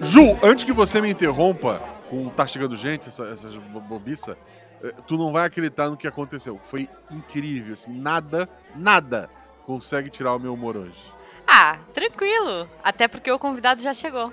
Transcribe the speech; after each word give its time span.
Ju, 0.00 0.38
antes 0.42 0.64
que 0.64 0.72
você 0.72 1.00
me 1.00 1.10
interrompa 1.10 1.80
com 2.08 2.28
Tá 2.28 2.46
Chegando 2.46 2.76
Gente, 2.76 3.08
essa, 3.08 3.24
essas 3.24 3.56
bobiça, 3.56 4.36
eh, 4.82 4.92
tu 5.06 5.16
não 5.16 5.32
vai 5.32 5.46
acreditar 5.46 5.88
no 5.88 5.96
que 5.96 6.06
aconteceu. 6.06 6.58
Foi 6.62 6.88
incrível, 7.10 7.74
assim, 7.74 7.92
nada, 7.92 8.48
nada 8.74 9.30
consegue 9.64 10.10
tirar 10.10 10.34
o 10.34 10.38
meu 10.38 10.54
humor 10.54 10.76
hoje. 10.76 11.00
Ah, 11.46 11.78
tranquilo. 11.94 12.68
Até 12.82 13.06
porque 13.06 13.30
o 13.30 13.38
convidado 13.38 13.82
já 13.82 13.94
chegou. 13.94 14.32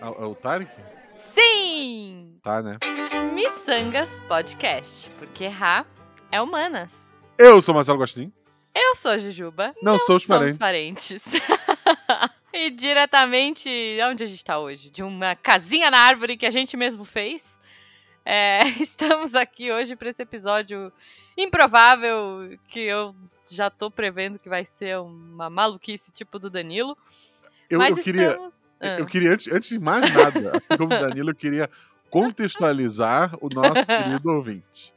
É, 0.00 0.06
é 0.06 0.24
o 0.24 0.34
Tarek? 0.34 0.70
Sim! 1.16 2.38
Tá, 2.42 2.62
né? 2.62 2.76
Missangas 3.32 4.20
Podcast. 4.28 5.10
Porque 5.18 5.44
errar 5.44 5.86
é 6.30 6.40
humanas. 6.40 7.04
Eu 7.38 7.60
sou 7.60 7.74
Marcelo 7.74 7.98
Gostin. 7.98 8.32
Eu 8.74 8.94
sou 8.94 9.10
a 9.10 9.18
Jujuba. 9.18 9.74
Não, 9.82 9.98
sou 9.98 10.16
os 10.16 10.22
Somos 10.24 10.56
parentes. 10.58 11.22
parentes. 11.24 11.24
e 12.56 12.70
diretamente, 12.70 13.68
onde 14.10 14.24
a 14.24 14.26
gente 14.26 14.44
tá 14.44 14.58
hoje? 14.58 14.90
De 14.90 15.02
uma 15.02 15.34
casinha 15.36 15.90
na 15.90 15.98
árvore 15.98 16.36
que 16.36 16.46
a 16.46 16.50
gente 16.50 16.76
mesmo 16.76 17.04
fez. 17.04 17.56
É, 18.24 18.60
estamos 18.80 19.34
aqui 19.34 19.70
hoje 19.70 19.94
para 19.94 20.08
esse 20.08 20.22
episódio 20.22 20.92
improvável 21.36 22.58
que 22.68 22.80
eu 22.80 23.14
já 23.50 23.70
tô 23.70 23.90
prevendo 23.90 24.38
que 24.38 24.48
vai 24.48 24.64
ser 24.64 24.98
uma 24.98 25.48
maluquice 25.50 26.10
tipo 26.12 26.38
do 26.38 26.50
Danilo. 26.50 26.96
Eu, 27.70 27.78
mas 27.78 27.96
eu 27.98 28.02
queria, 28.04 28.30
estamos... 28.30 28.54
Ah, 28.80 28.86
eu 28.98 29.06
queria 29.06 29.32
antes, 29.32 29.52
antes 29.52 29.68
de 29.68 29.78
mais 29.78 30.10
nada, 30.12 30.52
assim 30.58 30.76
como 30.76 30.86
o 30.94 31.00
Danilo, 31.00 31.30
eu 31.30 31.34
queria 31.34 31.70
contextualizar 32.10 33.32
o 33.40 33.48
nosso 33.48 33.84
querido 33.86 34.32
ouvinte. 34.32 34.92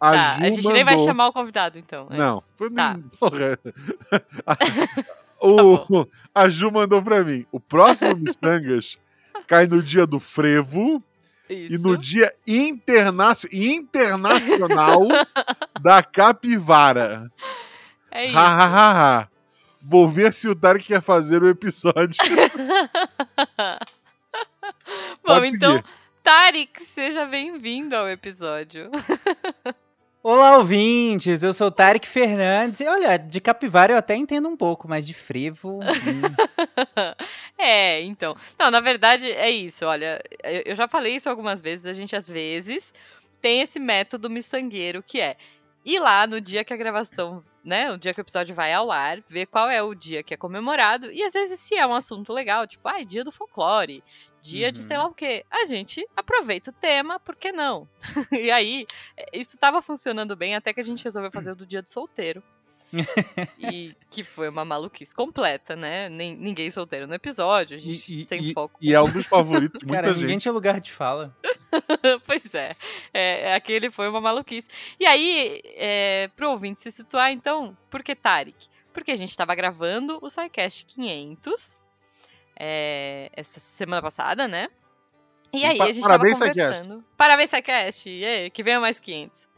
A, 0.00 0.12
tá, 0.12 0.32
a 0.32 0.50
gente 0.50 0.66
nem 0.68 0.84
vai 0.84 0.94
mandou- 0.94 1.06
chamar 1.06 1.28
o 1.28 1.32
convidado, 1.32 1.78
então. 1.78 2.04
antes. 2.06 2.18
Não, 2.18 2.42
foi 2.56 2.70
Tá. 2.70 2.94
nem. 2.94 3.10
Porra. 5.40 6.02
o, 6.02 6.08
a 6.34 6.48
Ju 6.48 6.70
mandou 6.70 7.02
pra 7.02 7.24
mim. 7.24 7.46
O 7.50 7.58
próximo 7.58 8.14
Missangas 8.16 8.98
cai 9.46 9.66
no 9.66 9.82
dia 9.82 10.06
do 10.06 10.20
frevo 10.20 11.02
Isso. 11.48 11.74
e 11.74 11.78
no 11.78 11.96
dia 11.96 12.32
internacio- 12.46 13.48
internacional 13.52 15.06
da 15.80 16.02
capivara. 16.02 17.30
É 18.10 18.26
isso. 18.26 18.36
Ha, 18.36 18.64
ha, 18.64 19.18
ha. 19.20 19.28
Vou 19.82 20.06
ver 20.06 20.34
se 20.34 20.46
o 20.48 20.54
Tarek 20.54 20.84
quer 20.86 21.00
fazer 21.00 21.42
o 21.42 21.48
episódio. 21.48 22.18
Bom, 25.24 25.44
então. 25.44 25.82
Tarek, 26.22 26.82
seja 26.84 27.24
bem-vindo 27.24 27.96
ao 27.96 28.06
episódio. 28.08 28.90
Olá, 30.22 30.58
ouvintes! 30.58 31.42
Eu 31.42 31.54
sou 31.54 31.68
o 31.68 31.70
Tarek 31.70 32.06
Fernandes. 32.06 32.82
E 32.82 32.86
olha, 32.86 33.16
de 33.16 33.40
capivara 33.40 33.94
eu 33.94 33.96
até 33.96 34.14
entendo 34.14 34.48
um 34.50 34.56
pouco, 34.56 34.86
mas 34.86 35.06
de 35.06 35.14
frevo. 35.14 35.78
hum. 35.78 36.34
é, 37.56 38.02
então. 38.02 38.36
Não, 38.58 38.70
na 38.70 38.80
verdade 38.80 39.30
é 39.30 39.48
isso. 39.48 39.86
Olha, 39.86 40.22
eu 40.66 40.76
já 40.76 40.86
falei 40.86 41.16
isso 41.16 41.30
algumas 41.30 41.62
vezes. 41.62 41.86
A 41.86 41.94
gente 41.94 42.14
às 42.14 42.28
vezes 42.28 42.92
tem 43.40 43.62
esse 43.62 43.78
método 43.78 44.28
miçangueiro 44.28 45.02
que 45.02 45.18
é 45.22 45.38
ir 45.86 45.98
lá 45.98 46.26
no 46.26 46.38
dia 46.38 46.64
que 46.64 46.74
a 46.74 46.76
gravação, 46.76 47.42
né? 47.64 47.90
O 47.90 47.96
dia 47.96 48.12
que 48.12 48.20
o 48.20 48.22
episódio 48.22 48.54
vai 48.54 48.74
ao 48.74 48.92
ar, 48.92 49.22
ver 49.26 49.46
qual 49.46 49.70
é 49.70 49.82
o 49.82 49.94
dia 49.94 50.22
que 50.22 50.34
é 50.34 50.36
comemorado. 50.36 51.10
E 51.10 51.22
às 51.22 51.32
vezes, 51.32 51.58
se 51.60 51.74
é 51.74 51.86
um 51.86 51.94
assunto 51.94 52.30
legal, 52.30 52.66
tipo, 52.66 52.86
ai, 52.86 53.06
dia 53.06 53.24
do 53.24 53.32
folclore, 53.32 54.04
dia 54.42 54.70
de 54.72 54.80
sei 54.80 54.96
Uhum. 54.96 55.02
lá 55.04 55.08
o 55.08 55.14
quê, 55.14 55.44
a 55.50 55.64
gente 55.66 56.06
aproveita 56.16 56.70
o 56.70 56.74
tema, 56.74 57.18
por 57.20 57.36
que 57.36 57.52
não? 57.52 57.88
e 58.32 58.50
aí, 58.50 58.86
isso 59.32 59.56
tava 59.58 59.80
funcionando 59.82 60.34
bem 60.36 60.54
até 60.54 60.72
que 60.72 60.80
a 60.80 60.84
gente 60.84 61.04
resolveu 61.04 61.30
fazer 61.30 61.52
o 61.52 61.56
do 61.56 61.66
dia 61.66 61.82
do 61.82 61.90
solteiro. 61.90 62.42
e 63.56 63.94
que 64.10 64.24
foi 64.24 64.48
uma 64.48 64.64
maluquice 64.64 65.14
completa, 65.14 65.76
né? 65.76 66.08
Nem, 66.08 66.34
ninguém 66.36 66.70
solteiro 66.72 67.06
no 67.06 67.14
episódio, 67.14 67.76
a 67.76 67.80
gente 67.80 68.10
E, 68.12 68.24
sem 68.24 68.50
e- 68.50 68.52
foco. 68.52 68.76
e 68.82 68.92
é 68.92 69.00
um 69.00 69.08
dos 69.08 69.26
favoritos 69.26 69.78
de 69.78 69.86
muita 69.86 70.02
Cara, 70.02 70.12
ninguém 70.14 70.30
gente. 70.30 70.42
tinha 70.42 70.52
lugar 70.52 70.80
de 70.80 70.90
fala. 70.90 71.32
pois 72.26 72.52
é. 72.52 72.74
é, 73.14 73.54
aquele 73.54 73.92
foi 73.92 74.08
uma 74.08 74.20
maluquice. 74.20 74.68
E 74.98 75.06
aí, 75.06 75.62
é, 75.76 76.28
pro 76.34 76.50
ouvinte 76.50 76.80
se 76.80 76.90
situar, 76.90 77.30
então, 77.30 77.76
por 77.88 78.02
que 78.02 78.14
Tarek? 78.16 78.66
Porque 78.92 79.12
a 79.12 79.16
gente 79.16 79.36
tava 79.36 79.54
gravando 79.54 80.18
o 80.20 80.28
SciCast 80.28 80.84
500 80.86 81.80
é, 82.62 83.30
essa 83.34 83.58
semana 83.58 84.02
passada, 84.02 84.46
né? 84.46 84.68
E 85.52 85.64
aí 85.64 85.80
a 85.80 85.86
gente 85.86 86.02
parabéns, 86.02 86.38
tava 86.38 86.52
conversando. 86.52 87.04
Parabéns, 87.16 87.50
SciCast! 87.50 88.08
Ê, 88.08 88.50
que 88.50 88.62
venha 88.62 88.78
mais 88.78 89.00
500. 89.00 89.48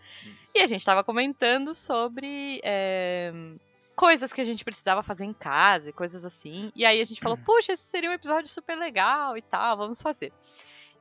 E 0.55 0.61
a 0.61 0.67
gente 0.67 0.85
tava 0.85 1.03
comentando 1.03 1.75
sobre 1.75 2.61
é, 2.63 3.33
coisas 3.97 4.33
que 4.33 4.41
a 4.41 4.45
gente 4.45 4.65
precisava 4.65 5.03
fazer 5.03 5.25
em 5.25 5.33
casa 5.33 5.91
e 5.91 5.93
coisas 5.93 6.25
assim. 6.25 6.71
E 6.77 6.85
aí 6.85 7.01
a 7.01 7.05
gente 7.05 7.21
falou, 7.21 7.37
puxa, 7.37 7.73
esse 7.73 7.83
seria 7.83 8.09
um 8.09 8.13
episódio 8.15 8.49
super 8.49 8.77
legal 8.77 9.37
e 9.37 9.43
tal, 9.43 9.77
vamos 9.77 10.01
fazer. 10.01 10.33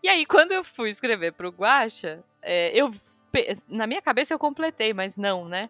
E 0.02 0.10
aí, 0.10 0.26
quando 0.26 0.52
eu 0.52 0.64
fui 0.64 0.90
escrever 0.90 1.34
pro 1.34 1.50
Guacha, 1.52 2.24
é, 2.42 2.72
eu 2.74 2.90
pe- 3.32 3.56
na 3.70 3.86
minha 3.86 4.02
cabeça 4.02 4.34
eu 4.34 4.40
completei, 4.40 4.94
mas 4.94 5.16
não, 5.16 5.46
né? 5.48 5.70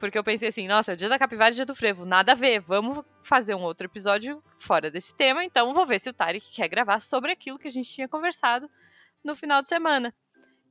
Porque 0.00 0.18
eu 0.18 0.24
pensei 0.24 0.48
assim, 0.48 0.66
nossa, 0.66 0.96
dia 0.96 1.08
da 1.10 1.18
capivara 1.18 1.52
e 1.52 1.54
dia 1.54 1.66
do 1.66 1.74
frevo, 1.74 2.04
nada 2.06 2.32
a 2.32 2.34
ver, 2.34 2.58
vamos 2.60 3.04
fazer 3.22 3.54
um 3.54 3.60
outro 3.60 3.86
episódio 3.86 4.42
fora 4.56 4.90
desse 4.90 5.14
tema, 5.14 5.44
então 5.44 5.72
vou 5.74 5.84
ver 5.84 6.00
se 6.00 6.08
o 6.08 6.12
Tarek 6.14 6.50
quer 6.50 6.68
gravar 6.68 7.00
sobre 7.00 7.30
aquilo 7.30 7.58
que 7.58 7.68
a 7.68 7.70
gente 7.70 7.88
tinha 7.88 8.08
conversado 8.08 8.68
no 9.22 9.36
final 9.36 9.60
de 9.62 9.68
semana. 9.68 10.12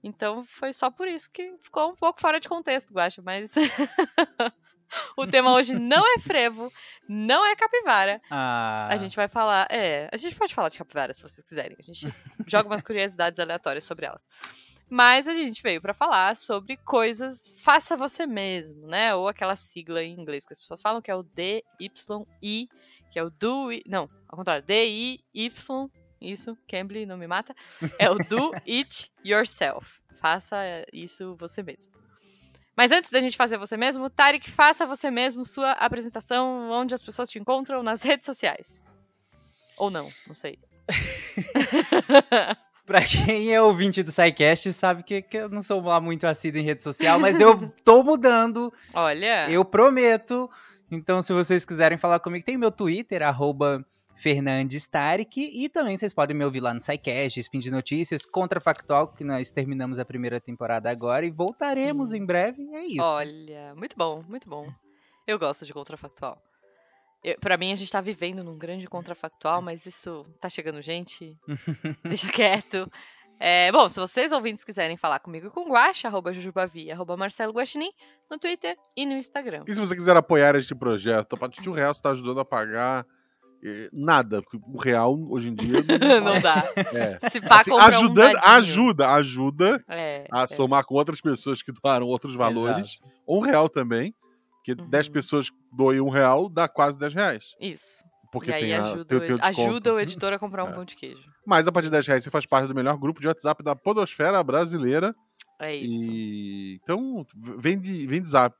Então 0.04 0.44
foi 0.46 0.74
só 0.74 0.90
por 0.90 1.08
isso 1.08 1.30
que 1.32 1.56
ficou 1.62 1.92
um 1.92 1.96
pouco 1.96 2.20
fora 2.20 2.40
de 2.40 2.50
contexto, 2.50 2.92
Guacha, 2.92 3.22
mas 3.22 3.54
o 5.16 5.28
tema 5.28 5.52
hoje 5.54 5.74
não 5.74 6.04
é 6.16 6.20
frevo, 6.20 6.72
não 7.08 7.46
é 7.46 7.56
capivara. 7.56 8.22
Ah, 8.32 8.88
A 8.90 8.98
gente 8.98 9.16
vai 9.16 9.28
falar. 9.28 9.68
É, 9.70 10.10
a 10.12 10.18
gente 10.18 10.36
pode 10.36 10.56
falar 10.56 10.70
de 10.70 10.78
capivara 10.78 11.14
se 11.14 11.22
vocês 11.22 11.48
quiserem. 11.48 11.78
A 11.78 11.84
gente 11.84 12.12
joga 12.48 12.68
umas 12.68 12.82
curiosidades 12.82 13.40
aleatórias 13.40 13.84
sobre 13.84 14.06
elas. 14.06 14.26
Mas 14.90 15.28
a 15.28 15.34
gente 15.34 15.62
veio 15.62 15.80
pra 15.82 15.94
falar 15.94 16.36
sobre 16.36 16.76
coisas 16.78 17.48
faça 17.64 17.96
você 17.96 18.26
mesmo, 18.26 18.88
né? 18.88 19.14
Ou 19.14 19.28
aquela 19.28 19.56
sigla 19.56 20.04
em 20.04 20.20
inglês 20.20 20.46
que 20.46 20.54
as 20.54 20.60
pessoas 20.60 20.82
falam 20.82 21.02
que 21.02 21.12
é 21.12 21.16
o 21.16 21.22
DYI, 21.24 22.68
que 23.12 23.20
é 23.20 23.24
o 23.24 23.30
do. 23.30 23.70
It- 23.70 23.88
Não, 23.88 24.10
ao 24.28 24.38
contrário, 24.38 24.66
D-I-Y. 24.66 25.90
Isso, 26.22 26.58
Cambly 26.68 27.06
não 27.06 27.18
me 27.18 27.28
mata. 27.28 27.56
É 27.98 28.10
o 28.10 28.16
do 28.18 28.52
it 28.68 29.12
yourself. 29.24 30.00
Faça 30.20 30.58
isso 30.92 31.36
você 31.38 31.62
mesmo. 31.64 31.92
Mas 32.76 32.92
antes 32.92 33.10
da 33.10 33.20
gente 33.20 33.38
fazer 33.38 33.58
você 33.58 33.78
mesmo, 33.78 34.10
Tarek, 34.10 34.50
faça 34.50 34.86
você 34.86 35.12
mesmo 35.12 35.46
sua 35.46 35.72
apresentação 35.74 36.72
onde 36.72 36.94
as 36.96 37.02
pessoas 37.02 37.30
te 37.30 37.38
encontram 37.40 37.84
nas 37.84 38.02
redes 38.02 38.26
sociais. 38.26 38.84
Ou 39.78 39.90
não, 39.90 40.10
não 40.28 40.34
sei. 40.36 40.58
Pra 42.90 43.04
quem 43.04 43.54
é 43.54 43.62
ouvinte 43.62 44.02
do 44.02 44.12
SciCast, 44.12 44.74
sabe 44.74 45.04
que, 45.04 45.22
que 45.22 45.38
eu 45.38 45.48
não 45.48 45.62
sou 45.62 45.80
lá 45.80 46.02
muito 46.02 46.26
assíduo 46.26 46.60
em 46.60 46.64
rede 46.64 46.82
social, 46.82 47.20
mas 47.20 47.40
eu 47.40 47.56
tô 47.86 48.02
mudando, 48.02 48.74
Olha. 48.96 49.48
eu 49.48 49.64
prometo. 49.64 50.50
Então, 50.90 51.22
se 51.22 51.32
vocês 51.32 51.64
quiserem 51.64 52.00
falar 52.00 52.20
comigo, 52.20 52.44
tem 52.44 52.58
meu 52.58 52.72
Twitter, 52.72 53.22
arroba 53.22 53.86
Fernandes 54.16 54.88
Tarek, 54.88 55.52
e 55.54 55.70
também 55.70 55.98
vocês 55.98 56.16
podem 56.16 56.36
me 56.36 56.44
ouvir 56.44 56.62
lá 56.62 56.74
no 56.74 56.82
SciCast, 56.82 57.40
Spin 57.40 57.60
de 57.60 57.70
Notícias, 57.70 58.26
Contrafactual, 58.26 59.10
que 59.10 59.24
nós 59.24 59.52
terminamos 59.52 60.00
a 60.00 60.04
primeira 60.04 60.42
temporada 60.42 60.90
agora 60.90 61.28
e 61.28 61.30
voltaremos 61.30 62.10
Sim. 62.10 62.18
em 62.18 62.26
breve, 62.26 62.68
é 62.74 62.86
isso. 62.88 63.04
Olha, 63.04 63.76
muito 63.76 63.96
bom, 63.96 64.24
muito 64.28 64.50
bom. 64.50 64.68
Eu 65.28 65.38
gosto 65.38 65.64
de 65.64 65.72
contrafactual. 65.72 66.42
Pra 67.41 67.57
mim, 67.57 67.72
a 67.72 67.75
gente 67.75 67.91
tá 67.91 68.00
vivendo 68.02 68.44
num 68.44 68.57
grande 68.57 68.88
contrafactual, 68.88 69.62
mas 69.62 69.85
isso 69.85 70.25
tá 70.40 70.47
chegando 70.50 70.81
gente. 70.81 71.38
Deixa 72.03 72.30
quieto. 72.30 72.90
É, 73.41 73.72
bom, 73.72 73.88
se 73.88 74.00
vocês 74.00 74.31
ouvintes 74.34 74.63
quiserem 74.66 74.97
falar 74.97 75.19
comigo 75.19 75.47
e 75.47 75.50
com 75.50 75.69
Guaxa, 75.69 76.07
arroba 76.09 76.34
Jujubavi, 76.34 76.91
arroba 76.91 77.16
Marcelo 77.16 77.53
Guaxinim, 77.53 77.90
no 78.30 78.38
Twitter 78.38 78.75
e 78.97 79.06
no 79.06 79.13
Instagram. 79.13 79.63
E 79.68 79.74
se 79.74 79.80
você 79.80 79.96
quiser 79.96 80.16
apoiar 80.18 80.56
este 80.56 80.75
projeto, 80.75 81.34
a 81.35 81.38
partir 81.38 81.62
de 81.62 81.69
um 81.69 81.74
real 81.74 81.94
você 81.94 82.00
está 82.00 82.12
ajudando 82.12 82.40
a 82.41 82.46
pagar 82.46 83.06
eh, 83.63 83.90
nada. 83.94 84.41
porque 84.41 84.57
O 84.68 84.78
real, 84.78 85.18
hoje 85.30 85.50
em 85.50 85.56
dia, 85.56 85.78
não, 86.00 86.22
Não 86.34 86.41
dá. 86.41 86.63
é. 86.94 87.30
Se 87.30 87.39
pá, 87.39 87.60
Assim, 87.62 87.72
um 87.72 87.77
ajudando, 87.80 88.33
dadinho. 88.33 88.54
ajuda, 88.56 89.10
ajuda 89.13 89.83
É, 89.88 90.25
a 90.31 90.44
é. 90.44 90.48
somar 90.48 90.83
com 90.86 90.95
outras 90.95 91.22
pessoas 91.22 91.62
que 91.62 91.72
doaram 91.72 92.07
outros 92.07 92.36
valores. 92.36 93.00
Um 93.25 93.39
real 93.39 93.69
também. 93.69 94.13
Porque 94.75 94.83
Uhum. 94.86 94.89
10 94.89 95.10
pessoas 95.10 95.50
doem 95.71 96.00
um 96.01 96.10
real 96.10 96.50
dá 96.50 96.68
quase 96.68 96.98
10 96.98 97.13
reais. 97.13 97.56
Isso. 97.60 97.95
Porque 98.31 98.51
e 98.51 98.60
tem, 98.60 98.74
a, 98.75 98.83
ajuda, 98.83 99.01
o 99.01 99.06
tem 99.06 99.18
o 99.18 99.24
ed- 99.24 99.42
desconto. 99.42 99.62
ajuda 99.69 99.94
o 99.95 100.00
editor 100.00 100.33
a 100.33 100.39
comprar 100.39 100.63
um 100.63 100.69
É. 100.69 100.71
pão 100.74 100.86
de 100.86 100.95
queijo. 100.95 101.24
Mas 101.45 101.68
a 101.68 101.71
partir 101.71 101.88
de 101.88 101.92
10 101.94 102.06
reais 102.07 102.24
você 102.24 102.30
faz 102.30 102.45
parte 102.45 102.68
do 102.68 102.75
melhor 102.75 102.95
grupo 102.98 103.19
de 103.19 103.27
WhatsApp 103.27 103.63
da 103.63 103.75
Podosfera 103.75 104.44
Brasileira. 104.44 105.16
É 105.60 105.75
isso. 105.75 106.10
E 106.12 106.80
então, 106.83 107.25
vem 107.57 107.77
de, 107.80 108.06
vem 108.07 108.21
de 108.21 108.30
zap. 108.30 108.56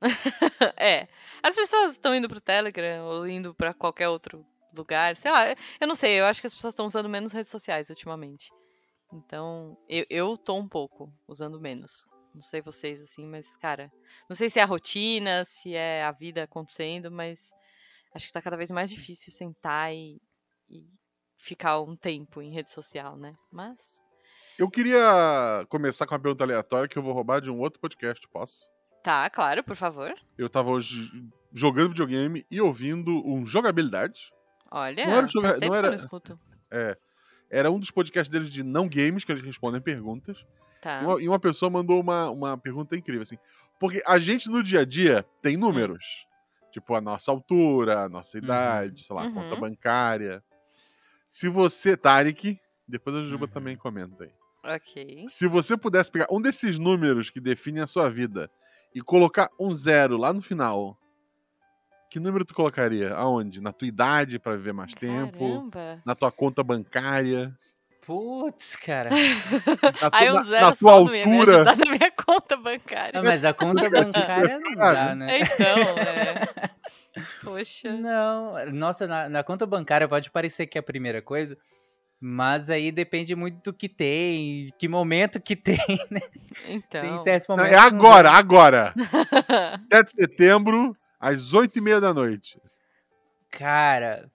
é. 0.76 1.08
As 1.42 1.54
pessoas 1.56 1.92
estão 1.92 2.14
indo 2.14 2.28
pro 2.28 2.40
Telegram 2.40 3.04
ou 3.04 3.26
indo 3.26 3.54
pra 3.54 3.74
qualquer 3.74 4.08
outro 4.08 4.44
lugar. 4.76 5.16
Sei 5.16 5.30
lá, 5.30 5.44
eu 5.80 5.86
não 5.88 5.94
sei, 5.94 6.20
eu 6.20 6.24
acho 6.26 6.40
que 6.40 6.46
as 6.46 6.54
pessoas 6.54 6.72
estão 6.72 6.86
usando 6.86 7.08
menos 7.08 7.32
redes 7.32 7.50
sociais 7.50 7.90
ultimamente. 7.90 8.50
Então, 9.12 9.76
eu, 9.88 10.04
eu 10.10 10.36
tô 10.36 10.54
um 10.54 10.68
pouco 10.68 11.12
usando 11.26 11.60
menos. 11.60 12.04
Não 12.34 12.42
sei 12.42 12.60
vocês, 12.62 13.00
assim, 13.00 13.26
mas, 13.26 13.56
cara, 13.56 13.90
não 14.28 14.36
sei 14.36 14.48
se 14.50 14.58
é 14.58 14.62
a 14.62 14.66
rotina, 14.66 15.44
se 15.44 15.74
é 15.74 16.04
a 16.04 16.12
vida 16.12 16.42
acontecendo, 16.44 17.10
mas 17.10 17.52
acho 18.14 18.26
que 18.26 18.32
tá 18.32 18.40
cada 18.42 18.56
vez 18.56 18.70
mais 18.70 18.90
difícil 18.90 19.32
sentar 19.32 19.92
e, 19.94 20.20
e 20.68 20.86
ficar 21.38 21.80
um 21.80 21.96
tempo 21.96 22.40
em 22.42 22.52
rede 22.52 22.70
social, 22.70 23.16
né? 23.16 23.32
Mas. 23.50 24.00
Eu 24.58 24.68
queria 24.70 25.64
começar 25.68 26.06
com 26.06 26.14
uma 26.14 26.20
pergunta 26.20 26.44
aleatória 26.44 26.88
que 26.88 26.98
eu 26.98 27.02
vou 27.02 27.12
roubar 27.12 27.40
de 27.40 27.50
um 27.50 27.58
outro 27.60 27.80
podcast, 27.80 28.26
posso? 28.28 28.68
Tá, 29.04 29.28
claro, 29.30 29.62
por 29.62 29.76
favor. 29.76 30.12
Eu 30.36 30.48
tava 30.50 30.70
hoje 30.70 31.08
jogando 31.52 31.90
videogame 31.90 32.44
e 32.50 32.60
ouvindo 32.60 33.24
um 33.26 33.46
jogabilidade. 33.46 34.32
Olha, 34.70 35.06
Não 35.06 35.14
era 35.14 35.26
joga- 35.28 35.58
não 35.58 35.74
era- 35.74 35.88
não 35.88 35.94
escuto. 35.96 36.38
É. 36.70 36.96
Era 37.50 37.70
um 37.70 37.78
dos 37.78 37.90
podcasts 37.90 38.28
deles 38.28 38.52
de 38.52 38.62
não 38.62 38.86
games, 38.88 39.24
que 39.24 39.32
eles 39.32 39.42
respondem 39.42 39.80
perguntas. 39.80 40.44
Tá. 40.80 41.00
E 41.02 41.04
uma, 41.04 41.22
e 41.22 41.28
uma 41.28 41.38
pessoa 41.40 41.70
mandou 41.70 42.00
uma, 42.00 42.30
uma 42.30 42.58
pergunta 42.58 42.96
incrível, 42.96 43.22
assim. 43.22 43.38
Porque 43.78 44.02
a 44.06 44.18
gente 44.18 44.48
no 44.48 44.62
dia 44.62 44.80
a 44.80 44.84
dia 44.84 45.24
tem 45.42 45.56
números. 45.56 46.26
Tipo, 46.70 46.94
a 46.94 47.00
nossa 47.00 47.30
altura, 47.30 48.04
a 48.04 48.08
nossa 48.08 48.38
idade, 48.38 49.02
sei 49.04 49.16
lá, 49.16 49.22
a 49.24 49.30
conta 49.30 49.54
Uhum. 49.54 49.60
bancária. 49.60 50.42
Se 51.26 51.48
você, 51.48 51.96
Tarek, 51.96 52.58
depois 52.86 53.16
a 53.16 53.22
Juba 53.24 53.46
Uhum. 53.46 53.52
também 53.52 53.76
comenta 53.76 54.24
aí. 54.24 54.32
Ok. 54.64 55.24
Se 55.28 55.46
você 55.46 55.76
pudesse 55.76 56.10
pegar 56.10 56.26
um 56.30 56.40
desses 56.40 56.78
números 56.78 57.30
que 57.30 57.40
definem 57.40 57.82
a 57.82 57.86
sua 57.86 58.10
vida 58.10 58.50
e 58.94 59.00
colocar 59.00 59.48
um 59.58 59.72
zero 59.74 60.16
lá 60.16 60.32
no 60.32 60.40
final, 60.42 60.96
que 62.10 62.18
número 62.18 62.44
tu 62.44 62.54
colocaria? 62.54 63.14
Aonde? 63.14 63.60
Na 63.60 63.72
tua 63.72 63.86
idade 63.88 64.38
pra 64.38 64.56
viver 64.56 64.72
mais 64.72 64.94
tempo? 64.94 65.38
Caramba. 65.38 66.02
Na 66.04 66.14
tua 66.14 66.32
conta 66.32 66.62
bancária? 66.62 67.54
Putz, 68.08 68.74
cara. 68.74 69.10
Na, 70.00 70.08
Aí 70.10 70.32
um 70.32 70.42
zero 70.42 70.64
na 70.64 70.74
só 70.74 70.76
tua 70.76 70.92
não 70.92 71.04
me 71.12 71.18
altura? 71.18 71.64
na 71.76 71.76
minha 71.76 72.10
conta 72.10 72.56
bancária. 72.56 73.20
Ah, 73.20 73.22
mas 73.22 73.44
a 73.44 73.52
conta 73.52 73.90
bancária 73.90 74.58
não 74.58 74.70
dá, 74.74 75.14
né? 75.14 75.40
Então, 75.40 75.76
é. 76.00 76.70
Poxa. 77.44 77.92
Não, 77.92 78.64
nossa, 78.72 79.06
na, 79.06 79.28
na 79.28 79.44
conta 79.44 79.66
bancária 79.66 80.08
pode 80.08 80.30
parecer 80.30 80.66
que 80.66 80.78
é 80.78 80.80
a 80.80 80.82
primeira 80.82 81.20
coisa, 81.20 81.58
mas 82.18 82.70
aí 82.70 82.90
depende 82.90 83.36
muito 83.36 83.62
do 83.62 83.74
que 83.76 83.90
tem, 83.90 84.72
que 84.78 84.88
momento 84.88 85.38
que 85.38 85.54
tem, 85.54 85.76
né? 86.10 86.22
Então. 86.66 87.02
Tem 87.02 87.18
certos 87.18 87.46
Não, 87.46 87.56
momentos. 87.58 87.74
é 87.74 87.76
não 87.76 87.86
agora, 87.86 88.30
agora. 88.30 88.94
7 89.92 90.06
de 90.06 90.10
setembro, 90.12 90.96
às 91.20 91.52
8 91.52 91.76
e 91.76 91.82
meia 91.82 92.00
da 92.00 92.14
noite. 92.14 92.58
Cara, 93.50 94.30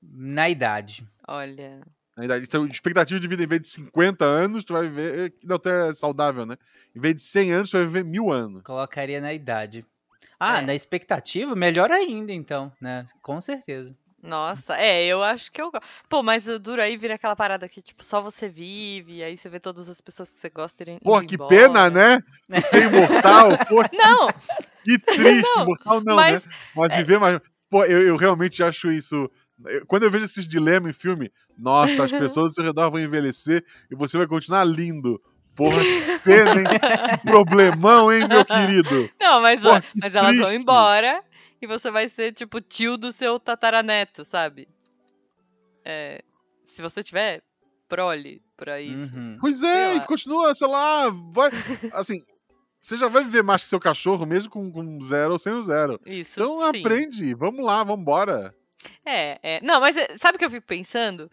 na 0.00 0.48
idade. 0.48 1.06
Olha. 1.28 1.82
Na 2.16 2.24
idade. 2.24 2.44
Então, 2.44 2.66
expectativa 2.66 3.18
de 3.20 3.28
vida, 3.28 3.42
em 3.42 3.46
vez 3.46 3.62
de 3.62 3.68
50 3.68 4.24
anos, 4.24 4.64
tu 4.64 4.72
vai 4.74 4.82
viver. 4.88 5.32
Não, 5.44 5.58
tu 5.58 5.68
é 5.68 5.94
saudável, 5.94 6.44
né? 6.44 6.56
Em 6.94 7.00
vez 7.00 7.14
de 7.16 7.22
100 7.22 7.52
anos, 7.52 7.70
tu 7.70 7.76
vai 7.78 7.86
viver 7.86 8.04
mil 8.04 8.30
anos. 8.30 8.62
Colocaria 8.62 9.20
na 9.20 9.32
idade. 9.32 9.84
Ah, 10.38 10.58
É. 10.58 10.62
na 10.62 10.74
expectativa, 10.74 11.54
melhor 11.54 11.90
ainda, 11.90 12.32
então, 12.32 12.72
né? 12.80 13.06
Com 13.22 13.40
certeza. 13.40 13.94
Nossa, 14.22 14.76
é, 14.76 15.02
eu 15.06 15.22
acho 15.22 15.50
que 15.50 15.62
eu 15.62 15.70
gosto. 15.70 15.82
Pô, 16.06 16.22
mas 16.22 16.46
o 16.46 16.58
duro 16.58 16.82
aí 16.82 16.94
vira 16.98 17.14
aquela 17.14 17.34
parada 17.34 17.66
que, 17.66 17.80
tipo, 17.80 18.04
só 18.04 18.20
você 18.20 18.50
vive, 18.50 19.14
e 19.16 19.22
aí 19.22 19.34
você 19.34 19.48
vê 19.48 19.58
todas 19.58 19.88
as 19.88 19.98
pessoas 19.98 20.28
que 20.28 20.36
você 20.36 20.50
gosta 20.50 20.82
irem. 20.82 20.98
Pô, 20.98 21.18
que 21.22 21.36
embora. 21.36 21.48
pena, 21.48 21.88
né? 21.88 22.22
Tu 22.52 22.60
ser 22.60 22.82
imortal, 22.92 23.48
pô, 23.66 23.76
Não, 23.96 24.28
que 24.84 24.98
triste. 24.98 25.50
Não, 25.56 25.62
imortal 25.62 26.00
não, 26.04 26.16
mas- 26.16 26.44
né? 26.44 26.52
Mas 26.76 26.94
viver 26.96 27.18
mais. 27.18 27.40
Pô, 27.70 27.84
eu, 27.84 28.02
eu 28.02 28.16
realmente 28.16 28.62
acho 28.62 28.90
isso. 28.92 29.30
Eu- 29.66 29.86
Quando 29.86 30.02
eu 30.04 30.10
vejo 30.10 30.24
esses 30.24 30.46
dilemas 30.46 30.94
em 30.94 30.98
filme, 30.98 31.30
nossa, 31.58 32.04
as 32.04 32.12
pessoas 32.12 32.46
ao 32.46 32.50
seu 32.50 32.64
redor 32.64 32.90
vão 32.90 33.00
envelhecer 33.00 33.64
e 33.90 33.94
você 33.94 34.16
vai 34.18 34.26
continuar 34.26 34.64
lindo. 34.64 35.20
Porra, 35.54 35.78
que 35.82 36.18
pena, 36.24 36.60
hein? 36.60 36.66
Que 37.22 37.30
Problemão, 37.30 38.10
hein, 38.12 38.26
meu 38.28 38.44
querido? 38.44 39.10
não, 39.20 39.40
mas, 39.42 39.60
que 39.60 39.66
mas 40.00 40.14
elas 40.14 40.36
vão 40.36 40.52
embora 40.52 41.22
e 41.60 41.66
você 41.66 41.90
vai 41.90 42.08
ser, 42.08 42.32
tipo, 42.32 42.60
tio 42.60 42.96
do 42.96 43.12
seu 43.12 43.38
tataraneto, 43.38 44.24
sabe? 44.24 44.68
É, 45.84 46.22
se 46.64 46.80
você 46.80 47.02
tiver 47.02 47.42
prole 47.88 48.40
pra 48.56 48.80
isso. 48.80 49.14
Uhum. 49.14 49.36
Pois 49.40 49.58
Sei 49.58 49.68
é, 49.68 49.96
e 49.96 50.00
continua, 50.06 50.54
sei 50.54 50.68
lá, 50.68 51.10
vai. 51.32 51.50
Assim, 51.92 52.22
você 52.80 52.96
já 52.96 53.08
vai 53.08 53.24
viver 53.24 53.42
mais 53.42 53.62
que 53.62 53.68
seu 53.68 53.80
cachorro, 53.80 54.24
mesmo 54.24 54.48
com, 54.50 54.70
com 54.70 55.02
zero 55.02 55.32
ou 55.32 55.38
sem 55.38 55.52
o 55.52 55.62
zero. 55.62 56.00
Isso. 56.06 56.40
Então 56.40 56.60
sim. 56.60 56.78
aprende, 56.80 57.34
vamos 57.34 57.64
lá, 57.64 57.82
vambora. 57.84 58.54
É, 59.04 59.38
é. 59.42 59.60
Não, 59.62 59.80
mas 59.80 59.96
é, 59.96 60.16
sabe 60.16 60.36
o 60.36 60.38
que 60.38 60.44
eu 60.44 60.50
fico 60.50 60.66
pensando? 60.66 61.30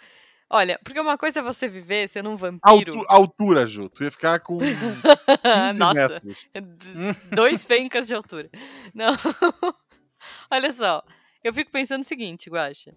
Olha, 0.50 0.80
porque 0.84 1.00
uma 1.00 1.18
coisa 1.18 1.40
é 1.40 1.44
você 1.44 1.68
viver 1.68 2.08
sendo 2.08 2.30
um 2.30 2.36
vampiro. 2.36 2.98
Altu 3.00 3.06
altura, 3.10 3.66
Ju. 3.68 3.90
Tu 3.90 4.06
ia 4.06 4.12
ficar 4.12 4.40
com 4.40 4.58
15 5.70 5.80
Nossa, 5.80 5.94
metros. 5.94 6.48
d- 6.54 7.36
dois 7.36 7.66
fencas 7.66 8.08
de 8.08 8.14
altura. 8.16 8.50
Não. 8.96 9.14
Olha 10.52 10.72
só, 10.74 11.04
eu 11.44 11.54
fico 11.54 11.72
pensando 11.72 12.02
o 12.02 12.06
seguinte, 12.06 12.50
Guaxa. 12.50 12.96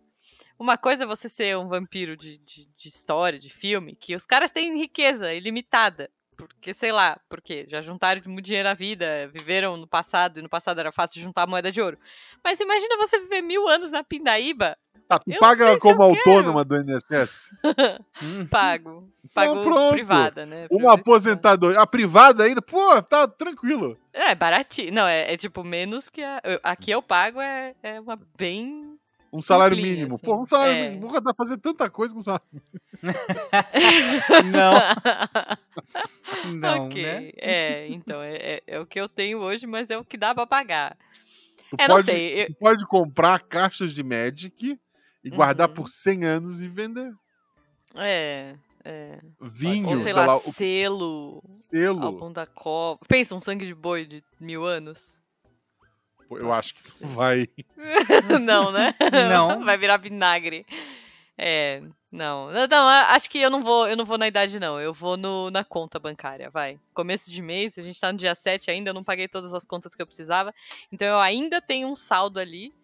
Uma 0.59 0.77
coisa 0.77 1.05
é 1.05 1.07
você 1.07 1.29
ser 1.29 1.57
um 1.57 1.69
vampiro 1.69 2.17
de, 2.17 2.39
de, 2.39 2.67
de 2.77 2.89
história, 2.89 3.39
de 3.39 3.49
filme, 3.49 3.97
que 3.97 4.15
os 4.15 4.27
caras 4.27 4.51
têm 4.51 4.79
riqueza 4.79 5.33
ilimitada. 5.33 6.11
Porque, 6.49 6.75
sei 6.75 6.93
lá, 6.93 7.19
porque 7.29 7.67
já 7.69 7.81
juntaram 7.83 8.21
muito 8.27 8.45
dinheiro 8.47 8.69
na 8.69 8.75
vida, 8.75 9.29
viveram 9.33 9.77
no 9.77 9.87
passado, 9.87 10.39
e 10.39 10.43
no 10.43 10.49
passado 10.49 10.79
era 10.81 10.93
fácil 10.93 11.21
juntar 11.21 11.47
moeda 11.47 11.71
de 11.73 11.81
ouro. 11.81 11.99
Mas 12.45 12.61
imagina 12.61 12.97
você 12.97 13.19
viver 13.21 13.43
mil 13.43 13.69
anos 13.69 13.91
na 13.91 14.03
Pindaíba, 14.05 14.77
Tá, 15.11 15.19
tu 15.19 15.29
Eu 15.29 15.41
paga 15.41 15.77
como 15.81 16.05
autônoma 16.05 16.65
do 16.65 16.77
INSS? 16.77 17.51
Hum. 18.23 18.47
pago. 18.47 19.11
Pago 19.35 19.63
pronto. 19.65 19.93
privada, 19.95 20.47
né? 20.47 20.69
Uma 20.71 20.93
aposentadoria. 20.93 21.81
A 21.81 21.87
privada 21.87 22.45
ainda? 22.45 22.63
Pô, 22.63 23.03
tá 23.03 23.27
tranquilo. 23.27 23.99
É, 24.13 24.37
baratinho. 24.37 24.93
Não, 24.93 25.09
é, 25.09 25.33
é 25.33 25.37
tipo 25.37 25.65
menos 25.65 26.09
que 26.09 26.23
a. 26.23 26.41
Aqui 26.63 26.93
eu 26.93 27.03
pago 27.03 27.41
é, 27.41 27.75
é 27.83 28.01
uma 28.01 28.17
bem. 28.39 28.97
Um 29.33 29.43
salário 29.43 29.75
Simplinho, 29.75 29.97
mínimo. 29.97 30.15
assim. 30.15 30.25
Pô, 30.25 30.41
um 30.41 30.45
salário 30.45 30.75
É. 30.75 30.83
mínimo. 30.91 31.09
Porra, 31.09 31.21
dá 31.21 31.35
pra 31.35 31.45
fazer 31.45 31.59
tanta 31.59 31.91
coisa 31.91 32.15
com 32.15 32.21
salário 32.21 32.45
Não, 34.53 34.73
não, 36.55 36.87
ok. 36.87 37.03
né? 37.03 37.31
É, 37.37 37.89
então, 37.89 38.21
é, 38.23 38.35
é, 38.37 38.63
é 38.67 38.79
o 38.81 38.87
que 38.87 39.01
eu 39.01 39.09
tenho 39.09 39.39
hoje, 39.39 39.67
mas 39.67 39.91
é 39.91 39.99
o 39.99 40.05
que 40.05 40.17
dá 40.17 40.35
pra 40.35 40.47
pagar. 40.47 40.97
Tu 41.71 41.77
É, 41.79 41.89
não 41.89 41.97
pode, 41.97 42.11
sei. 42.11 42.43
eu- 42.45 42.55
pode 42.59 42.87
comprar 42.87 43.41
caixas 43.41 43.93
de 43.95 44.03
Magic 44.03 44.79
e 45.25 45.31
guardar 45.31 45.69
Uhum. 45.69 45.75
por 45.75 45.89
100 45.89 46.25
anos 46.25 46.61
e 46.61 46.69
vender. 46.69 47.13
é, 47.97 48.55
é. 48.85 49.19
Vinho, 49.41 49.89
Ou 49.89 49.97
sei, 49.97 50.05
sei 50.07 50.13
lá, 50.13 50.27
lá, 50.27 50.39
selo. 50.39 51.43
selo. 51.51 52.03
Álbum 52.05 52.33
da 52.33 52.47
Copa. 52.47 53.05
Pensa, 53.09 53.35
um 53.35 53.41
sangue 53.41 53.67
de 53.67 53.75
boi 53.75 54.05
de 54.07 54.23
mil 54.41 54.65
anos. 54.65 55.21
Pô, 56.29 56.39
Eu 56.39 56.53
acho 56.53 56.75
que 56.75 56.83
tu 56.85 56.95
vai. 57.07 57.49
não, 58.41 58.71
né? 58.73 58.95
Não. 59.29 59.65
Vai 59.65 59.77
virar 59.77 59.97
vinagre. 59.97 60.65
É, 61.37 61.83
não. 62.11 62.51
Não, 62.51 62.67
não, 62.67 62.89
acho 62.89 63.31
que 63.31 63.39
eu 63.39 63.51
não 63.51 63.63
vou, 63.63 63.89
eu 63.89 63.97
não 63.97 64.05
vou 64.05 64.19
na 64.19 64.27
idade, 64.27 64.59
não. 64.59 64.81
Eu 64.81 64.93
vou 64.93 65.17
no, 65.17 65.51
na 65.51 65.63
conta 65.63 65.99
bancária, 65.99 66.51
vai. 66.51 66.79
Começo 66.93 67.31
de 67.31 67.41
mês, 67.41 67.79
a 67.79 67.83
gente 67.83 68.01
tá 68.01 68.13
no 68.13 68.19
dia 68.19 68.35
7 68.35 68.71
ainda, 68.71 68.91
eu 68.91 68.95
não 68.95 69.05
paguei 69.05 69.29
todas 69.29 69.55
as 69.55 69.65
contas 69.65 69.95
que 69.95 70.03
eu 70.03 70.07
precisava. 70.07 70.55
Então 70.91 71.07
eu 71.07 71.21
ainda 71.21 71.61
tenho 71.61 71.89
um 71.89 71.97
saldo 71.97 72.41
ali. 72.41 72.75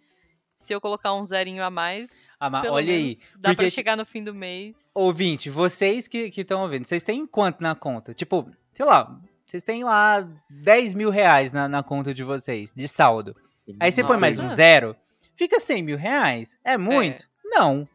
Se 0.57 0.73
eu 0.73 0.81
colocar 0.81 1.13
um 1.13 1.27
zerinho 1.27 1.63
a 1.63 1.71
mais. 1.71 2.29
Ah, 2.41 2.49
mas 2.49 2.67
olha 2.71 2.95
aí, 2.95 3.09
menos 3.09 3.23
Dá 3.37 3.51
porque 3.51 3.65
pra 3.65 3.71
chegar 3.71 3.95
no 3.95 4.07
fim 4.07 4.25
do 4.25 4.35
mês. 4.35 4.91
Ouvinte, 4.95 5.51
vocês 5.51 6.09
que 6.09 6.33
estão 6.35 6.63
ouvindo, 6.63 6.87
vocês 6.87 7.03
têm 7.03 7.27
quanto 7.27 7.63
na 7.63 7.75
conta? 7.75 8.15
Tipo, 8.15 8.51
sei 8.73 8.87
lá, 8.87 9.21
vocês 9.45 9.63
têm 9.63 9.85
lá 9.85 10.27
10 10.49 10.95
mil 10.95 11.11
reais 11.11 11.53
na, 11.53 11.69
na 11.69 11.83
conta 11.83 12.15
de 12.15 12.25
vocês, 12.25 12.73
de 12.75 12.89
saldo. 12.89 13.37
Aí 13.79 13.93
você 13.93 14.03
põe 14.03 14.19
mais 14.19 14.39
um 14.39 14.45
Nossa. 14.45 14.55
zero, 14.55 14.97
fica 15.37 15.61
100 15.61 15.83
mil 15.83 15.99
reais. 15.99 16.59
É 16.65 16.79
muito? 16.79 17.29
Não. 17.45 17.87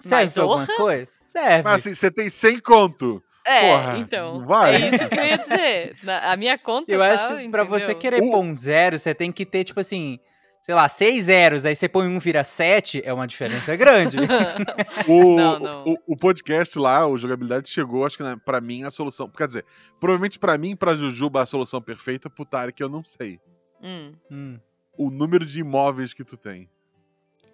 Serve 0.00 0.24
Mas, 0.24 0.34
pra 0.34 0.42
algumas 0.42 0.72
coisas? 0.72 1.08
Serve. 1.24 1.62
Mas 1.62 1.74
assim, 1.74 1.94
você 1.94 2.10
tem 2.10 2.28
100 2.28 2.58
conto. 2.60 3.22
É, 3.44 3.70
Porra, 3.70 3.98
então. 3.98 4.44
vai. 4.44 4.74
É 4.74 4.88
isso 4.94 5.08
que 5.08 5.14
eu 5.18 5.24
ia 5.24 5.38
dizer. 5.38 5.96
Na- 6.02 6.32
a 6.32 6.36
minha 6.36 6.58
conta. 6.58 6.90
Eu 6.90 6.98
tá, 6.98 7.12
acho 7.14 7.36
que 7.36 7.48
pra 7.48 7.62
você 7.64 7.94
querer 7.94 8.20
O- 8.22 8.30
pôr 8.32 8.40
um 8.40 8.52
zero, 8.54 8.98
você 8.98 9.14
tem 9.14 9.30
que 9.30 9.46
ter, 9.46 9.62
tipo 9.62 9.78
assim, 9.78 10.18
sei 10.60 10.74
lá, 10.74 10.88
seis 10.88 11.26
zeros, 11.26 11.64
aí 11.64 11.76
você 11.76 11.88
põe 11.88 12.08
um 12.08 12.18
vira 12.18 12.42
sete, 12.42 13.00
é 13.04 13.12
uma 13.12 13.24
diferença 13.26 13.76
grande. 13.76 14.16
O, 15.06 15.36
Não, 15.36 15.58
não. 15.60 15.84
O, 15.84 15.96
o 16.08 16.16
podcast 16.16 16.76
lá, 16.76 17.06
o 17.06 17.16
Jogabilidade, 17.16 17.68
chegou, 17.68 18.04
acho 18.04 18.16
que 18.16 18.24
né, 18.24 18.36
pra 18.44 18.60
mim, 18.60 18.82
a 18.82 18.90
solução. 18.90 19.28
Quer 19.28 19.46
dizer, 19.46 19.64
provavelmente 20.00 20.40
pra 20.40 20.58
mim 20.58 20.74
pra 20.74 20.96
Jujuba 20.96 21.42
a 21.42 21.46
solução 21.46 21.80
perfeita, 21.80 22.28
pro 22.28 22.44
Tarek 22.44 22.80
eu 22.82 22.88
não 22.88 23.04
sei. 23.04 23.38
Hum. 23.80 24.12
Hum. 24.28 24.58
O 24.98 25.08
número 25.10 25.46
de 25.46 25.60
imóveis 25.60 26.12
que 26.12 26.24
tu 26.24 26.36
tem. 26.36 26.68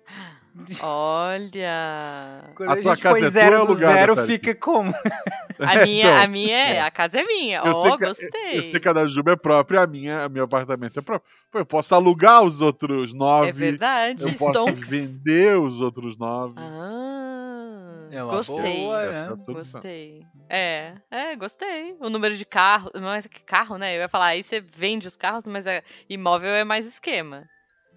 Olha. 0.80 2.44
Quando 2.54 2.68
A 2.70 2.72
a, 2.72 2.76
tua 2.76 2.92
gente 2.94 3.02
casa 3.02 3.18
põe 3.18 3.26
é 3.26 3.30
zero 3.30 3.50
tua 3.50 3.60
ou 3.60 3.66
do 3.66 3.72
alugada, 3.72 3.94
zero, 3.94 4.26
fica 4.26 4.54
como? 4.54 4.92
A 5.58 5.84
minha, 5.84 6.06
Então, 6.08 6.22
a 6.22 6.26
minha 6.26 6.56
é, 6.56 6.74
é. 6.76 6.80
a 6.82 6.90
casa 6.90 7.20
é 7.20 7.24
minha. 7.24 7.62
Eu 7.64 7.96
que- 7.96 8.06
gostei. 8.06 8.58
Eu 8.58 8.62
sei 8.62 8.80
que 8.80 8.88
a 8.88 8.92
da 8.92 9.06
Juba 9.06 9.32
é 9.32 9.36
própria, 9.36 9.82
a 9.82 9.86
minha, 9.86 10.24
a 10.24 10.28
meu 10.28 10.44
apartamento 10.44 10.98
é 10.98 11.02
próprio. 11.02 11.30
Pô, 11.50 11.58
eu 11.58 11.66
posso 11.66 11.94
alugar 11.94 12.42
os 12.42 12.60
outros 12.60 13.14
nove. 13.14 13.48
É 13.48 13.52
verdade. 13.52 14.22
eu 14.22 14.32
posso 14.34 14.52
Stonks. 14.52 14.88
vender 14.88 15.56
os 15.58 15.80
outros 15.80 16.16
nove. 16.18 16.54
Ah, 16.58 18.08
É 18.10 18.22
uma 18.22 18.32
gostei. 18.36 18.56
boa, 18.76 19.02
é 19.02 19.10
né? 19.10 19.18
a 19.32 19.36
solução. 19.36 19.54
Gostei. 19.54 20.22
É, 20.48 20.94
é, 21.10 21.36
gostei. 21.36 21.96
O 22.00 22.10
número 22.10 22.36
de 22.36 22.44
carros. 22.44 22.90
Mas 23.00 23.26
que 23.26 23.40
carro, 23.40 23.78
né? 23.78 23.96
Eu 23.96 24.00
ia 24.00 24.08
falar, 24.08 24.26
aí 24.26 24.42
você 24.42 24.60
vende 24.60 25.06
os 25.06 25.16
carros, 25.16 25.44
mas 25.46 25.66
é, 25.66 25.82
imóvel 26.08 26.50
é 26.50 26.64
mais 26.64 26.86
esquema. 26.86 27.44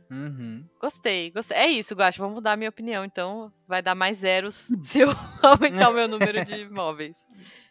Uhum. 0.09 0.65
Gostei, 0.79 1.31
gostei. 1.31 1.57
É 1.57 1.67
isso, 1.67 1.95
Guacha, 1.95 2.21
vou 2.21 2.29
mudar 2.29 2.53
a 2.53 2.57
minha 2.57 2.69
opinião. 2.69 3.03
Então, 3.03 3.51
vai 3.67 3.81
dar 3.81 3.95
mais 3.95 4.17
zeros 4.17 4.55
se 4.81 4.99
eu 4.99 5.09
aumentar 5.41 5.89
o 5.89 5.93
meu 5.93 6.07
número 6.07 6.43
de 6.45 6.69
móveis. 6.69 7.29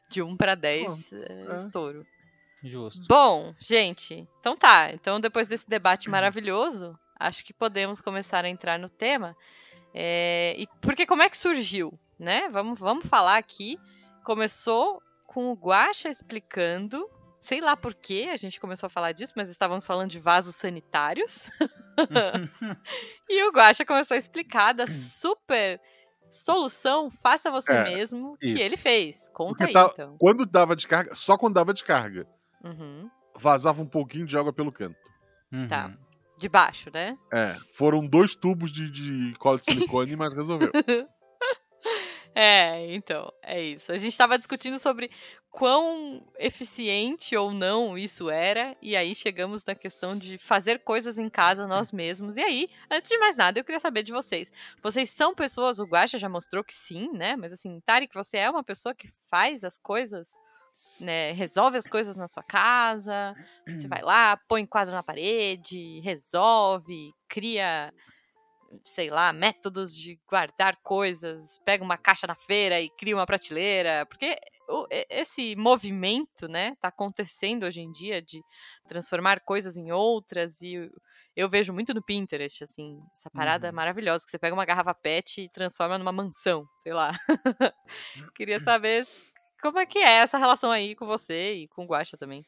De 0.08 0.22
1 0.22 0.36
para 0.36 0.54
10, 0.54 1.12
é, 1.12 1.46
é. 1.50 1.56
estouro. 1.56 2.06
Justo. 2.62 3.06
Bom, 3.08 3.54
gente, 3.58 4.26
então 4.40 4.56
tá. 4.56 4.90
Então, 4.92 5.20
depois 5.20 5.48
desse 5.48 5.68
debate 5.68 6.08
maravilhoso, 6.08 6.98
acho 7.18 7.44
que 7.44 7.52
podemos 7.52 8.00
começar 8.00 8.44
a 8.44 8.48
entrar 8.48 8.78
no 8.78 8.88
tema. 8.88 9.36
É, 9.92 10.54
e 10.58 10.66
porque 10.80 11.06
como 11.06 11.22
é 11.22 11.28
que 11.28 11.36
surgiu, 11.36 11.98
né? 12.18 12.48
Vamos, 12.50 12.78
vamos 12.78 13.06
falar 13.06 13.36
aqui. 13.36 13.78
Começou 14.24 15.02
com 15.26 15.50
o 15.50 15.54
Guaxa 15.54 16.08
explicando, 16.08 17.08
sei 17.46 17.60
lá 17.60 17.76
por 17.76 17.94
que 17.94 18.26
a 18.30 18.38
gente 18.38 18.58
começou 18.58 18.86
a 18.86 18.90
falar 18.90 19.12
disso, 19.12 19.34
mas 19.36 19.50
estávamos 19.50 19.86
falando 19.86 20.08
de 20.10 20.18
vasos 20.18 20.56
sanitários. 20.56 21.50
e 23.28 23.42
o 23.44 23.52
Guaxa 23.52 23.84
começou 23.84 24.14
a 24.14 24.18
explicar 24.18 24.72
da 24.72 24.86
super 24.86 25.78
solução 26.30 27.10
faça 27.10 27.50
você 27.50 27.70
É, 27.70 27.84
mesmo 27.84 28.36
que 28.38 28.46
isso. 28.48 28.62
ele 28.62 28.76
fez. 28.78 29.28
Conta 29.34 29.58
Porque 29.58 29.64
aí, 29.64 29.72
tá- 29.74 29.90
então. 29.92 30.16
Quando 30.18 30.46
dava 30.46 30.74
descarga, 30.74 31.14
só 31.14 31.36
quando 31.36 31.54
dava 31.54 31.72
descarga, 31.74 32.26
Uhum. 32.64 33.10
vazava 33.36 33.82
um 33.82 33.86
pouquinho 33.86 34.24
de 34.24 34.38
água 34.38 34.52
pelo 34.52 34.72
canto. 34.72 34.96
Uhum. 35.52 35.68
Tá. 35.68 35.92
De 36.38 36.48
baixo, 36.48 36.90
né? 36.92 37.16
É, 37.30 37.56
foram 37.76 38.06
dois 38.06 38.34
tubos 38.34 38.72
de, 38.72 38.90
de 38.90 39.38
cola 39.38 39.58
de 39.58 39.66
silicone, 39.66 40.16
mas 40.16 40.32
resolveu. 40.32 40.72
É, 42.36 42.92
então, 42.92 43.32
é 43.44 43.62
isso. 43.62 43.92
A 43.92 43.98
gente 43.98 44.16
tava 44.18 44.36
discutindo 44.36 44.76
sobre 44.80 45.08
quão 45.54 46.20
eficiente 46.36 47.36
ou 47.36 47.52
não 47.52 47.96
isso 47.96 48.28
era, 48.28 48.76
e 48.82 48.96
aí 48.96 49.14
chegamos 49.14 49.64
na 49.64 49.72
questão 49.72 50.18
de 50.18 50.36
fazer 50.36 50.80
coisas 50.80 51.16
em 51.16 51.30
casa 51.30 51.64
nós 51.64 51.92
mesmos. 51.92 52.36
E 52.36 52.42
aí, 52.42 52.68
antes 52.90 53.08
de 53.08 53.16
mais 53.18 53.36
nada, 53.36 53.60
eu 53.60 53.64
queria 53.64 53.78
saber 53.78 54.02
de 54.02 54.12
vocês. 54.12 54.52
Vocês 54.82 55.10
são 55.10 55.32
pessoas, 55.32 55.78
o 55.78 55.84
Guaxa 55.84 56.18
já 56.18 56.28
mostrou 56.28 56.64
que 56.64 56.74
sim, 56.74 57.08
né? 57.12 57.36
Mas 57.36 57.52
assim, 57.52 57.80
Tarek, 57.86 58.12
você 58.12 58.38
é 58.38 58.50
uma 58.50 58.64
pessoa 58.64 58.92
que 58.96 59.08
faz 59.30 59.62
as 59.62 59.78
coisas, 59.78 60.28
né? 60.98 61.30
Resolve 61.30 61.78
as 61.78 61.86
coisas 61.86 62.16
na 62.16 62.26
sua 62.26 62.42
casa. 62.42 63.32
Você 63.64 63.86
vai 63.86 64.02
lá, 64.02 64.36
põe 64.48 64.66
quadro 64.66 64.92
na 64.92 65.04
parede, 65.04 66.00
resolve, 66.00 67.12
cria 67.28 67.94
sei 68.84 69.08
lá, 69.08 69.32
métodos 69.32 69.94
de 69.94 70.18
guardar 70.28 70.76
coisas, 70.82 71.60
pega 71.64 71.84
uma 71.84 71.96
caixa 71.96 72.26
na 72.26 72.34
feira 72.34 72.80
e 72.80 72.90
cria 72.90 73.14
uma 73.14 73.24
prateleira, 73.24 74.04
porque 74.06 74.36
esse 75.10 75.54
movimento, 75.56 76.48
né, 76.48 76.74
tá 76.80 76.88
acontecendo 76.88 77.64
hoje 77.64 77.80
em 77.80 77.90
dia 77.92 78.20
de 78.22 78.42
transformar 78.88 79.40
coisas 79.40 79.76
em 79.76 79.92
outras 79.92 80.60
e 80.62 80.90
eu- 81.36 81.48
vejo 81.48 81.72
muito 81.72 81.92
no 81.92 82.02
Pinterest, 82.02 82.62
assim, 82.64 82.98
essa 83.12 83.30
parada 83.30 83.68
Uhum. 83.68 83.74
maravilhosa, 83.74 84.24
que 84.24 84.30
você 84.30 84.38
pega 84.38 84.54
uma 84.54 84.64
garrafa 84.64 84.94
PET 84.94 85.42
e 85.42 85.48
transforma 85.48 85.98
numa 85.98 86.12
mansão, 86.12 86.64
sei 86.82 86.92
lá. 86.92 87.10
Queria 88.34 88.60
saber 88.60 89.06
como 89.62 89.78
é 89.78 89.86
que 89.86 89.98
é 89.98 90.18
essa 90.18 90.38
relação 90.38 90.70
aí 90.70 90.94
com 90.94 91.06
você 91.06 91.54
e 91.54 91.68
com 91.68 91.84
o 91.84 91.86
Guaxa 91.86 92.16
também. 92.16 92.44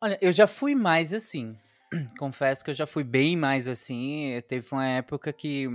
Olha, 0.00 0.18
eu 0.20 0.32
já 0.32 0.46
fui 0.46 0.74
mais 0.74 1.12
assim. 1.12 1.56
Confesso 2.18 2.64
que 2.64 2.70
eu 2.70 2.74
já 2.74 2.86
fui 2.86 3.04
bem 3.04 3.36
mais 3.36 3.66
assim. 3.68 4.40
Teve 4.48 4.66
uma 4.72 4.86
época 4.86 5.32
que, 5.32 5.68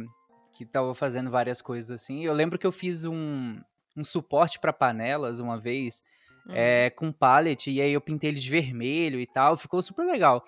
que 0.53 0.65
tava 0.65 0.93
fazendo 0.93 1.29
várias 1.31 1.61
coisas 1.61 1.91
assim. 1.91 2.23
Eu 2.25 2.33
lembro 2.33 2.59
que 2.59 2.67
eu 2.67 2.71
fiz 2.71 3.05
um, 3.05 3.59
um 3.99 4.03
suporte 4.03 4.59
para 4.59 4.71
panelas 4.73 5.39
uma 5.39 5.59
vez, 5.59 6.03
Uhum. 6.47 6.55
é, 6.55 6.89
com 6.89 7.11
pallet, 7.11 7.69
e 7.69 7.79
aí 7.81 7.91
eu 7.91 8.01
pintei 8.01 8.29
ele 8.31 8.39
de 8.39 8.49
vermelho 8.49 9.19
e 9.19 9.27
tal. 9.27 9.55
Ficou 9.57 9.81
super 9.81 10.05
legal. 10.05 10.43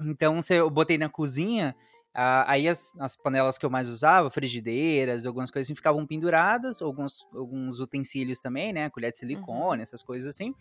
Então 0.00 0.40
eu 0.50 0.70
botei 0.70 0.96
na 0.98 1.08
cozinha. 1.08 1.76
aí 2.14 2.66
as, 2.66 2.92
as 2.98 3.14
panelas 3.16 3.56
que 3.58 3.64
eu 3.64 3.70
mais 3.70 3.88
usava, 3.88 4.30
frigideiras, 4.30 5.26
algumas 5.26 5.50
coisas 5.50 5.66
assim, 5.68 5.76
ficavam 5.76 6.04
penduradas, 6.06 6.82
alguns, 6.82 7.26
alguns 7.32 7.78
utensílios 7.78 8.40
também, 8.40 8.72
né? 8.72 8.90
Colher 8.90 9.12
de 9.12 9.18
silicone, 9.20 9.82
essas 9.82 10.02
coisas 10.02 10.34
assim. 10.34 10.54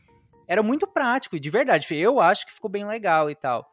Era 0.48 0.62
muito 0.62 0.86
prático, 0.86 1.36
e 1.36 1.40
de 1.40 1.50
verdade, 1.50 1.88
eu 1.96 2.20
acho 2.20 2.46
que 2.46 2.54
ficou 2.54 2.70
bem 2.70 2.86
legal 2.86 3.30
e 3.32 3.36
tal. 3.36 3.68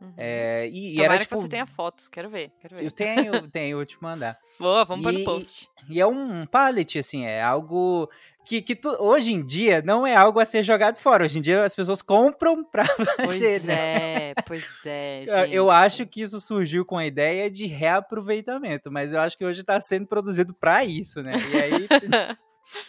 Uhum. 0.00 0.12
É, 0.16 0.68
e, 0.68 0.96
e 0.96 1.02
era 1.02 1.18
tipo. 1.18 1.34
que 1.34 1.42
você 1.42 1.48
tenha 1.48 1.66
fotos, 1.66 2.08
quero 2.08 2.28
ver, 2.30 2.50
quero 2.60 2.76
ver. 2.76 2.84
Eu 2.84 2.90
tenho, 2.90 3.48
tenho, 3.50 3.76
vou 3.78 3.86
te 3.86 4.00
mandar. 4.00 4.38
Boa, 4.58 4.84
vamos 4.84 5.02
pôr 5.04 5.12
no 5.12 5.18
E- 5.20 5.24
post. 5.24 5.68
E 5.90 6.00
é 6.00 6.06
um 6.06 6.46
pallet, 6.46 6.98
assim, 6.98 7.24
é 7.24 7.42
algo 7.42 8.08
que, 8.44 8.62
que 8.62 8.76
tu- 8.76 8.96
hoje 9.00 9.32
em 9.32 9.44
dia 9.44 9.82
não 9.82 10.06
é 10.06 10.14
algo 10.14 10.38
a 10.38 10.44
ser 10.44 10.62
jogado 10.62 10.96
fora. 10.98 11.24
Hoje 11.24 11.38
em 11.38 11.42
dia 11.42 11.64
as 11.64 11.74
pessoas 11.74 12.00
compram 12.02 12.62
pra 12.70 12.84
fazer, 12.84 13.16
Pois 13.24 13.64
né? 13.64 14.30
é, 14.30 14.34
pois 14.46 14.66
é, 14.86 15.24
Eu- 15.28 15.36
Eu 15.46 15.64
gente. 15.66 15.74
acho 15.74 16.06
que 16.06 16.20
isso 16.22 16.40
surgiu 16.40 16.84
com 16.84 16.96
a 16.98 17.06
ideia 17.06 17.50
de 17.50 17.66
reaproveitamento, 17.66 18.90
mas 18.92 19.12
eu 19.12 19.20
acho 19.20 19.36
que 19.36 19.44
hoje 19.44 19.60
está 19.60 19.78
sendo 19.80 20.06
produzido 20.06 20.54
para 20.54 20.84
isso, 20.84 21.22
né? 21.22 21.32
E 21.52 21.56
aí, 21.56 21.88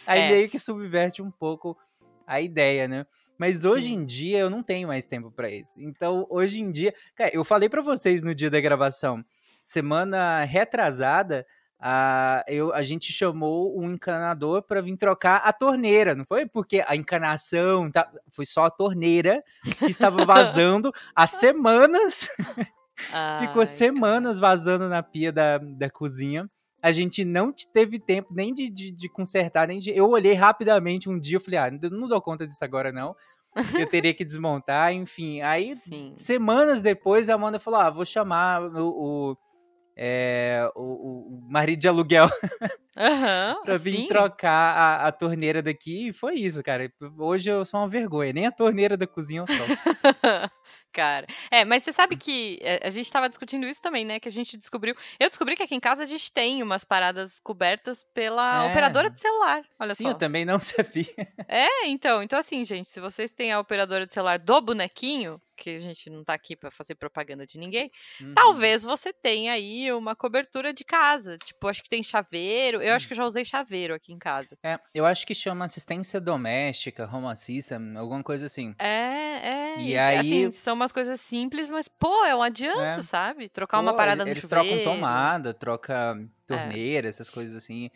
aí 0.06 0.20
É. 0.20 0.28
meio 0.28 0.48
que 0.48 0.58
subverte 0.58 1.22
um 1.22 1.30
pouco 1.30 1.76
a 2.26 2.40
ideia, 2.40 2.86
né? 2.86 3.06
Mas 3.40 3.64
hoje 3.64 3.86
Sim. 3.86 3.94
em 3.94 4.04
dia 4.04 4.38
eu 4.38 4.50
não 4.50 4.62
tenho 4.62 4.86
mais 4.86 5.06
tempo 5.06 5.30
para 5.30 5.48
isso. 5.48 5.72
Então, 5.78 6.26
hoje 6.28 6.60
em 6.60 6.70
dia, 6.70 6.92
cara, 7.14 7.30
eu 7.32 7.42
falei 7.42 7.70
para 7.70 7.80
vocês 7.80 8.22
no 8.22 8.34
dia 8.34 8.50
da 8.50 8.60
gravação, 8.60 9.24
semana 9.62 10.44
retrasada, 10.44 11.46
a, 11.78 12.44
eu, 12.46 12.70
a 12.74 12.82
gente 12.82 13.10
chamou 13.10 13.80
um 13.80 13.92
encanador 13.92 14.60
para 14.60 14.82
vir 14.82 14.94
trocar 14.98 15.36
a 15.38 15.54
torneira, 15.54 16.14
não 16.14 16.26
foi? 16.26 16.44
Porque 16.44 16.84
a 16.86 16.94
encanação 16.94 17.90
tá, 17.90 18.12
foi 18.28 18.44
só 18.44 18.64
a 18.64 18.70
torneira 18.70 19.42
que 19.78 19.86
estava 19.86 20.22
vazando 20.26 20.92
há 21.16 21.26
semanas 21.26 22.28
Ficou 23.40 23.60
Ai, 23.60 23.66
semanas 23.66 24.38
vazando 24.38 24.86
na 24.86 25.02
pia 25.02 25.32
da, 25.32 25.56
da 25.56 25.88
cozinha. 25.88 26.46
A 26.82 26.92
gente 26.92 27.24
não 27.24 27.52
te- 27.52 27.70
teve 27.72 27.98
tempo 27.98 28.32
nem 28.32 28.52
de, 28.54 28.70
de, 28.70 28.90
de 28.90 29.08
consertar, 29.08 29.68
nem 29.68 29.78
de. 29.78 29.90
Eu 29.90 30.08
olhei 30.10 30.32
rapidamente 30.34 31.08
um 31.08 31.18
dia, 31.20 31.36
eu 31.36 31.40
falei, 31.40 31.58
ah, 31.58 31.70
não 31.90 32.08
dou 32.08 32.20
conta 32.20 32.46
disso 32.46 32.64
agora, 32.64 32.90
não. 32.90 33.14
Eu 33.76 33.86
teria 33.88 34.14
que 34.14 34.24
desmontar, 34.24 34.92
enfim. 34.94 35.40
Aí, 35.42 35.74
Sim. 35.74 36.14
semanas 36.16 36.80
depois, 36.80 37.28
a 37.28 37.34
Amanda 37.34 37.58
falou: 37.58 37.80
ah, 37.80 37.90
vou 37.90 38.04
chamar 38.04 38.62
o. 38.62 38.88
o 39.32 39.36
é, 40.02 40.70
o, 40.76 40.82
o- 40.82 41.40
marido 41.50 41.80
de 41.80 41.88
aluguel 41.88 42.26
Aham, 42.96 43.56
pra 43.64 43.76
vir 43.76 43.92
sim. 43.92 44.06
trocar 44.06 44.74
a, 44.76 45.06
a 45.08 45.12
torneira 45.12 45.60
daqui. 45.60 46.08
E 46.08 46.12
foi 46.12 46.36
isso, 46.36 46.62
cara. 46.62 46.90
Hoje 47.18 47.50
eu 47.50 47.64
sou 47.66 47.80
uma 47.80 47.88
vergonha. 47.88 48.32
Nem 48.32 48.46
a 48.46 48.52
torneira 48.52 48.96
da 48.96 49.06
cozinha 49.06 49.42
eu 49.42 49.46
toco. 49.46 49.60
Cara, 50.92 51.26
é, 51.50 51.64
mas 51.64 51.84
você 51.84 51.92
sabe 51.92 52.16
que 52.16 52.58
é, 52.62 52.80
a 52.84 52.90
gente 52.90 53.10
tava 53.10 53.28
discutindo 53.28 53.64
isso 53.66 53.80
também, 53.80 54.04
né? 54.04 54.18
Que 54.18 54.28
a 54.28 54.32
gente 54.32 54.56
descobriu. 54.56 54.94
Eu 55.20 55.28
descobri 55.28 55.54
que 55.56 55.62
aqui 55.62 55.74
em 55.74 55.80
casa 55.80 56.02
a 56.02 56.06
gente 56.06 56.32
tem 56.32 56.62
umas 56.62 56.82
paradas 56.84 57.38
cobertas 57.40 58.04
pela 58.12 58.64
É. 58.66 58.70
operadora 58.70 59.08
de 59.08 59.20
celular. 59.20 59.62
Olha 59.78 59.94
Sim, 59.94 60.04
só. 60.04 60.10
eu 60.10 60.14
também 60.16 60.44
não 60.44 60.58
sabia. 60.60 61.06
É, 61.46 61.86
então, 61.86 62.22
então 62.22 62.38
assim, 62.38 62.64
gente, 62.64 62.90
se 62.90 63.00
vocês 63.00 63.30
têm 63.30 63.52
a 63.52 63.60
operadora 63.60 64.06
de 64.06 64.12
celular 64.12 64.38
do 64.38 64.60
bonequinho, 64.60 65.40
que 65.60 65.76
a 65.76 65.80
gente 65.80 66.08
não 66.08 66.24
tá 66.24 66.32
aqui 66.32 66.56
pra 66.56 66.70
fazer 66.70 66.94
propaganda 66.94 67.46
de 67.46 67.58
ninguém, 67.58 67.90
Uhum. 68.20 68.32
talvez 68.34 68.82
você 68.82 69.12
tenha 69.12 69.52
aí 69.52 69.92
uma 69.92 70.16
cobertura 70.16 70.72
de 70.72 70.82
casa. 70.84 71.36
Tipo, 71.44 71.68
acho 71.68 71.82
que 71.82 71.88
tem 71.90 72.02
chaveiro. 72.02 72.80
Eu 72.82 72.94
acho 72.94 73.06
que 73.06 73.12
eu 73.12 73.16
já 73.16 73.24
usei 73.26 73.44
chaveiro 73.44 73.94
aqui 73.94 74.12
em 74.12 74.18
casa. 74.18 74.56
É, 74.62 74.78
eu 74.94 75.04
acho 75.04 75.26
que 75.26 75.34
chama 75.34 75.64
assistência 75.66 76.20
doméstica, 76.20 77.08
home 77.12 77.26
assistant, 77.26 77.96
alguma 77.96 78.22
coisa 78.22 78.46
assim. 78.46 78.74
É, 78.78 79.76
é. 79.76 79.80
E 79.80 79.96
assim, 79.98 80.46
aí- 80.46 80.52
são 80.52 80.74
umas 80.74 80.92
coisas 80.92 81.20
simples, 81.20 81.68
mas, 81.70 81.86
pô, 81.88 82.24
é 82.24 82.34
um 82.34 82.42
adianto, 82.42 83.00
É. 83.00 83.02
sabe? 83.02 83.48
Trocar 83.48 83.78
uma 83.80 83.92
Pô, 83.92 83.96
parada 83.98 84.22
eles, 84.22 84.24
no 84.24 84.30
eles 84.32 84.42
chuveiro. 84.42 84.68
trocam 84.78 84.94
tomada, 84.94 85.52
troca 85.54 86.16
torneira, 86.46 87.08
essas 87.08 87.28
coisas 87.30 87.54
assim. 87.54 87.90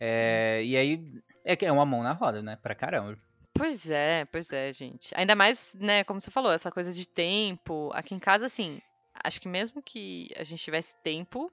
É, 0.00 0.62
e 0.64 0.76
aí 0.76 1.02
é 1.44 1.56
que 1.56 1.64
é 1.66 1.72
uma 1.72 1.86
mão 1.86 2.02
na 2.02 2.12
roda, 2.12 2.42
né? 2.42 2.56
Pra 2.62 2.74
caramba. 2.74 3.18
Pois 3.58 3.90
é, 3.90 4.24
pois 4.26 4.52
é, 4.52 4.72
gente. 4.72 5.12
Ainda 5.16 5.34
mais, 5.34 5.74
né, 5.74 6.04
como 6.04 6.20
você 6.22 6.30
falou, 6.30 6.52
essa 6.52 6.70
coisa 6.70 6.92
de 6.92 7.06
tempo. 7.06 7.90
Aqui 7.92 8.14
em 8.14 8.18
casa, 8.18 8.46
assim, 8.46 8.80
acho 9.24 9.40
que 9.40 9.48
mesmo 9.48 9.82
que 9.82 10.30
a 10.36 10.44
gente 10.44 10.62
tivesse 10.62 10.96
tempo, 11.02 11.52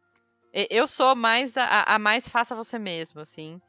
eu 0.53 0.87
sou 0.87 1.15
mais 1.15 1.57
a, 1.57 1.83
a- 1.95 1.99
mais 1.99 2.29
faça 2.29 2.55
você 2.55 2.77
mesmo, 2.79 3.19
assim. 3.21 3.59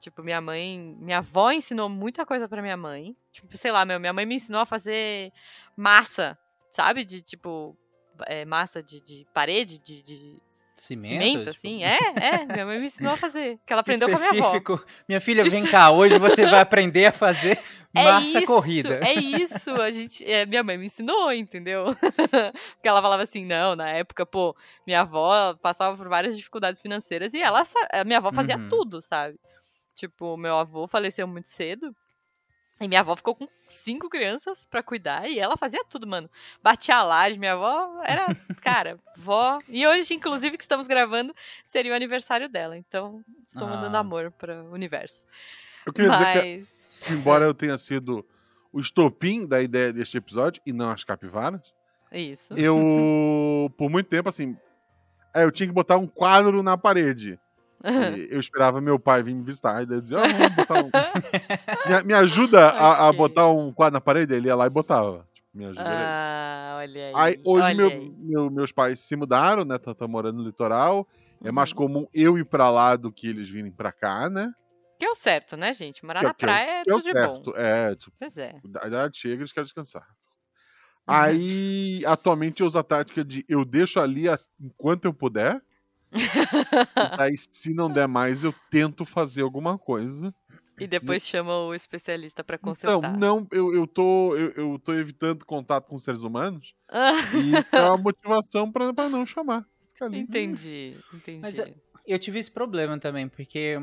Tipo, 0.00 0.22
minha 0.22 0.40
mãe, 0.40 0.96
minha 1.00 1.18
avó 1.18 1.50
ensinou 1.50 1.88
muita 1.88 2.26
coisa 2.26 2.48
pra 2.48 2.62
minha 2.62 2.76
mãe. 2.76 3.16
Tipo, 3.32 3.56
sei 3.56 3.72
lá, 3.72 3.84
meu, 3.84 3.98
minha 3.98 4.12
mãe 4.12 4.26
me 4.26 4.36
ensinou 4.36 4.60
a 4.60 4.66
fazer 4.66 5.32
massa, 5.76 6.38
sabe? 6.70 7.04
De 7.04 7.22
tipo, 7.22 7.76
é, 8.26 8.44
massa 8.44 8.82
de, 8.82 9.00
de 9.00 9.26
parede, 9.34 9.78
de, 9.78 10.02
de 10.02 10.36
Cimento, 10.80 11.08
cimento, 11.08 11.38
tipo, 11.38 11.50
assim. 11.50 11.82
É, 11.82 11.98
é, 12.16 12.44
minha 12.46 12.64
mãe 12.66 12.78
me 12.78 12.86
ensinou 12.86 13.12
a 13.12 13.16
fazer. 13.16 13.58
Que 13.66 13.72
ela 13.72 13.80
aprendeu 13.80 14.08
com 14.08 14.14
a 14.14 14.18
minha 14.18 14.30
avó. 14.30 14.38
específico. 14.56 14.84
Minha 15.08 15.20
filha, 15.20 15.44
vem 15.48 15.64
cá, 15.64 15.90
hoje 15.90 16.18
você 16.18 16.46
vai 16.46 16.60
aprender 16.60 17.06
a 17.06 17.12
fazer 17.12 17.58
É 17.94 18.04
massa 18.04 18.38
isso, 18.38 18.46
corrida. 18.46 19.00
É 19.02 19.14
isso, 19.14 19.70
a 19.72 19.90
gente, 19.90 20.24
é, 20.24 20.44
minha 20.46 20.62
mãe 20.62 20.76
me 20.78 20.86
ensinou, 20.86 21.32
entendeu? 21.32 21.86
Porque 22.76 22.88
ela 22.88 23.02
falava 23.02 23.22
assim, 23.22 23.44
não, 23.44 23.74
na 23.74 23.88
época, 23.90 24.24
pô, 24.26 24.54
minha 24.86 25.00
avó 25.00 25.54
passava 25.54 25.96
por 25.96 26.08
várias 26.08 26.36
dificuldades 26.36 26.80
financeiras 26.80 27.34
e 27.34 27.40
ela, 27.40 27.62
minha 28.06 28.18
avó 28.18 28.30
fazia 28.32 28.56
Uhum. 28.56 28.68
tudo, 28.68 29.00
sabe? 29.02 29.38
Tipo, 29.94 30.36
meu 30.36 30.56
avô 30.56 30.86
faleceu 30.86 31.26
muito 31.26 31.48
cedo 31.48 31.94
E 32.80 32.86
minha 32.86 33.00
avó 33.00 33.16
ficou 33.16 33.34
com 33.34 33.48
cinco 33.68 34.08
crianças 34.08 34.64
pra 34.66 34.82
cuidar 34.82 35.28
e 35.28 35.38
ela 35.38 35.56
fazia 35.56 35.84
tudo, 35.84 36.06
mano. 36.06 36.30
Batia 36.62 36.96
a 36.96 37.02
laje, 37.02 37.38
minha 37.38 37.54
avó 37.54 38.00
era, 38.04 38.26
cara, 38.62 38.98
vó. 39.16 39.58
E 39.68 39.84
hoje, 39.86 40.14
inclusive, 40.14 40.56
que 40.56 40.62
estamos 40.62 40.86
gravando, 40.86 41.34
seria 41.64 41.92
o 41.92 41.94
aniversário 41.96 42.48
dela. 42.48 42.76
Então, 42.76 43.22
estou 43.46 43.66
Ah. 43.66 43.70
mandando 43.70 43.96
amor 43.96 44.30
para 44.30 44.62
o 44.62 44.72
universo. 44.72 45.26
Eu 45.84 45.92
queria 45.92 46.10
dizer 46.10 46.32
que, 46.42 46.56
Mas. 46.58 46.72
que 47.02 47.12
embora 47.12 47.44
eu 47.46 47.54
tenha 47.54 47.76
sido 47.76 48.24
o 48.72 48.78
estopim 48.80 49.44
da 49.46 49.60
ideia 49.60 49.92
deste 49.92 50.16
episódio, 50.18 50.62
e 50.64 50.72
não 50.72 50.90
as 50.90 51.02
capivaras, 51.02 51.74
Isso. 52.12 52.54
eu, 52.56 52.76
por 53.76 53.90
muito 53.90 54.06
tempo, 54.08 54.28
assim, 54.28 54.56
é, 55.34 55.42
eu 55.42 55.50
tinha 55.50 55.66
que 55.66 55.72
botar 55.72 55.96
um 55.96 56.06
quadro 56.06 56.62
na 56.62 56.76
parede. 56.76 57.40
E 57.84 58.28
eu 58.34 58.40
esperava 58.40 58.80
meu 58.80 58.98
pai 58.98 59.22
vir 59.22 59.34
me 59.34 59.42
visitar. 59.42 59.82
E 59.82 59.86
daí 59.86 59.98
eu 59.98 60.00
dizia, 60.02 60.18
"Ah, 60.18 60.26
vamos 60.28 60.56
botar 60.56 60.82
um... 60.82 60.90
me, 62.02 62.02
me 62.04 62.14
ajuda 62.14 62.68
a, 62.70 63.08
a 63.08 63.12
botar 63.12 63.48
um 63.48 63.72
quadro 63.72 63.94
na 63.94 64.00
parede? 64.00 64.34
Ele 64.34 64.48
ia 64.48 64.56
lá 64.56 64.66
e 64.66 64.70
botava. 64.70 65.26
Tipo, 65.32 65.48
me 65.54 65.64
ajuda. 65.66 65.84
Ah, 65.86 66.76
olha 66.80 67.06
aí. 67.06 67.12
Aí, 67.14 67.40
hoje 67.44 67.64
olha 67.66 67.74
meu- 67.76 67.88
aí. 67.90 68.14
meu- 68.18 68.50
meus 68.50 68.72
pais 68.72 69.00
se 69.00 69.14
mudaram, 69.16 69.64
né? 69.64 69.76
Estão 69.76 70.08
morando 70.08 70.38
no 70.38 70.44
litoral. 70.44 71.06
É 71.44 71.52
mais 71.52 71.70
Uhum. 71.70 71.76
comum 71.76 72.06
eu 72.12 72.36
ir 72.36 72.44
pra 72.44 72.68
lá 72.70 72.96
do 72.96 73.12
que 73.12 73.28
eles 73.28 73.48
virem 73.48 73.70
pra 73.70 73.92
cá, 73.92 74.28
né? 74.28 74.52
Que 74.98 75.04
é 75.06 75.10
o 75.10 75.14
certo, 75.14 75.56
né, 75.56 75.72
gente? 75.72 76.04
Morar 76.04 76.18
Que 76.18 76.24
é 76.26 76.28
na 76.28 76.34
que 76.34 76.44
é 76.44 76.48
praia 76.48 76.70
é 76.80 76.82
que 76.82 76.90
é 76.90 76.94
o 76.94 76.98
tudo 76.98 77.04
de 77.04 77.12
bom. 77.26 77.34
certo. 77.44 77.54
É, 77.56 77.94
tipo, 77.94 78.12
Pois 78.18 78.36
é. 78.38 78.56
a 78.82 78.86
idade 78.88 79.16
chega, 79.16 79.36
eles 79.42 79.52
querem 79.52 79.64
descansar. 79.64 80.04
Aí, 81.06 82.02
atualmente, 82.06 82.60
eu 82.60 82.66
uso 82.66 82.78
a 82.78 82.82
tática 82.82 83.24
de 83.24 83.44
eu 83.48 83.64
deixo 83.64 83.98
ali 84.00 84.28
a- 84.28 84.38
enquanto 84.60 85.04
eu 85.06 85.14
puder. 85.14 85.60
E 86.12 87.16
daí, 87.16 87.36
se 87.36 87.72
não 87.74 87.90
der 87.90 88.08
mais, 88.08 88.44
eu 88.44 88.54
tento 88.70 89.04
fazer 89.04 89.42
alguma 89.42 89.78
coisa. 89.78 90.34
E 90.78 90.86
depois 90.86 91.26
chama 91.26 91.56
o 91.58 91.74
especialista 91.74 92.44
pra 92.44 92.54
Então, 92.56 92.70
consertar. 92.70 93.16
não, 93.18 93.46
eu, 93.50 93.74
eu, 93.74 93.86
tô, 93.86 94.36
eu, 94.36 94.50
eu 94.52 94.78
tô 94.78 94.94
evitando 94.94 95.44
contato 95.44 95.86
com 95.88 95.98
seres 95.98 96.22
humanos. 96.22 96.74
E 97.34 97.52
isso 97.58 97.66
é 97.72 97.82
uma 97.82 97.96
motivação 97.96 98.70
pra, 98.70 98.92
pra 98.94 99.08
não 99.08 99.26
chamar. 99.26 99.66
Ali. 100.00 100.20
entendi, 100.20 100.96
entendi. 101.12 101.40
Mas 101.40 101.58
eu- 101.58 101.74
Eu 102.06 102.18
tive 102.18 102.38
esse 102.38 102.50
problema 102.50 102.96
também, 102.98 103.28
porque 103.28 103.80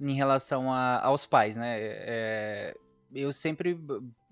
em 0.00 0.14
relação 0.14 0.72
a- 0.72 1.00
aos 1.04 1.24
pais, 1.24 1.56
né? 1.56 1.76
é, 1.80 2.74
eu 3.14 3.32
sempre, 3.32 3.78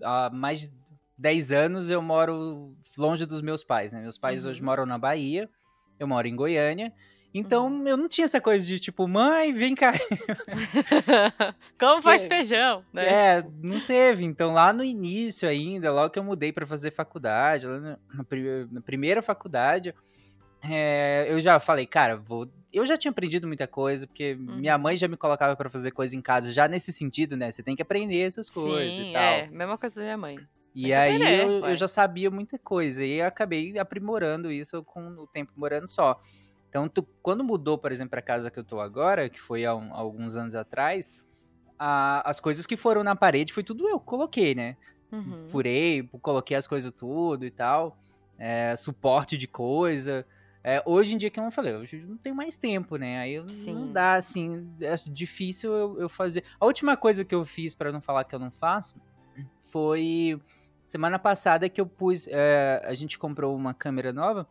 há 0.03 0.29
mais 0.29 0.61
de 0.67 0.73
10 1.17 1.49
anos, 1.51 1.89
eu 1.89 2.01
moro 2.01 2.75
longe 2.97 3.25
dos 3.25 3.41
meus 3.41 3.63
pais, 3.63 3.93
né? 3.93 4.01
Meus 4.01 4.17
pais 4.17 4.43
Uhum. 4.43 4.51
hoje 4.51 4.61
moram 4.61 4.85
na 4.85 4.97
Bahia, 4.97 5.49
eu 5.97 6.07
moro 6.07 6.27
em 6.27 6.35
Goiânia. 6.35 6.91
Então, 7.33 7.67
Uhum. 7.67 7.87
eu 7.87 7.95
não 7.95 8.09
tinha 8.09 8.25
essa 8.25 8.41
coisa 8.41 8.65
de 8.65 8.79
tipo, 8.79 9.07
mãe, 9.07 9.53
vem 9.53 9.73
cá. 9.73 9.93
Como 11.79 12.01
faz 12.03 12.23
Que- 12.23 12.27
feijão, 12.27 12.83
né? 12.93 13.05
É, 13.37 13.45
não 13.61 13.79
teve. 13.81 14.23
Então, 14.25 14.53
lá 14.53 14.73
no 14.73 14.83
início 14.83 15.47
ainda, 15.47 15.91
logo 15.91 16.09
que 16.09 16.19
eu 16.19 16.23
mudei 16.23 16.51
pra 16.51 16.65
fazer 16.67 16.91
faculdade, 16.91 17.65
lá 17.65 17.79
na, 17.79 17.97
na 18.13 18.23
pri- 18.23 18.67
na 18.71 18.81
primeira 18.81 19.21
faculdade, 19.21 19.93
é, 20.63 21.25
eu 21.29 21.41
já 21.41 21.59
falei, 21.59 21.85
cara, 21.85 22.17
vou. 22.17 22.47
Eu 22.73 22.85
já 22.85 22.97
tinha 22.97 23.11
aprendido 23.11 23.47
muita 23.47 23.67
coisa, 23.67 24.07
porque 24.07 24.35
minha 24.35 24.75
Uhum. 24.75 24.81
mãe 24.81 24.97
já 24.97 25.07
me 25.07 25.17
colocava 25.17 25.55
pra 25.55 25.69
fazer 25.69 25.91
coisa 25.91 26.15
em 26.15 26.21
casa, 26.21 26.53
já 26.53 26.67
nesse 26.67 26.91
sentido, 26.93 27.35
né? 27.35 27.51
Você 27.51 27.61
tem 27.63 27.75
que 27.75 27.81
aprender 27.81 28.19
essas 28.21 28.49
coisas 28.49 28.93
Sim, 28.95 29.09
e 29.09 29.13
tal. 29.13 29.21
é. 29.23 29.47
Mesma 29.47 29.77
coisa 29.77 29.95
da 29.95 30.01
minha 30.03 30.17
mãe. 30.17 30.37
E 30.73 30.93
aí 30.93 31.15
aprender, 31.17 31.43
eu, 31.43 31.65
eu 31.65 31.75
já 31.75 31.85
sabia 31.87 32.31
muita 32.31 32.57
coisa 32.57 33.03
e 33.05 33.21
acabei 33.21 33.77
aprimorando 33.77 34.49
isso 34.49 34.81
com 34.85 35.01
o 35.17 35.27
tempo 35.27 35.51
morando 35.57 35.89
só. 35.89 36.17
Então, 36.71 36.87
tu- 36.87 37.05
quando 37.21 37.43
mudou, 37.43 37.77
por 37.77 37.91
exemplo, 37.91 38.17
a 38.17 38.21
casa 38.21 38.49
que 38.49 38.57
eu 38.57 38.63
tô 38.63 38.79
agora, 38.79 39.27
que 39.29 39.41
foi 39.41 39.65
há 39.65 39.75
um- 39.75 39.93
alguns 39.93 40.37
anos 40.37 40.55
atrás, 40.55 41.13
a- 41.77 42.21
as 42.29 42.39
coisas 42.39 42.65
que 42.65 42.77
foram 42.77 43.03
na 43.03 43.13
parede 43.13 43.51
foi 43.51 43.61
tudo 43.61 43.89
eu 43.89 43.99
que 43.99 44.05
coloquei, 44.05 44.55
né? 44.55 44.77
Uhum. 45.11 45.47
Furei, 45.49 46.09
coloquei 46.21 46.55
as 46.55 46.65
coisas 46.65 46.89
tudo 46.93 47.45
e 47.45 47.51
tal, 47.51 47.97
é, 48.37 48.73
suporte 48.77 49.37
de 49.37 49.47
coisa. 49.49 50.25
É, 50.63 50.81
hoje 50.85 51.13
em 51.13 51.17
dia, 51.17 51.29
como 51.29 51.47
eu 51.47 51.51
falei, 51.51 51.75
hoje 51.75 52.05
não 52.07 52.15
tenho 52.17 52.35
mais 52.35 52.55
tempo, 52.55 52.95
né? 52.95 53.19
Aí 53.19 53.33
eu- 53.33 53.43
não 53.73 53.91
dá, 53.91 54.13
assim, 54.13 54.73
é 54.79 54.95
difícil 55.07 55.73
eu, 55.73 55.99
eu 55.99 56.07
fazer. 56.07 56.45
A 56.57 56.65
última 56.65 56.95
coisa 56.95 57.25
que 57.25 57.35
eu 57.35 57.43
fiz, 57.43 57.75
pra 57.75 57.91
não 57.91 57.99
falar 57.99 58.23
que 58.23 58.33
eu 58.33 58.39
não 58.39 58.49
faço, 58.51 58.95
foi 59.65 60.39
semana 60.85 61.19
passada 61.19 61.67
que 61.67 61.81
eu 61.81 61.85
pus. 61.85 62.27
é, 62.27 62.81
a 62.85 62.93
gente 62.93 63.19
comprou 63.19 63.53
uma 63.53 63.73
câmera 63.73 64.13
nova. 64.13 64.47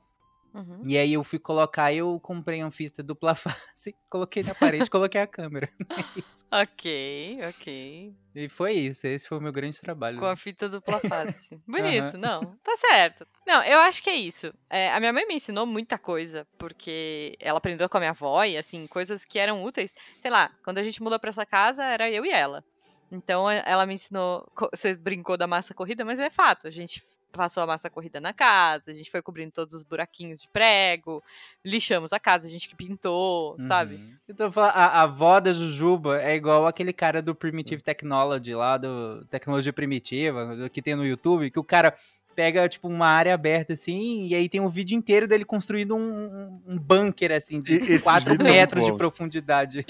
Uhum. 0.53 0.83
E 0.85 0.99
aí 0.99 1.13
eu 1.13 1.23
fui 1.23 1.39
colocar, 1.39 1.93
eu 1.93 2.19
comprei 2.21 2.63
um 2.65 2.71
fita 2.71 3.03
dupla 3.03 3.35
face, 3.37 3.95
coloquei 4.09 4.43
na 4.43 4.55
parede, 4.55 4.91
coloquei 4.91 5.21
a 5.21 5.27
câmera. 5.27 5.69
É 5.91 6.19
isso. 6.19 6.47
Ok, 6.51 7.39
ok. 7.49 8.15
E 8.35 8.49
foi 8.49 8.73
isso, 8.73 9.07
esse 9.07 9.29
foi 9.29 9.39
o 9.39 9.41
meu 9.41 9.53
grande 9.53 9.81
trabalho. 9.81 10.19
Com 10.19 10.27
a 10.27 10.37
fita 10.37 10.69
dupla 10.69 10.99
face. 11.01 11.61
Bonito, 11.67 12.17
não. 12.17 12.57
Tá 12.63 12.77
certo. 12.77 13.27
Não, 13.47 13.63
eu 13.63 13.79
acho 13.81 14.03
que 14.03 14.11
é 14.11 14.17
isso. 14.17 14.53
É, 14.69 14.93
a 14.93 15.01
minha 15.01 15.13
mãe 15.13 15.27
me 15.27 15.35
ensinou 15.35 15.67
muita 15.67 15.99
coisa, 15.99 16.47
porque 16.59 17.37
ela 17.41 17.59
aprendeu 17.59 17.89
com 17.89 17.97
a 17.97 18.01
minha 18.01 18.11
avó 18.11 18.43
e, 18.45 18.57
assim, 18.57 18.87
coisas 18.87 19.25
que 19.25 19.39
eram 19.39 19.63
úteis. 19.63 19.95
Sei 20.21 20.31
lá, 20.31 20.51
quando 20.65 20.79
a 20.79 20.83
gente 20.83 21.03
mudou 21.03 21.19
pra 21.19 21.31
essa 21.31 21.45
casa, 21.45 21.85
era 21.85 22.11
eu 22.11 22.25
e 22.25 22.31
ela. 22.31 22.65
Então, 23.11 23.51
ela 23.51 23.85
me 23.87 23.95
ensinou. 23.95 24.51
Você 24.71 24.95
brincou 24.95 25.37
da 25.37 25.47
massa 25.47 25.75
corrida, 25.75 26.05
mas 26.05 26.21
é 26.21 26.31
fato. 26.31 26.69
A 26.69 26.71
gente 26.71 27.03
passou 27.33 27.63
a 27.63 27.67
massa 27.67 27.89
corrida 27.89 28.21
na 28.21 28.33
casa, 28.33 28.91
a 28.91 28.95
gente 28.95 29.11
foi 29.11 29.23
cobrindo 29.23 29.53
todos 29.53 29.75
os 29.75 29.83
buraquinhos 29.83 30.41
de 30.43 30.49
prego, 30.49 31.23
lixamos 31.65 32.13
a 32.13 32.19
casa, 32.19 32.49
a 32.49 32.51
gente 32.51 32.69
que 32.69 32.75
pintou, 32.75 33.57
sabe? 33.67 33.95
Uhum. 33.97 34.15
Eu 34.29 34.35
tô 34.35 34.53
falando, 34.53 34.73
a, 34.75 34.87
a 34.87 35.03
avó 35.03 35.41
da 35.41 35.53
Jujuba 35.53 36.21
é 36.21 36.35
igual 36.35 36.67
aquele 36.67 36.93
cara 36.93 37.21
do 37.23 37.35
Primitive 37.35 37.83
Technology 37.83 38.55
lá, 38.55 38.77
do 38.77 39.25
Tecnologia 39.27 39.73
Primitiva, 39.73 40.57
do 40.57 40.69
que 40.71 40.83
tem 40.83 40.95
no 40.95 41.07
YouTube, 41.07 41.51
que 41.51 41.59
o 41.59 41.65
cara 41.65 41.95
pega, 42.35 42.69
tipo, 42.69 42.89
uma 42.89 43.09
área 43.09 43.35
aberta, 43.35 43.73
assim, 43.75 44.27
e 44.29 44.35
aí 44.35 44.49
tem 44.49 44.61
um 44.61 44.69
vídeo 44.69 44.97
inteiro 44.97 45.27
dele 45.29 45.45
construindo 45.45 45.95
um, 45.97 46.61
um- 46.67 46.79
bunker, 46.79 47.33
assim, 47.33 47.61
de 47.61 47.75
E- 47.75 47.77
esses 47.77 48.05
4 48.05 48.31
vídeos 48.31 48.47
são 48.47 48.55
muito 48.55 48.61
metros 48.61 48.85
de 48.87 48.97
profundidade. 48.97 49.85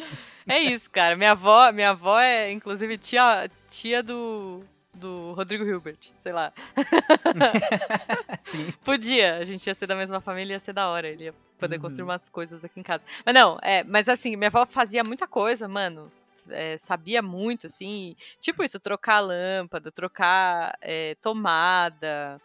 É 0.49 0.59
isso, 0.59 0.91
cara. 0.91 1.15
Minha 1.17 1.33
avó, 1.33 1.71
minha 1.71 1.91
avó 1.91 2.19
é, 2.19 2.51
inclusive, 2.51 2.99
tia, 2.99 3.49
tia 3.69 4.03
do, 4.03 4.65
do 4.95 5.33
Rodrigo 5.33 5.65
Hilbert, 5.65 5.99
sei 6.17 6.33
lá. 6.33 6.53
Assim. 8.29 8.73
Podia, 8.85 9.37
a 9.39 9.45
gente 9.45 9.67
ia 9.67 9.75
ser 9.75 9.87
da 9.87 9.95
mesma 9.95 10.21
família, 10.21 10.55
ia 10.55 10.61
ser 10.61 10.73
da 10.73 10.89
hora. 10.89 11.09
Ele 11.09 11.25
ia 11.25 11.35
poder 11.59 11.77
Uhum. 11.77 11.83
construir 11.83 12.05
umas 12.05 12.29
coisas 12.29 12.65
aqui 12.65 12.81
em 12.81 12.83
casa. 12.83 13.05
Mas 13.25 13.35
não, 13.35 13.59
é, 13.63 13.85
mas 13.85 14.09
assim, 14.09 14.37
minha 14.37 14.49
avó 14.49 14.65
fazia 14.67 15.03
muita 15.05 15.27
coisa, 15.27 15.69
mano. 15.69 16.11
é, 16.49 16.77
sabia 16.79 17.23
muito, 17.23 17.67
assim. 17.69 18.17
Tipo 18.41 18.65
isso, 18.65 18.81
trocar 18.81 19.21
lâmpada, 19.21 19.93
trocar 19.93 20.77
é, 20.81 21.15
tomada. 21.21 22.41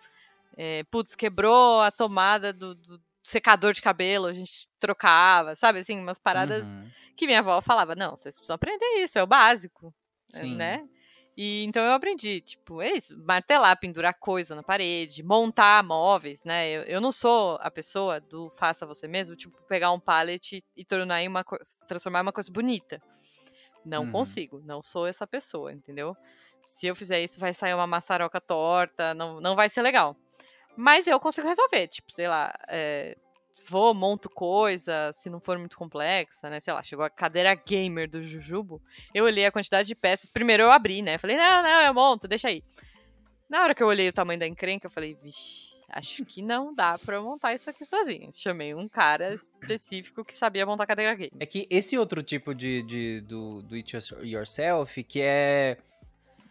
É, 0.57 0.83
putz, 0.91 1.15
quebrou 1.15 1.81
a 1.81 1.91
tomada 1.91 2.53
do, 2.53 2.75
do 2.75 3.01
secador 3.23 3.73
de 3.73 3.81
cabelo, 3.81 4.27
a 4.27 4.33
gente 4.33 4.67
trocava, 4.79 5.55
sabe? 5.55 5.79
Assim, 5.79 5.99
umas 5.99 6.19
paradas 6.19 6.67
Uhum. 6.67 6.89
que 7.17 7.25
minha 7.25 7.39
avó 7.39 7.59
falava, 7.61 7.95
não, 7.95 8.11
vocês 8.11 8.35
precisam 8.35 8.55
aprender 8.55 8.85
isso, 8.99 9.17
é 9.17 9.23
o 9.23 9.27
básico, 9.27 9.93
Sim. 10.29 10.55
né? 10.55 10.87
E 11.37 11.63
então 11.65 11.83
eu 11.83 11.91
aprendi, 11.93 12.39
tipo, 12.41 12.81
é 12.81 12.91
isso, 12.93 13.17
martelar, 13.25 13.77
pendurar 13.79 14.13
coisa 14.17 14.55
na 14.55 14.63
parede, 14.63 15.21
montar 15.23 15.83
móveis, 15.83 16.43
né? 16.45 16.69
Eu, 16.69 16.83
eu 16.83 17.01
não 17.01 17.11
sou 17.11 17.57
a 17.61 17.69
pessoa 17.69 18.21
do 18.21 18.49
faça 18.49 18.85
você 18.85 19.07
mesmo, 19.07 19.35
tipo, 19.35 19.57
pegar 19.67 19.91
um 19.91 19.99
pallet 19.99 20.57
e, 20.57 20.63
e 20.81 20.85
tornar 20.85 21.21
em 21.21 21.27
uma 21.27 21.43
transformar 21.87 22.19
em 22.19 22.21
uma 22.23 22.31
coisa 22.33 22.51
bonita. 22.51 23.01
Não 23.83 24.03
Uhum. 24.03 24.11
consigo, 24.11 24.61
não 24.65 24.81
sou 24.81 25.05
essa 25.07 25.27
pessoa, 25.27 25.71
entendeu? 25.71 26.15
Se 26.63 26.87
eu 26.87 26.95
fizer 26.95 27.21
isso, 27.23 27.39
vai 27.39 27.53
sair 27.53 27.73
uma 27.73 27.85
maçaroca 27.87 28.41
torta, 28.41 29.13
não, 29.13 29.39
não 29.39 29.55
vai 29.55 29.69
ser 29.69 29.81
legal. 29.81 30.15
Mas 30.77 31.07
eu 31.07 31.19
consigo 31.19 31.47
resolver, 31.47 31.87
tipo, 31.87 32.11
sei 32.11 32.27
lá, 32.27 32.53
é, 32.69 33.17
vou, 33.67 33.93
monto 33.93 34.29
coisa, 34.29 35.11
se 35.13 35.29
não 35.29 35.39
for 35.39 35.57
muito 35.57 35.77
complexa, 35.77 36.49
né? 36.49 36.59
Sei 36.59 36.73
lá, 36.73 36.81
chegou 36.83 37.03
a 37.05 37.09
cadeira 37.09 37.53
gamer 37.55 38.09
do 38.09 38.21
Jujubo, 38.21 38.81
eu 39.13 39.25
olhei 39.25 39.45
a 39.45 39.51
quantidade 39.51 39.87
de 39.87 39.95
peças, 39.95 40.29
primeiro 40.29 40.63
eu 40.63 40.71
abri, 40.71 41.01
né? 41.01 41.17
Falei, 41.17 41.37
não, 41.37 41.63
não, 41.63 41.81
eu 41.81 41.93
monto, 41.93 42.27
deixa 42.27 42.47
aí. 42.47 42.63
Na 43.49 43.61
hora 43.61 43.75
que 43.75 43.83
eu 43.83 43.87
olhei 43.87 44.09
o 44.09 44.13
tamanho 44.13 44.39
da 44.39 44.47
encrenca, 44.47 44.87
eu 44.87 44.91
falei, 44.91 45.15
vixe, 45.21 45.75
acho 45.89 46.25
que 46.25 46.41
não 46.41 46.73
dá 46.73 46.97
pra 46.97 47.17
eu 47.17 47.23
montar 47.23 47.53
isso 47.53 47.69
aqui 47.69 47.85
sozinha. 47.85 48.29
Chamei 48.33 48.73
um 48.73 48.87
cara 48.89 49.33
específico 49.33 50.25
que 50.25 50.35
sabia 50.35 50.65
montar 50.65 50.87
cadeira 50.87 51.13
gamer. 51.13 51.31
É 51.39 51.45
que 51.45 51.67
esse 51.69 51.95
outro 51.97 52.23
tipo 52.23 52.55
de, 52.55 52.81
de 52.83 53.21
do, 53.21 53.61
do 53.61 53.75
it 53.75 53.95
yourself, 54.23 55.03
que 55.03 55.21
é 55.21 55.77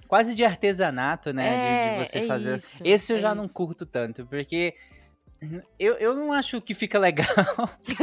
quase 0.07 0.35
de 0.37 0.45
artesanato, 0.45 1.33
né? 1.33 1.57
de- 1.59 1.83
de, 1.83 1.89
É, 2.01 2.05
você 2.05 2.19
é 2.19 2.23
fazer. 2.27 2.59
isso, 2.59 2.83
Esse 2.85 3.13
eu 3.13 3.17
é 3.17 3.21
já 3.21 3.35
não 3.35 3.47
isso. 3.47 3.55
curto 3.55 3.85
tanto, 3.85 4.25
porque 4.27 4.75
eu, 5.79 5.95
eu 5.95 6.15
não 6.15 6.33
acho 6.33 6.61
que 6.61 6.75
fica 6.75 6.99
legal. 6.99 7.27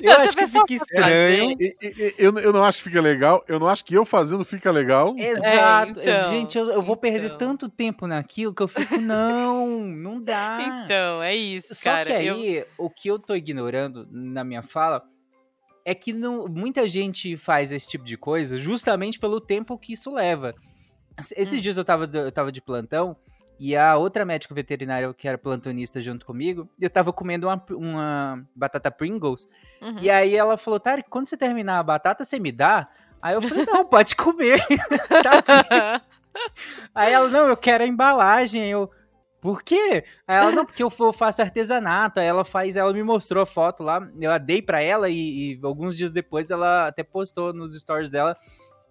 Eu 0.00 0.10
Não, 0.14 0.20
acho 0.20 0.36
que 0.36 0.46
fica 0.46 0.72
estranho. 0.74 1.50
fazer- 1.50 1.56
E- 1.60 1.76
e- 1.82 1.88
e- 2.08 2.14
eu, 2.18 2.36
eu 2.38 2.52
não 2.52 2.62
acho 2.64 2.78
que 2.78 2.84
fica 2.84 3.00
legal. 3.00 3.42
Eu 3.48 3.58
não 3.60 3.68
acho 3.68 3.84
que 3.84 3.94
eu 3.94 4.04
fazendo 4.04 4.44
fica 4.44 4.70
legal. 4.70 5.14
Exato. 5.16 6.00
Eu- 6.00 6.02
então, 6.02 6.30
Gente, 6.32 6.58
eu, 6.58 6.70
eu 6.70 6.82
vou 6.82 6.96
perder 6.96 7.26
então. 7.26 7.38
tanto 7.38 7.68
tempo 7.68 8.06
naquilo 8.06 8.54
que 8.54 8.62
eu 8.62 8.68
fico, 8.68 8.96
não, 8.98 9.80
não 9.86 10.20
dá. 10.20 10.82
Então, 10.84 11.22
é 11.22 11.34
isso, 11.36 11.74
Só 11.74 11.90
cara. 11.90 12.04
que 12.06 12.26
eu- 12.26 12.34
aí, 12.34 12.64
o 12.78 12.90
que 12.90 13.08
eu 13.08 13.18
tô 13.18 13.34
ignorando 13.34 14.06
na 14.10 14.42
minha 14.44 14.62
fala 14.62 15.02
é 15.84 15.94
que 15.94 16.12
não, 16.12 16.46
muita 16.48 16.88
gente 16.88 17.36
faz 17.36 17.70
esse 17.72 17.88
tipo 17.88 18.04
de 18.04 18.16
coisa 18.16 18.56
justamente 18.58 19.18
pelo 19.18 19.40
tempo 19.40 19.78
que 19.78 19.92
isso 19.92 20.12
leva. 20.12 20.54
Esses 21.36 21.58
Hum. 21.58 21.62
dias 21.62 21.76
eu 21.76 21.84
tava, 21.84 22.08
eu 22.12 22.32
tava 22.32 22.50
de 22.50 22.60
plantão 22.60 23.16
e 23.64 23.76
a 23.76 23.96
outra 23.96 24.24
médica 24.24 24.52
veterinária 24.52 25.14
que 25.14 25.28
era 25.28 25.38
plantonista 25.38 26.00
junto 26.00 26.26
comigo, 26.26 26.68
eu 26.80 26.90
tava 26.90 27.12
comendo 27.12 27.46
uma, 27.46 27.64
uma 27.70 28.44
batata 28.56 28.90
Pringles. 28.90 29.46
Uhum. 29.80 29.98
E 30.00 30.10
aí 30.10 30.34
ela 30.34 30.56
falou, 30.56 30.80
Tarek, 30.80 31.08
quando 31.08 31.28
você 31.28 31.36
terminar 31.36 31.78
a 31.78 31.82
batata, 31.84 32.24
você 32.24 32.40
me 32.40 32.50
dá? 32.50 32.88
Aí 33.22 33.34
eu 33.34 33.40
falei, 33.40 33.64
não, 33.64 33.84
pode 33.84 34.16
comer. 34.16 34.60
tá 35.22 35.38
aqui. 35.38 36.02
Aí 36.92 37.12
ela, 37.12 37.28
não, 37.28 37.46
eu 37.46 37.56
quero 37.56 37.84
a 37.84 37.86
embalagem. 37.86 38.68
Eu, 38.68 38.90
por 39.40 39.62
quê? 39.62 40.04
Aí 40.26 40.38
ela, 40.38 40.50
não, 40.50 40.66
porque 40.66 40.82
eu 40.82 40.90
fa- 40.90 41.12
faço 41.12 41.40
artesanato. 41.40 42.18
Aí 42.18 42.26
ela 42.26 42.44
faz, 42.44 42.74
ela 42.74 42.92
me 42.92 43.04
mostrou 43.04 43.44
a 43.44 43.46
foto 43.46 43.84
lá, 43.84 44.00
eu 44.20 44.38
dei 44.40 44.60
pra 44.60 44.80
ela 44.80 45.08
e, 45.08 45.52
e 45.54 45.60
alguns 45.62 45.96
dias 45.96 46.10
depois 46.10 46.50
ela 46.50 46.88
até 46.88 47.04
postou 47.04 47.52
nos 47.52 47.78
stories 47.80 48.10
dela 48.10 48.36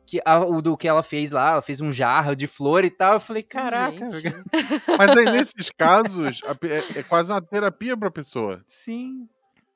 que, 0.05 0.21
a- 0.25 0.39
o 0.45 0.61
do 0.61 0.75
que 0.75 0.87
ela 0.87 1.03
fez 1.03 1.31
lá, 1.31 1.51
ela 1.51 1.61
fez 1.61 1.79
um 1.81 1.91
jarro 1.91 2.35
de 2.35 2.47
flor 2.47 2.83
e 2.83 2.89
tal. 2.91 3.13
Eu 3.13 3.19
falei, 3.19 3.43
caraca. 3.43 4.09
Gente. 4.09 4.35
Mas 4.97 5.15
aí, 5.17 5.25
nesses 5.25 5.69
casos, 5.69 6.41
a 6.43 6.51
é, 6.67 6.99
é 6.99 7.03
quase 7.03 7.31
uma 7.31 7.41
terapia 7.41 7.95
pra 7.95 8.11
pessoa. 8.11 8.63
Sim. 8.67 9.27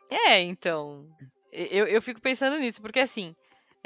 É, 0.10 0.42
então. 0.42 1.08
Eu, 1.52 1.88
eu 1.88 2.02
fico 2.02 2.20
pensando 2.22 2.60
nisso, 2.60 2.82
porque 2.82 3.00
assim, 3.00 3.34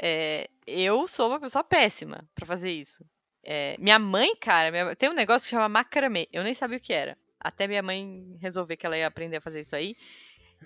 é, 0.00 0.48
eu 0.66 1.06
sou 1.06 1.28
uma 1.28 1.38
pessoa 1.40 1.62
péssima 1.62 2.28
pra 2.34 2.44
fazer 2.44 2.70
isso. 2.70 3.04
É, 3.44 3.76
minha 3.78 3.98
mãe, 3.98 4.34
cara, 4.36 4.70
minha- 4.70 4.96
tem 4.96 5.08
um 5.08 5.14
negócio 5.14 5.46
que 5.46 5.54
chama 5.54 5.68
macramê. 5.68 6.28
Eu 6.32 6.42
nem 6.42 6.52
sabia 6.52 6.78
o 6.78 6.80
que 6.80 6.92
era. 6.92 7.16
Até 7.38 7.66
minha 7.68 7.82
mãe 7.82 8.36
resolver 8.40 8.76
que 8.76 8.84
ela 8.84 8.98
ia 8.98 9.06
aprender 9.06 9.36
a 9.36 9.40
fazer 9.40 9.60
isso 9.60 9.74
aí. 9.76 9.94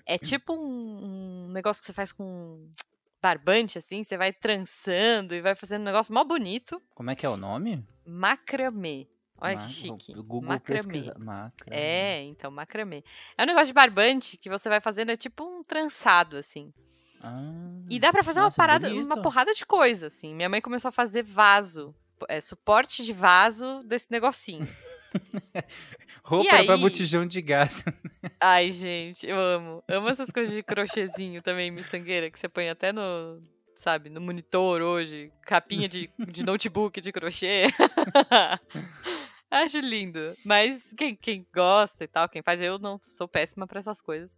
É 0.05 0.17
tipo 0.17 0.53
um, 0.53 1.45
um 1.47 1.51
negócio 1.53 1.81
que 1.81 1.85
você 1.87 1.93
faz 1.93 2.11
com 2.11 2.67
barbante, 3.25 3.77
assim. 3.79 4.03
Você 4.03 4.15
vai 4.17 4.31
trançando 4.31 5.33
e 5.33 5.41
vai 5.41 5.55
fazendo 5.55 5.81
um 5.81 5.85
negócio 5.85 6.13
mó 6.13 6.23
bonito. 6.23 6.81
Como 6.93 7.09
é 7.09 7.15
que 7.15 7.25
é 7.25 7.29
o 7.29 7.35
nome? 7.37 7.83
Macramê. 8.05 9.07
Olha 9.41 9.55
Ma- 9.57 9.63
que 9.63 9.69
chique. 9.69 10.11
o 10.13 10.23
Google 10.23 10.49
macramê. 10.49 11.11
Macramê. 11.17 11.75
É, 11.75 12.21
então, 12.23 12.49
macramê. 12.51 13.03
É 13.37 13.43
um 13.43 13.45
negócio 13.47 13.67
de 13.67 13.73
barbante 13.73 14.37
que 14.37 14.49
você 14.49 14.69
vai 14.69 14.79
fazendo, 14.79 15.09
é 15.11 15.17
tipo 15.17 15.43
um 15.43 15.63
trançado, 15.63 16.37
assim. 16.37 16.71
Ah, 17.21 17.41
E 17.89 17.99
dá 17.99 18.11
pra 18.13 18.23
fazer 18.23 18.39
nossa, 18.39 18.53
uma 18.61 18.65
parada, 18.67 18.87
bonito. 18.87 19.05
uma 19.05 19.21
porrada 19.21 19.53
de 19.53 19.65
coisa, 19.65 20.07
assim. 20.07 20.33
Minha 20.33 20.47
mãe 20.47 20.61
começou 20.61 20.89
a 20.89 20.91
fazer 20.91 21.23
vaso, 21.23 21.93
é, 22.29 22.39
suporte 22.39 23.03
de 23.03 23.11
vaso 23.11 23.83
desse 23.83 24.07
negocinho. 24.11 24.65
Roupa 26.23 26.63
pra 26.63 26.73
aí? 26.75 26.81
botijão 26.81 27.25
de 27.25 27.41
gás. 27.41 27.83
Ai, 28.39 28.71
gente, 28.71 29.27
eu 29.27 29.39
amo. 29.39 29.83
Amo 29.87 30.09
essas 30.09 30.29
coisas 30.31 30.53
de 30.53 30.63
crochêzinho 30.63 31.41
também, 31.41 31.71
miçangueira, 31.71 32.29
que 32.29 32.39
você 32.39 32.49
põe 32.49 32.69
até 32.69 32.91
no, 32.91 33.41
sabe, 33.77 34.09
no 34.09 34.21
monitor 34.21 34.81
hoje. 34.81 35.31
Capinha 35.43 35.87
de, 35.87 36.09
de 36.29 36.43
notebook 36.43 36.99
de 36.99 37.11
crochê. 37.11 37.65
Acho 39.49 39.79
lindo. 39.79 40.33
Mas 40.43 40.93
quem, 40.97 41.15
quem 41.15 41.45
gosta 41.53 42.03
e 42.03 42.07
tal, 42.07 42.27
quem 42.27 42.41
faz, 42.41 42.59
eu 42.59 42.77
não 42.79 42.99
sou 43.01 43.27
péssima 43.27 43.67
pra 43.67 43.79
essas 43.79 44.01
coisas. 44.01 44.37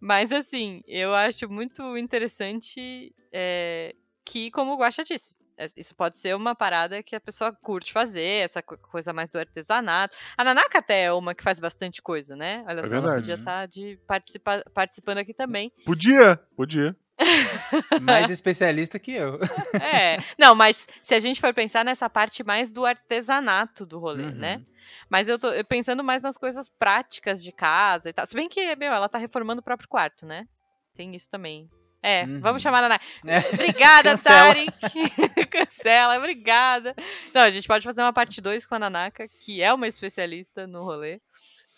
Mas 0.00 0.30
assim, 0.30 0.80
eu 0.86 1.14
acho 1.14 1.48
muito 1.48 1.96
interessante 1.98 3.12
é, 3.32 3.94
que, 4.24 4.50
como 4.50 4.72
o 4.72 4.76
Guaxa 4.76 5.02
disse, 5.02 5.34
é, 5.34 5.37
isso 5.76 5.94
pode 5.94 6.18
ser 6.18 6.34
uma 6.36 6.54
parada 6.54 7.02
que 7.02 7.16
a 7.16 7.20
pessoa 7.20 7.52
curte 7.52 7.92
fazer, 7.92 8.44
essa 8.44 8.62
co- 8.62 8.76
coisa 8.78 9.12
mais 9.12 9.28
do 9.30 9.38
artesanato. 9.38 10.16
A 10.36 10.44
Nanaka 10.44 10.78
até 10.78 11.04
é 11.04 11.12
uma 11.12 11.34
que 11.34 11.42
faz 11.42 11.58
bastante 11.60 12.00
coisa, 12.00 12.36
né? 12.36 12.64
Olha 12.66 12.82
só, 12.86 12.94
ela 12.94 13.00
verdade. 13.02 13.20
podia 13.20 13.34
estar 13.34 13.66
de 13.66 13.98
participa 14.06 14.62
participando 14.72 15.18
aqui 15.18 15.34
também. 15.34 15.72
Podia, 15.84 16.36
podia. 16.56 16.96
Mais 18.00 18.30
especialista 18.30 18.98
que 18.98 19.12
eu. 19.12 19.38
É, 19.82 20.18
não, 20.38 20.54
mas 20.54 20.86
se 21.02 21.14
a 21.14 21.20
gente 21.20 21.40
for 21.40 21.52
pensar 21.52 21.84
nessa 21.84 22.08
parte 22.08 22.44
mais 22.44 22.70
do 22.70 22.84
artesanato 22.86 23.84
do 23.86 23.98
rolê, 23.98 24.24
Uhum. 24.24 24.34
né? 24.34 24.62
Mas 25.10 25.28
eu 25.28 25.38
tô 25.38 25.48
pensando 25.68 26.02
mais 26.04 26.22
nas 26.22 26.36
coisas 26.38 26.70
práticas 26.70 27.42
de 27.42 27.52
casa 27.52 28.08
e 28.08 28.12
tal. 28.12 28.26
Se 28.26 28.34
bem 28.34 28.48
que, 28.48 28.74
meu, 28.76 28.92
ela 28.92 29.08
tá 29.08 29.18
reformando 29.18 29.60
o 29.60 29.64
próprio 29.64 29.88
quarto, 29.88 30.24
né? 30.26 30.46
Tem 30.94 31.14
isso 31.14 31.28
também. 31.28 31.68
É, 32.02 32.24
Uhum. 32.24 32.40
vamos 32.40 32.62
chamar 32.62 32.78
a 32.78 32.88
Naná. 32.88 33.00
É. 33.26 33.38
Obrigada. 33.54 34.16
Tarek. 34.16 34.70
Cancela, 35.50 36.16
obrigada. 36.18 36.94
Não, 37.34 37.42
a 37.42 37.50
gente 37.50 37.66
pode 37.66 37.84
fazer 37.84 38.00
uma 38.02 38.12
parte 38.12 38.40
2 38.40 38.64
com 38.66 38.74
a 38.76 38.78
Nanaka, 38.78 39.26
que 39.44 39.62
é 39.62 39.72
uma 39.72 39.88
especialista 39.88 40.66
no 40.66 40.84
rolê. 40.84 41.20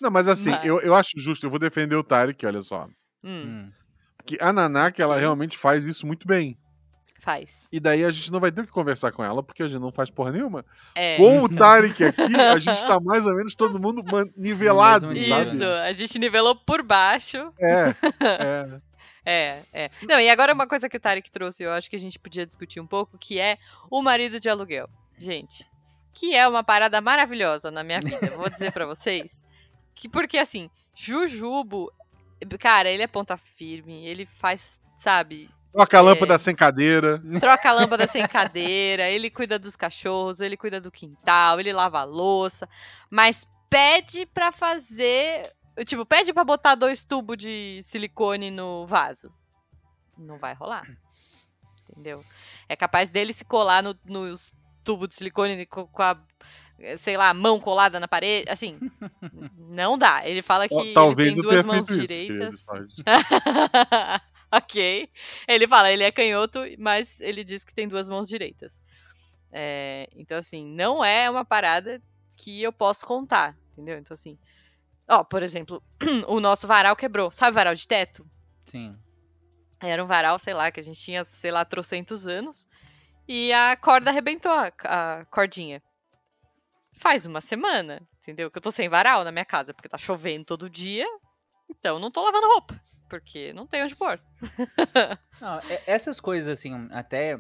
Não, 0.01 0.11
mas 0.11 0.29
assim, 0.29 0.51
Mas- 0.51 0.65
Eu, 0.65 0.81
eu 0.81 0.95
acho 0.95 1.11
justo, 1.17 1.45
eu 1.47 1.51
vou 1.51 1.59
defender 1.59 1.95
o 1.97 2.03
Tarek, 2.05 2.45
olha 2.47 2.61
só. 2.63 2.87
Hum, 3.25 3.45
Hum. 3.47 3.71
Que 4.25 4.37
a 4.41 4.53
Nanaka, 4.53 5.03
ela 5.03 5.19
realmente 5.19 5.57
faz 5.59 5.87
isso 5.87 6.07
muito 6.07 6.27
bem. 6.27 6.57
faz. 7.23 7.69
E 7.71 7.79
daí 7.79 8.03
a 8.03 8.11
gente 8.11 8.33
não 8.33 8.41
vai 8.41 8.51
ter 8.51 8.65
que 8.65 8.73
conversar 8.73 9.13
com 9.13 9.23
ela, 9.23 9.43
porque 9.43 9.63
a 9.63 9.69
gente 9.69 9.81
não 9.81 9.93
faz 9.93 10.09
porra 10.11 10.33
nenhuma. 10.33 10.65
É. 10.95 11.17
Com 11.19 11.43
o 11.43 11.49
Tarek 11.55 12.03
aqui, 12.05 12.35
a 12.35 12.59
gente 12.59 12.81
tá 12.87 12.99
mais 12.99 13.27
ou 13.27 13.35
menos 13.37 13.55
todo 13.55 13.79
mundo 13.79 14.03
nivelado, 14.37 15.09
mesmo 15.09 15.27
sabe? 15.29 15.55
Isso, 15.57 15.65
a 15.65 15.93
gente 15.93 16.19
nivelou 16.19 16.57
por 16.57 16.83
baixo. 16.83 17.37
É, 17.61 17.95
é. 18.23 18.81
É, 19.25 19.63
é. 19.73 19.91
Não, 20.09 20.19
e 20.21 20.29
agora 20.29 20.53
uma 20.55 20.67
coisa 20.67 20.89
que 20.89 20.97
o 20.97 21.01
Tarek 21.01 21.31
trouxe, 21.31 21.63
eu 21.63 21.73
acho 21.73 21.89
que 21.91 21.97
a 21.97 22.01
gente 22.01 22.19
podia 22.19 22.47
discutir 22.47 22.81
um 22.81 22.87
pouco, 22.87 23.19
que 23.19 23.39
é 23.39 23.59
o 23.91 24.01
marido 24.03 24.41
de 24.41 24.49
aluguel. 24.49 24.89
Gente, 25.19 25.67
que 26.15 26.35
é 26.35 26.47
uma 26.49 26.65
parada 26.65 27.01
maravilhosa 27.01 27.71
na 27.71 27.83
minha 27.85 28.01
vida, 28.01 28.31
vou 28.37 28.49
dizer 28.49 28.73
pra 28.73 28.87
vocês. 28.87 29.45
Que 29.95 30.09
porque 30.09 30.39
assim, 30.39 30.71
Jujubo, 30.95 31.93
cara, 32.59 32.89
ele 32.89 33.03
é 33.03 33.07
ponta 33.07 33.37
firme, 33.37 34.07
ele 34.07 34.25
faz, 34.27 34.81
sabe, 34.97 35.49
Troca 35.73 35.99
a 35.99 36.01
lâmpada 36.01 36.35
É. 36.35 36.39
sem 36.39 36.55
cadeira. 36.55 37.23
troca 37.39 37.69
a 37.69 37.73
lâmpada 37.73 38.07
sem 38.09 38.27
cadeira, 38.27 39.09
ele 39.09 39.31
cuida 39.31 39.57
dos 39.59 39.77
cachorros, 39.77 40.41
ele 40.41 40.57
cuida 40.57 40.81
do 40.81 40.91
quintal, 40.91 41.61
ele 41.61 41.73
lava 41.73 42.01
a 42.01 42.05
louça, 42.05 42.69
mas 43.09 43.47
pede 43.69 44.27
pra 44.27 44.51
fazer, 44.51 45.53
tipo, 45.87 46.05
pede 46.05 46.33
pra 46.33 46.45
botar 46.45 46.75
dois 46.75 47.05
tubos 47.05 47.37
de 47.37 47.81
silicone 47.83 48.51
no 48.51 48.87
vaso. 48.87 49.33
Não 50.19 50.39
vai 50.39 50.55
rolar. 50.55 50.87
Entendeu? 51.91 52.25
É 52.69 52.77
capaz 52.77 53.11
dele 53.11 53.33
se 53.33 53.45
colar 53.45 53.83
no- 53.83 53.99
nos 54.05 54.55
tubos 54.85 55.09
de 55.09 55.17
silicone 55.17 55.67
com, 55.67 55.89
a 56.03 56.19
sei 56.97 57.17
lá, 57.17 57.35
mão 57.35 57.61
colada 57.61 58.01
na 58.01 58.09
parede, 58.09 58.49
assim, 58.51 58.79
não 59.59 59.99
dá. 59.99 60.27
Ele 60.27 60.41
fala 60.43 60.69
que 60.69 60.75
ele 60.75 60.95
Talvez 60.95 61.35
tem 61.35 61.45
eu 61.45 61.51
duas 61.51 61.65
mãos 61.67 61.89
isso. 61.89 62.01
direitas. 62.01 62.67
ok. 64.51 65.11
Ele 65.47 65.69
fala, 65.69 65.91
ele 65.93 66.05
é 66.05 66.13
canhoto, 66.13 66.61
mas 66.79 67.21
ele 67.21 67.45
diz 67.45 67.65
que 67.65 67.75
tem 67.75 67.87
duas 67.89 68.09
mãos 68.09 68.29
direitas. 68.29 68.81
É, 69.53 70.09
então, 70.15 70.39
assim, 70.39 70.65
não 70.65 71.05
é 71.05 71.29
uma 71.29 71.45
parada 71.45 72.01
que 72.37 72.63
eu 72.63 72.73
posso 72.73 73.05
contar, 73.07 73.57
entendeu? 73.73 73.99
Então, 73.99 74.15
assim, 74.15 74.39
ó, 75.11 75.23
por 75.25 75.43
exemplo, 75.43 75.83
o 76.29 76.41
nosso 76.41 76.67
varal 76.67 76.95
quebrou. 76.97 77.31
Sabe 77.33 77.55
varal 77.55 77.75
de 77.75 77.87
teto? 77.87 78.25
Sim. 78.67 78.97
Era 79.81 80.03
um 80.03 80.07
varal, 80.07 80.39
sei 80.39 80.55
lá, 80.55 80.71
que 80.71 80.81
a 80.81 80.83
gente 80.83 81.01
tinha, 81.01 81.25
sei 81.25 81.51
lá, 81.51 81.65
trocentos 81.65 82.27
anos. 82.27 82.69
E 83.29 83.53
a 83.53 83.77
corda 83.77 84.11
arrebentou, 84.11 84.53
a, 84.53 84.73
a 84.85 85.25
cordinha. 85.27 85.83
Faz 86.99 87.25
uma 87.25 87.41
semana, 87.41 88.03
entendeu? 88.21 88.51
Que 88.51 88.59
eu 88.59 88.63
tô 88.63 88.71
sem 88.71 88.89
varal 88.89 89.25
na 89.25 89.33
minha 89.33 89.45
casa, 89.45 89.73
porque 89.73 89.89
tá 89.89 89.97
chovendo 89.97 90.45
todo 90.45 90.69
dia. 90.69 91.07
Então 91.69 91.99
não 91.99 92.11
tô 92.11 92.23
lavando 92.23 92.47
roupa, 92.49 92.79
porque 93.09 93.53
não 93.55 93.67
tem 93.67 93.83
onde 93.83 93.95
pôr. 93.97 94.21
Não, 95.41 95.59
é- 95.61 95.83
essas 95.87 96.21
coisas, 96.21 96.53
assim, 96.59 96.89
até. 96.91 97.39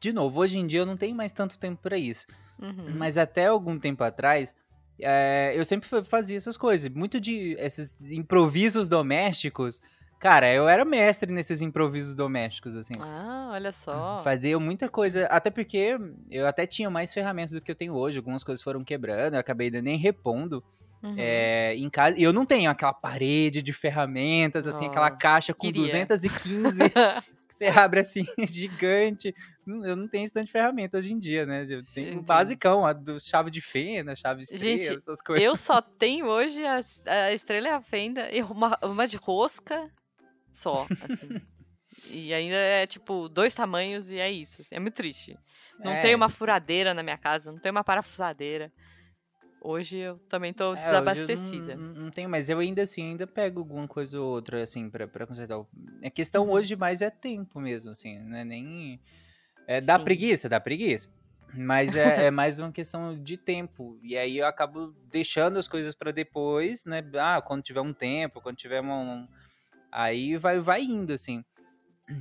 de- 0.00 0.12
novo, 0.12 0.40
hoje 0.40 0.56
em 0.58 0.66
dia 0.66 0.80
eu 0.80 0.86
não 0.86 0.96
tenho 0.96 1.14
mais 1.14 1.30
tanto 1.32 1.58
tempo 1.58 1.82
pra 1.82 1.98
isso. 1.98 2.26
Uhum. 2.58 2.94
Mas 2.96 3.18
até 3.18 3.46
algum 3.48 3.78
tempo 3.78 4.02
atrás, 4.02 4.56
é, 5.00 5.52
eu 5.54 5.64
sempre 5.64 5.88
fa- 5.88 6.02
fazia 6.04 6.36
essas 6.36 6.56
coisas. 6.56 6.90
Muito 6.90 7.20
de 7.20 7.54
esses 7.58 7.98
improvisos 8.10 8.88
domésticos. 8.88 9.80
Cara, 10.18 10.52
eu 10.52 10.68
era 10.68 10.84
mestre 10.84 11.32
nesses 11.32 11.62
improvisos 11.62 12.12
domésticos, 12.14 12.76
assim. 12.76 12.94
Ah, 12.98 13.50
olha 13.52 13.70
só. 13.70 14.20
Fazia 14.24 14.58
muita 14.58 14.88
coisa, 14.88 15.26
até 15.26 15.48
porque 15.48 15.96
eu 16.30 16.46
até 16.46 16.66
tinha 16.66 16.90
mais 16.90 17.14
ferramentas 17.14 17.52
do 17.52 17.60
que 17.60 17.70
eu 17.70 17.76
tenho 17.76 17.94
hoje. 17.94 18.18
Algumas 18.18 18.42
coisas 18.42 18.62
foram 18.62 18.82
quebrando, 18.82 19.34
eu 19.34 19.40
acabei 19.40 19.68
ainda 19.68 19.80
nem 19.82 19.96
repondo 19.96 20.62
Uhum. 21.00 21.14
é, 21.16 21.76
em 21.76 21.88
casa. 21.88 22.18
E 22.18 22.24
eu 22.24 22.32
não 22.32 22.44
tenho 22.44 22.68
aquela 22.68 22.92
parede 22.92 23.62
de 23.62 23.72
ferramentas, 23.72 24.66
assim, 24.66 24.86
aquela 24.86 25.06
Nossa, 25.10 25.16
caixa 25.20 25.54
com 25.54 25.68
queria. 25.68 25.82
215 25.84 26.90
que 26.90 26.94
você 27.58 27.66
abre 27.90 28.00
assim, 28.00 28.24
gigante. 28.50 29.34
Eu 29.66 29.96
não 29.96 30.08
tenho 30.08 30.24
esse 30.24 30.32
tanto 30.32 30.46
de 30.46 30.52
ferramenta 30.52 30.96
hoje 30.98 31.12
em 31.12 31.18
dia, 31.18 31.44
né? 31.44 31.66
Eu 31.68 31.84
tenho 31.94 32.18
um 32.18 32.22
basicão, 32.22 32.86
a 32.86 32.92
do 32.92 33.20
chave 33.20 33.50
de 33.50 33.60
fenda, 33.60 34.16
chave 34.16 34.42
estrela, 34.42 34.62
Gente, 34.64 34.96
essas 34.96 35.20
coisas. 35.20 35.44
Eu 35.44 35.54
só 35.56 35.80
tenho 35.98 36.26
hoje 36.26 36.64
a, 36.64 36.80
a 37.06 37.32
estrela 37.32 37.68
e 37.68 37.70
a 37.70 37.80
fenda 37.82 38.30
e 38.32 38.42
uma, 38.42 38.78
uma 38.82 39.06
de 39.06 39.16
rosca 39.16 39.90
só, 40.52 40.86
assim. 41.08 41.40
e 42.10 42.32
ainda 42.32 42.56
é 42.56 42.86
tipo 42.86 43.28
dois 43.28 43.54
tamanhos 43.54 44.10
e 44.10 44.18
é 44.18 44.30
isso. 44.30 44.62
assim, 44.62 44.74
é 44.74 44.78
muito 44.80 44.94
triste. 44.94 45.36
Não 45.80 45.92
É. 45.92 46.00
tem 46.02 46.14
uma 46.14 46.28
furadeira 46.28 46.94
na 46.94 47.02
minha 47.02 47.18
casa, 47.18 47.52
não 47.52 47.58
tem 47.58 47.70
uma 47.70 47.84
parafusadeira. 47.84 48.72
Hoje 49.60 49.96
eu 49.96 50.18
também 50.28 50.52
tô 50.52 50.74
É, 50.74 50.82
desabastecida. 50.82 51.76
Não, 51.76 51.94
não 52.04 52.10
tenho, 52.10 52.28
mas 52.28 52.48
eu 52.48 52.58
ainda 52.58 52.82
assim, 52.82 53.02
ainda 53.02 53.26
pego 53.26 53.60
alguma 53.60 53.88
coisa 53.88 54.20
ou 54.20 54.26
outra, 54.30 54.62
assim, 54.62 54.88
pra, 54.88 55.08
pra 55.08 55.26
consertar. 55.26 55.58
A 56.02 56.10
questão 56.10 56.44
Uhum. 56.46 56.52
hoje 56.52 56.76
mais 56.76 57.02
é 57.02 57.10
tempo 57.10 57.60
mesmo, 57.60 57.90
assim, 57.90 58.18
não 58.20 58.36
é 58.38 58.44
nem... 58.44 59.00
É, 59.66 59.80
dá 59.80 59.98
Sim. 59.98 60.04
preguiça, 60.04 60.48
dá 60.48 60.60
preguiça. 60.60 61.08
Mas 61.54 61.94
é, 61.96 62.26
é, 62.26 62.30
mais 62.30 62.58
uma 62.58 62.70
questão 62.70 63.20
de 63.20 63.36
tempo. 63.36 63.98
E 64.02 64.16
aí 64.16 64.38
eu 64.38 64.46
acabo 64.46 64.94
deixando 65.10 65.58
as 65.58 65.66
coisas 65.66 65.94
para 65.94 66.12
depois, 66.12 66.84
né? 66.84 67.02
Ah, 67.18 67.40
quando 67.40 67.62
tiver 67.62 67.80
um 67.80 67.92
tempo, 67.92 68.40
quando 68.40 68.56
tiver 68.56 68.82
um. 68.82 69.26
Aí 69.90 70.36
vai, 70.36 70.58
vai 70.60 70.82
indo, 70.82 71.12
assim. 71.12 71.42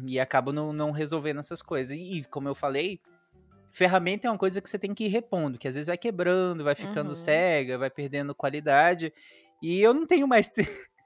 E 0.07 0.19
acabo 0.19 0.51
não, 0.51 0.73
não 0.73 0.91
resolvendo 0.91 1.39
essas 1.39 1.61
coisas. 1.61 1.95
E, 1.97 2.23
como 2.29 2.47
eu 2.47 2.55
falei, 2.55 2.99
ferramenta 3.71 4.27
é 4.27 4.31
uma 4.31 4.37
coisa 4.37 4.61
que 4.61 4.69
você 4.69 4.79
tem 4.79 4.93
que 4.93 5.05
ir 5.05 5.09
repondo, 5.09 5.57
que 5.57 5.67
às 5.67 5.75
vezes 5.75 5.87
vai 5.87 5.97
quebrando, 5.97 6.63
vai 6.63 6.75
ficando 6.75 7.09
uhum. 7.09 7.15
cega, 7.15 7.77
vai 7.77 7.89
perdendo 7.89 8.35
qualidade. 8.35 9.13
E 9.61 9.81
eu 9.81 9.93
não 9.93 10.05
tenho 10.05 10.27
mais 10.27 10.51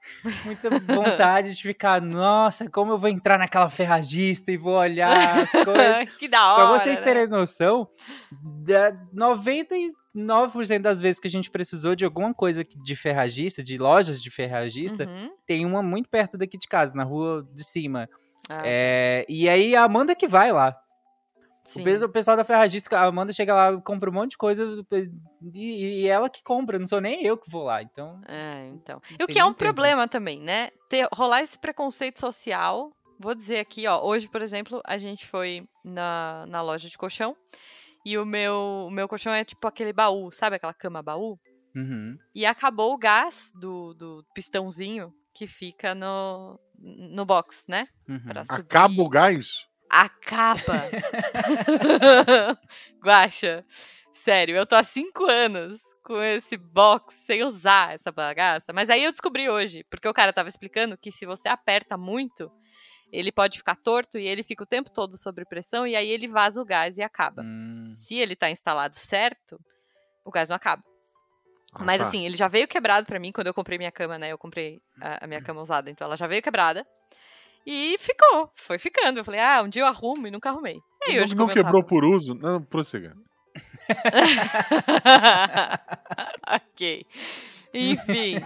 muita 0.44 0.70
vontade 0.80 1.54
de 1.54 1.62
ficar, 1.62 2.00
nossa, 2.00 2.68
como 2.68 2.92
eu 2.92 2.98
vou 2.98 3.08
entrar 3.08 3.38
naquela 3.38 3.70
ferragista 3.70 4.50
e 4.50 4.56
vou 4.56 4.74
olhar 4.74 5.40
as 5.40 5.50
coisas. 5.50 6.14
que 6.18 6.28
da 6.28 6.54
hora. 6.54 6.66
Pra 6.66 6.78
vocês 6.78 6.98
né? 6.98 7.04
terem 7.04 7.26
noção, 7.26 7.88
da 8.30 8.92
99% 9.14 9.92
das 10.80 11.00
vezes 11.00 11.20
que 11.20 11.28
a 11.28 11.30
gente 11.30 11.50
precisou 11.50 11.94
de 11.94 12.04
alguma 12.04 12.34
coisa 12.34 12.64
de 12.64 12.96
ferragista, 12.96 13.62
de 13.62 13.78
lojas 13.78 14.22
de 14.22 14.30
ferragista, 14.30 15.04
uhum. 15.04 15.30
tem 15.46 15.64
uma 15.64 15.82
muito 15.82 16.08
perto 16.08 16.36
daqui 16.36 16.58
de 16.58 16.68
casa, 16.68 16.94
na 16.94 17.04
rua 17.04 17.46
de 17.52 17.64
cima. 17.64 18.08
Ah. 18.48 18.62
É, 18.64 19.24
e 19.28 19.48
aí 19.48 19.76
a 19.76 19.84
Amanda 19.84 20.14
que 20.14 20.26
vai 20.26 20.52
lá. 20.52 20.76
O 22.04 22.08
pessoal 22.08 22.36
da 22.36 22.44
Ferragista, 22.44 22.96
a 22.98 23.04
Amanda 23.04 23.32
chega 23.32 23.54
lá, 23.54 23.80
compra 23.80 24.10
um 24.10 24.12
monte 24.12 24.32
de 24.32 24.36
coisa 24.36 24.84
e, 25.54 26.02
e, 26.02 26.08
ela 26.08 26.28
que 26.28 26.42
compra, 26.42 26.78
não 26.78 26.86
sou 26.86 27.00
nem 27.00 27.24
eu 27.24 27.36
que 27.36 27.48
vou 27.48 27.62
lá, 27.64 27.82
então... 27.82 28.20
É, 28.26 28.66
então. 28.66 29.00
E 29.18 29.22
o 29.22 29.26
que 29.26 29.38
é 29.38 29.44
um 29.44 29.48
tempo. 29.48 29.58
problema 29.58 30.08
também, 30.08 30.40
né? 30.40 30.70
Ter, 30.88 31.08
rolar 31.14 31.40
esse 31.40 31.58
preconceito 31.58 32.18
social, 32.18 32.90
vou 33.18 33.34
dizer 33.34 33.60
aqui, 33.60 33.86
ó, 33.86 34.04
hoje, 34.04 34.28
por 34.28 34.42
exemplo, 34.42 34.80
a 34.84 34.98
gente 34.98 35.26
foi 35.26 35.66
na, 35.84 36.44
na 36.48 36.60
loja 36.62 36.88
de 36.88 36.98
colchão 36.98 37.36
e 38.04 38.18
o 38.18 38.26
meu, 38.26 38.86
o 38.88 38.90
meu 38.90 39.08
colchão 39.08 39.32
é 39.32 39.44
tipo 39.44 39.66
aquele 39.66 39.92
baú, 39.92 40.30
sabe 40.32 40.56
aquela 40.56 40.74
cama 40.74 41.02
baú? 41.02 41.38
Uhum. 41.74 42.18
E 42.34 42.44
acabou 42.44 42.92
o 42.92 42.98
gás 42.98 43.50
do, 43.54 43.94
do 43.94 44.24
pistãozinho 44.34 45.12
que 45.32 45.46
fica 45.46 45.94
no, 45.94 46.60
no 46.78 47.24
box, 47.24 47.64
né? 47.68 47.86
Uhum. 48.08 48.20
Acaba 48.48 49.00
o 49.00 49.08
gás? 49.08 49.66
Acaba! 49.92 50.88
Guaxa, 53.04 53.62
sério, 54.14 54.56
eu 54.56 54.64
tô 54.64 54.74
há 54.74 54.82
cinco 54.82 55.24
anos 55.26 55.82
com 56.02 56.22
esse 56.22 56.56
box 56.56 57.14
sem 57.14 57.44
usar 57.44 57.92
essa 57.92 58.10
bagaça. 58.10 58.72
Mas 58.72 58.88
aí 58.88 59.04
eu 59.04 59.12
descobri 59.12 59.50
hoje, 59.50 59.84
porque 59.90 60.08
o 60.08 60.14
cara 60.14 60.32
tava 60.32 60.48
explicando 60.48 60.96
que 60.96 61.12
se 61.12 61.26
você 61.26 61.46
aperta 61.46 61.98
muito, 61.98 62.50
ele 63.12 63.30
pode 63.30 63.58
ficar 63.58 63.76
torto 63.76 64.18
e 64.18 64.26
ele 64.26 64.42
fica 64.42 64.64
o 64.64 64.66
tempo 64.66 64.90
todo 64.90 65.18
sob 65.18 65.44
pressão 65.44 65.86
e 65.86 65.94
aí 65.94 66.08
ele 66.08 66.26
vaza 66.26 66.62
o 66.62 66.64
gás 66.64 66.96
e 66.96 67.02
acaba. 67.02 67.42
Hum. 67.42 67.84
Se 67.86 68.14
ele 68.14 68.34
tá 68.34 68.50
instalado 68.50 68.96
certo, 68.96 69.60
o 70.24 70.30
gás 70.30 70.48
não 70.48 70.56
acaba. 70.56 70.82
Ah, 71.74 71.84
Mas 71.84 72.00
tá. 72.00 72.06
assim, 72.06 72.24
ele 72.24 72.36
já 72.36 72.48
veio 72.48 72.66
quebrado 72.66 73.06
para 73.06 73.18
mim 73.18 73.30
quando 73.30 73.48
eu 73.48 73.54
comprei 73.54 73.76
minha 73.76 73.92
cama, 73.92 74.18
né? 74.18 74.32
Eu 74.32 74.38
comprei 74.38 74.80
a, 74.98 75.24
a, 75.24 75.26
minha 75.26 75.40
cama 75.44 75.60
usada, 75.60 75.90
então 75.90 76.06
ela 76.06 76.16
já 76.16 76.26
veio 76.26 76.42
quebrada. 76.42 76.86
E 77.66 77.96
ficou, 77.98 78.50
foi 78.54 78.78
ficando. 78.78 79.20
Eu 79.20 79.24
falei, 79.24 79.40
ah, 79.40 79.62
um 79.62 79.68
dia 79.68 79.82
eu 79.82 79.86
arrumo 79.86 80.26
e 80.26 80.30
nunca 80.30 80.50
arrumei. 80.50 80.80
E 81.06 81.12
aí, 81.12 81.28
não, 81.28 81.46
não 81.46 81.48
quebrou 81.48 81.84
por 81.84 82.04
uso? 82.04 82.34
Não, 82.34 82.62
prossiga. 82.62 83.14
ok. 86.48 87.06
Enfim. 87.74 88.40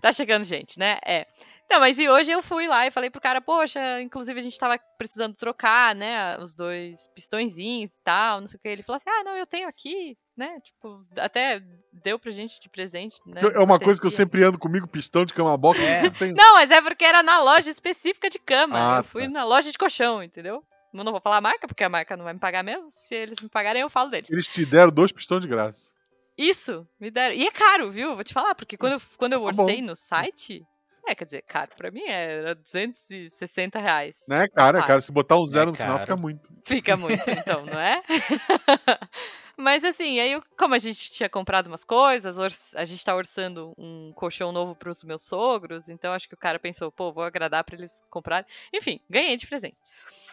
Tá 0.00 0.12
chegando 0.12 0.44
gente, 0.44 0.78
né? 0.78 0.98
É. 1.04 1.26
Não, 1.70 1.80
mas 1.80 1.98
e 1.98 2.08
hoje 2.08 2.30
eu 2.30 2.42
fui 2.42 2.66
lá 2.66 2.86
e 2.86 2.90
falei 2.90 3.10
pro 3.10 3.20
cara, 3.20 3.42
poxa, 3.42 4.00
inclusive 4.00 4.40
a 4.40 4.42
gente 4.42 4.58
tava 4.58 4.78
precisando 4.96 5.34
trocar, 5.34 5.94
né, 5.94 6.38
os 6.38 6.54
dois 6.54 7.08
pistõezinhos 7.14 7.94
e 7.94 8.00
tal, 8.02 8.40
não 8.40 8.48
sei 8.48 8.56
o 8.56 8.60
que. 8.60 8.68
Ele 8.68 8.82
falou 8.82 8.96
assim, 8.96 9.10
ah, 9.10 9.22
não, 9.22 9.36
eu 9.36 9.46
tenho 9.46 9.68
aqui, 9.68 10.16
né, 10.34 10.58
tipo, 10.60 11.04
até 11.18 11.62
deu 11.92 12.18
pra 12.18 12.32
gente 12.32 12.58
de 12.58 12.70
presente, 12.70 13.16
né. 13.26 13.40
É 13.54 13.60
uma 13.60 13.78
coisa 13.78 14.00
que 14.00 14.06
eu 14.06 14.10
sempre 14.10 14.42
ando 14.42 14.58
comigo, 14.58 14.88
pistão 14.88 15.26
de 15.26 15.34
cama 15.34 15.56
box. 15.58 15.78
É. 15.78 16.08
Tem... 16.10 16.32
Não, 16.32 16.54
mas 16.54 16.70
é 16.70 16.80
porque 16.80 17.04
era 17.04 17.22
na 17.22 17.40
loja 17.40 17.68
específica 17.68 18.30
de 18.30 18.38
cama. 18.38 18.96
Ah, 18.96 18.98
eu 19.00 19.04
fui 19.04 19.24
tá. 19.24 19.30
na 19.30 19.44
loja 19.44 19.70
de 19.70 19.76
colchão, 19.76 20.22
entendeu? 20.22 20.64
Eu 20.94 21.04
não 21.04 21.12
vou 21.12 21.20
falar 21.20 21.36
a 21.36 21.40
marca, 21.42 21.68
porque 21.68 21.84
a 21.84 21.88
marca 21.88 22.16
não 22.16 22.24
vai 22.24 22.32
me 22.32 22.40
pagar 22.40 22.64
mesmo. 22.64 22.86
Se 22.90 23.14
eles 23.14 23.38
me 23.40 23.48
pagarem, 23.48 23.82
eu 23.82 23.90
falo 23.90 24.08
deles. 24.08 24.30
Eles 24.30 24.46
te 24.46 24.64
deram 24.64 24.90
dois 24.90 25.12
pistões 25.12 25.42
de 25.42 25.48
graça. 25.48 25.92
Isso, 26.36 26.88
me 26.98 27.10
deram. 27.10 27.34
E 27.34 27.46
é 27.46 27.50
caro, 27.50 27.90
viu? 27.90 28.14
Vou 28.14 28.24
te 28.24 28.32
falar, 28.32 28.54
porque 28.54 28.76
quando 28.76 28.94
eu, 28.94 29.00
quando 29.16 29.34
eu 29.34 29.40
tá 29.40 29.62
orcei 29.62 29.82
no 29.82 29.94
site, 29.94 30.64
é, 31.08 31.14
quer 31.14 31.24
dizer, 31.24 31.42
caro 31.42 31.70
pra 31.76 31.90
mim 31.90 32.04
era 32.06 32.54
260 32.54 33.78
reais. 33.78 34.14
Né, 34.28 34.46
cara, 34.48 34.82
cara, 34.82 35.00
se 35.00 35.10
botar 35.10 35.36
um 35.36 35.46
zero 35.46 35.70
é 35.70 35.72
no 35.72 35.76
caro. 35.76 35.90
final 35.90 36.00
fica 36.00 36.16
muito. 36.16 36.50
Fica 36.64 36.96
muito, 36.98 37.30
então, 37.30 37.64
não 37.64 37.80
é? 37.80 38.02
Mas 39.56 39.82
assim, 39.82 40.20
aí 40.20 40.40
como 40.56 40.74
a 40.74 40.78
gente 40.78 41.10
tinha 41.10 41.28
comprado 41.28 41.66
umas 41.66 41.82
coisas, 41.82 42.38
a 42.76 42.84
gente 42.84 43.04
tá 43.04 43.16
orçando 43.16 43.74
um 43.76 44.12
colchão 44.14 44.52
novo 44.52 44.76
pros 44.76 45.02
meus 45.02 45.22
sogros, 45.22 45.88
então 45.88 46.12
acho 46.12 46.28
que 46.28 46.34
o 46.34 46.38
cara 46.38 46.60
pensou, 46.60 46.92
pô, 46.92 47.12
vou 47.12 47.24
agradar 47.24 47.64
para 47.64 47.74
eles 47.74 48.00
comprarem. 48.08 48.48
Enfim, 48.72 49.00
ganhei 49.10 49.36
de 49.36 49.48
presente. 49.48 49.76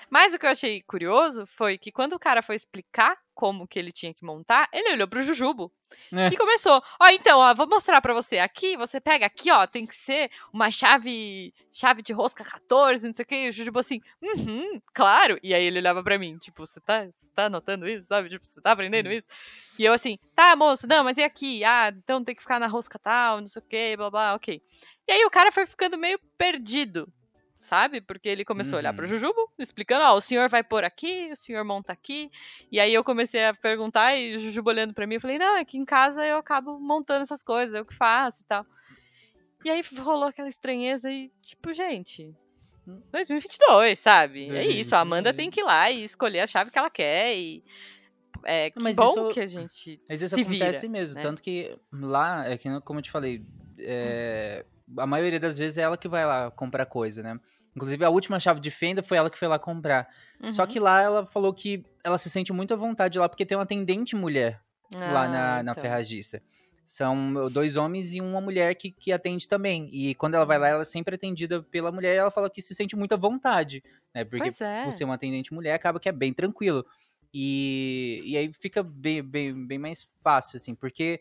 Mas 0.10 0.34
o 0.34 0.40
que 0.40 0.46
eu 0.46 0.50
achei 0.50 0.82
curioso 0.82 1.46
foi 1.46 1.78
que 1.78 1.92
quando 1.92 2.14
o 2.14 2.20
cara 2.20 2.42
foi 2.42 2.56
explicar 2.56 3.18
como 3.34 3.68
que 3.68 3.78
ele 3.78 3.92
tinha 3.92 4.14
que 4.14 4.24
montar, 4.24 4.70
ele 4.72 4.94
olhou 4.94 5.08
pro 5.08 5.22
Jujubo 5.22 5.70
é. 6.14 6.28
e 6.30 6.38
começou. 6.38 6.82
Ó, 7.00 7.08
então, 7.10 7.40
ó, 7.40 7.54
vou 7.54 7.68
mostrar 7.68 8.02
para 8.02 8.14
você. 8.14 8.40
Aqui, 8.40 8.78
você 8.78 9.02
pega 9.02 9.26
aqui, 9.26 9.52
ó, 9.52 9.68
tem 9.68 9.86
que 9.86 9.94
ser 9.94 10.32
uma 10.54 10.72
chave, 10.72 11.54
chave 11.70 12.02
de 12.02 12.14
rosca 12.14 12.46
14, 12.46 13.06
não 13.06 13.14
sei 13.14 13.24
o 13.24 13.28
que. 13.28 13.36
E 13.36 13.50
o 13.50 13.52
Jujubo 13.52 13.80
assim, 13.80 14.00
uhum, 14.22 14.82
claro. 14.94 15.38
E 15.44 15.54
aí 15.54 15.66
ele 15.66 15.80
olhava 15.80 16.02
para 16.02 16.18
mim, 16.18 16.38
tipo, 16.38 16.66
você 16.66 16.80
tá, 16.80 17.08
tá 17.36 17.46
anotando 17.46 17.88
isso, 17.88 18.08
sabe? 18.08 18.30
Tipo, 18.30 18.48
você 18.48 18.62
tá 18.62 18.72
aprendendo 18.72 19.12
isso? 19.12 19.28
E 19.78 19.84
eu 19.84 19.92
assim, 19.92 20.18
tá, 20.34 20.56
moço, 20.56 20.88
não, 20.88 21.04
mas 21.04 21.18
e 21.18 21.24
aqui? 21.24 21.64
Ah, 21.66 21.94
então 21.96 22.24
tem 22.24 22.34
que 22.34 22.42
ficar 22.42 22.60
na 22.60 22.68
rosca 22.68 22.98
tal, 22.98 23.42
não 23.42 23.48
sei 23.48 23.62
o 23.62 23.66
que, 23.66 23.98
blá, 23.98 24.10
blá, 24.10 24.36
ok. 24.36 24.62
E 25.08 25.12
aí 25.12 25.26
o 25.26 25.30
cara 25.30 25.52
foi 25.52 25.66
ficando 25.66 25.98
meio 25.98 26.20
perdido 26.38 27.12
sabe? 27.58 28.02
Porque 28.02 28.30
ele 28.30 28.46
começou 28.46 28.74
uhum. 28.74 28.78
a 28.78 28.82
olhar 28.82 28.94
pro 28.94 29.04
uhum. 29.04 29.10
Jujubo, 29.10 29.52
explicando, 29.58 30.06
ó, 30.06 30.14
oh, 30.14 30.18
o 30.18 30.22
senhor 30.22 30.50
vai 30.50 30.64
por 30.64 30.84
aqui, 30.84 31.30
o 31.32 31.36
senhor 31.36 31.64
monta 31.64 31.92
aqui. 31.92 32.32
E 32.72 32.80
aí 32.80 32.94
eu 32.94 33.04
comecei 33.04 33.46
a 33.46 33.54
perguntar 33.54 34.16
e 34.16 34.36
o 34.36 34.40
Jujubo 34.40 34.70
olhando 34.70 34.94
para 34.94 35.08
mim, 35.08 35.16
eu 35.16 35.22
falei, 35.22 35.38
não, 35.38 35.60
aqui 35.60 35.78
em 35.78 35.86
casa 35.86 36.26
eu 36.26 36.38
acabo 36.38 36.80
montando 36.80 37.22
essas 37.22 37.44
coisas, 37.44 37.76
eu 37.76 37.86
que 37.86 37.96
faço 37.96 38.44
e 38.44 38.46
tal. 38.46 38.66
E 39.64 39.70
aí 39.70 39.84
rolou 40.00 40.26
aquela 40.26 40.48
estranheza 40.48 41.12
e, 41.12 41.32
tipo, 41.42 41.74
gente, 41.74 42.36
2022, 43.12 43.98
sabe? 43.98 44.50
É 44.56 44.64
isso, 44.66 44.96
a 44.96 45.00
Amanda 45.00 45.34
tem 45.34 45.50
que 45.50 45.62
ir 45.62 45.64
lá 45.64 45.90
e 45.90 46.04
escolher 46.04 46.42
a 46.42 46.48
chave 46.48 46.72
que 46.72 46.78
ela 46.78 46.90
quer 46.90 47.36
e... 47.36 47.64
É, 48.44 48.70
que 48.70 48.80
mas 48.80 48.96
bom 48.96 49.10
isso, 49.10 49.34
que 49.34 49.40
a 49.40 49.48
gente 49.48 50.00
Mas 50.08 50.22
isso 50.22 50.36
se 50.36 50.42
acontece 50.42 50.82
vira, 50.82 50.92
mesmo, 50.92 51.16
né? 51.16 51.22
tanto 51.24 51.42
que 51.42 51.76
lá, 51.92 52.48
é 52.48 52.56
que 52.60 52.70
como 52.82 53.00
eu 53.00 53.04
te 53.04 53.10
falei, 53.10 53.44
é, 53.80 54.66
a 54.98 55.06
maioria 55.06 55.40
das 55.40 55.58
vezes 55.58 55.78
é 55.78 55.82
ela 55.82 55.98
que 55.98 56.08
vai 56.08 56.26
lá 56.26 56.52
comprar 56.52 56.86
coisa, 56.86 57.22
né? 57.24 57.40
Inclusive, 57.76 58.06
a 58.06 58.10
última 58.10 58.40
chave 58.40 58.62
de 58.62 58.72
fenda 58.72 59.04
foi 59.04 59.18
ela 59.18 59.30
que 59.30 59.38
foi 59.38 59.48
lá 59.48 59.60
comprar. 59.60 60.08
Uhum. 60.42 60.52
Só 60.52 60.66
que 60.66 60.80
lá 60.80 61.02
ela 61.02 61.26
falou 61.26 61.54
que 61.54 61.84
ela 62.04 62.18
se 62.18 62.30
sente 62.30 62.54
muito 62.54 62.74
à 62.74 62.78
vontade 62.78 63.20
lá, 63.20 63.28
porque 63.28 63.46
tem 63.46 63.58
uma 63.58 63.64
atendente 63.64 64.16
mulher 64.16 64.62
ah, 64.96 65.12
lá 65.12 65.28
na, 65.28 65.64
na 65.64 65.72
então. 65.72 65.82
ferragista. 65.82 66.42
São 66.86 67.50
dois 67.52 67.76
homens 67.76 68.14
e 68.14 68.22
uma 68.22 68.40
mulher 68.40 68.76
que, 68.76 68.92
que 68.92 69.12
atende 69.12 69.48
também. 69.48 69.90
E 69.92 70.16
quando 70.16 70.36
ela 70.36 70.46
vai 70.46 70.58
lá, 70.58 70.70
ela 70.70 70.82
é 70.84 70.86
sempre 70.86 71.16
atendida 71.16 71.62
pela 71.64 71.92
mulher 71.92 72.14
e 72.14 72.18
ela 72.18 72.32
fala 72.32 72.50
que 72.50 72.62
se 72.62 72.76
sente 72.76 72.96
muito 72.96 73.14
à 73.14 73.18
vontade, 73.18 73.84
né? 74.14 74.24
Porque 74.24 74.50
é. 74.64 74.84
por 74.84 74.94
ser 74.94 75.04
uma 75.04 75.16
atendente 75.16 75.54
mulher, 75.54 75.74
acaba 75.74 76.00
que 76.00 76.08
é 76.08 76.14
bem 76.14 76.32
tranquilo. 76.32 76.86
E, 77.34 78.22
e 78.24 78.38
aí 78.38 78.54
fica 78.54 78.82
bem, 78.82 79.22
bem, 79.22 79.68
bem 79.68 79.78
mais 79.78 80.08
fácil, 80.24 80.56
assim, 80.56 80.74
porque 80.74 81.20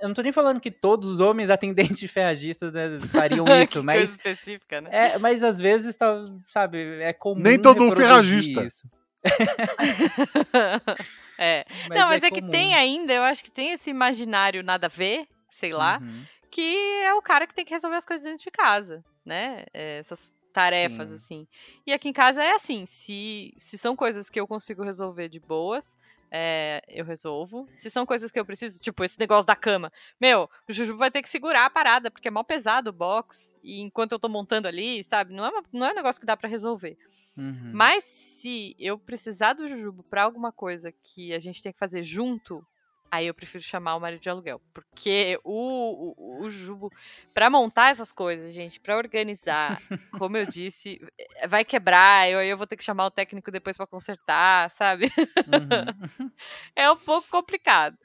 eu 0.00 0.08
não 0.08 0.14
tô 0.14 0.22
nem 0.22 0.32
falando 0.32 0.60
que 0.60 0.70
todos 0.70 1.08
os 1.08 1.20
homens 1.20 1.50
atendentes 1.50 1.98
de 1.98 2.08
ferragista 2.08 2.70
né, 2.70 3.00
fariam 3.12 3.44
isso, 3.62 3.82
mas. 3.82 3.96
Coisa 3.96 4.12
específica, 4.12 4.80
né? 4.80 4.90
É, 4.92 5.18
mas 5.18 5.42
às 5.42 5.58
vezes, 5.58 5.96
tá, 5.96 6.24
sabe, 6.46 7.00
é 7.00 7.12
comum. 7.12 7.40
Nem 7.40 7.60
todo 7.60 7.94
ferragista. 7.94 8.64
Isso. 8.64 8.88
é. 11.38 11.64
Mas 11.88 11.98
não, 11.98 12.08
mas 12.08 12.22
é, 12.22 12.28
é 12.28 12.30
que 12.30 12.42
tem 12.42 12.74
ainda, 12.74 13.12
eu 13.12 13.22
acho 13.22 13.42
que 13.42 13.50
tem 13.50 13.72
esse 13.72 13.90
imaginário 13.90 14.62
nada 14.62 14.86
a 14.86 14.90
ver, 14.90 15.26
sei 15.48 15.72
lá, 15.72 15.98
uhum. 16.00 16.24
que 16.50 16.76
é 17.02 17.14
o 17.14 17.22
cara 17.22 17.46
que 17.46 17.54
tem 17.54 17.64
que 17.64 17.72
resolver 17.72 17.96
as 17.96 18.06
coisas 18.06 18.24
dentro 18.24 18.44
de 18.44 18.50
casa, 18.50 19.04
né? 19.24 19.64
É, 19.74 19.98
essas 19.98 20.32
tarefas, 20.52 21.10
Sim. 21.10 21.14
assim. 21.14 21.48
E 21.86 21.92
aqui 21.92 22.08
em 22.08 22.12
casa 22.12 22.42
é 22.42 22.52
assim, 22.52 22.86
se, 22.86 23.52
se 23.56 23.78
são 23.78 23.94
coisas 23.94 24.30
que 24.30 24.40
eu 24.40 24.46
consigo 24.46 24.82
resolver 24.82 25.28
de 25.28 25.38
boas, 25.38 25.98
é, 26.30 26.82
eu 26.88 27.04
resolvo. 27.04 27.68
Se 27.72 27.90
são 27.90 28.04
coisas 28.04 28.30
que 28.30 28.38
eu 28.38 28.44
preciso, 28.44 28.80
tipo 28.80 29.02
esse 29.04 29.18
negócio 29.18 29.46
da 29.46 29.56
cama, 29.56 29.92
meu, 30.20 30.48
o 30.68 30.72
Juju 30.72 30.96
vai 30.96 31.10
ter 31.10 31.22
que 31.22 31.28
segurar 31.28 31.66
a 31.66 31.70
parada, 31.70 32.10
porque 32.10 32.28
é 32.28 32.30
mal 32.30 32.44
pesado 32.44 32.90
o 32.90 32.92
box, 32.92 33.56
e 33.62 33.80
enquanto 33.80 34.12
eu 34.12 34.18
tô 34.18 34.28
montando 34.28 34.68
ali, 34.68 35.02
sabe, 35.04 35.34
não 35.34 35.44
é, 35.44 35.50
uma, 35.50 35.62
não 35.72 35.86
é 35.86 35.92
um 35.92 35.96
negócio 35.96 36.20
que 36.20 36.26
dá 36.26 36.36
para 36.36 36.48
resolver. 36.48 36.96
Uhum. 37.36 37.70
Mas 37.72 38.04
se 38.04 38.74
eu 38.78 38.98
precisar 38.98 39.52
do 39.52 39.68
Jujubo 39.68 40.02
pra 40.02 40.24
alguma 40.24 40.50
coisa 40.50 40.92
que 40.92 41.32
a 41.32 41.38
gente 41.38 41.62
tem 41.62 41.72
que 41.72 41.78
fazer 41.78 42.02
junto, 42.02 42.66
Aí 43.10 43.26
eu 43.26 43.34
prefiro 43.34 43.62
chamar 43.62 43.96
o 43.96 44.00
marido 44.00 44.20
de 44.20 44.28
aluguel. 44.28 44.60
Porque 44.72 45.38
o, 45.42 46.14
o, 46.16 46.42
o 46.44 46.50
Jubo, 46.50 46.92
pra 47.32 47.48
montar 47.48 47.90
essas 47.90 48.12
coisas, 48.12 48.52
gente, 48.52 48.78
pra 48.80 48.96
organizar, 48.96 49.80
como 50.18 50.36
eu 50.36 50.44
disse, 50.44 51.00
eh, 51.18 51.48
vai 51.48 51.64
quebrar, 51.64 52.28
eu, 52.30 52.42
eu 52.42 52.56
vou 52.56 52.66
ter 52.66 52.76
que 52.76 52.84
chamar 52.84 53.06
o 53.06 53.10
técnico 53.10 53.50
depois 53.50 53.76
pra 53.76 53.86
consertar, 53.86 54.70
sabe? 54.70 55.10
Uhum. 55.46 56.30
é 56.76 56.90
um 56.90 56.96
pouco 56.96 57.28
complicado. 57.28 57.96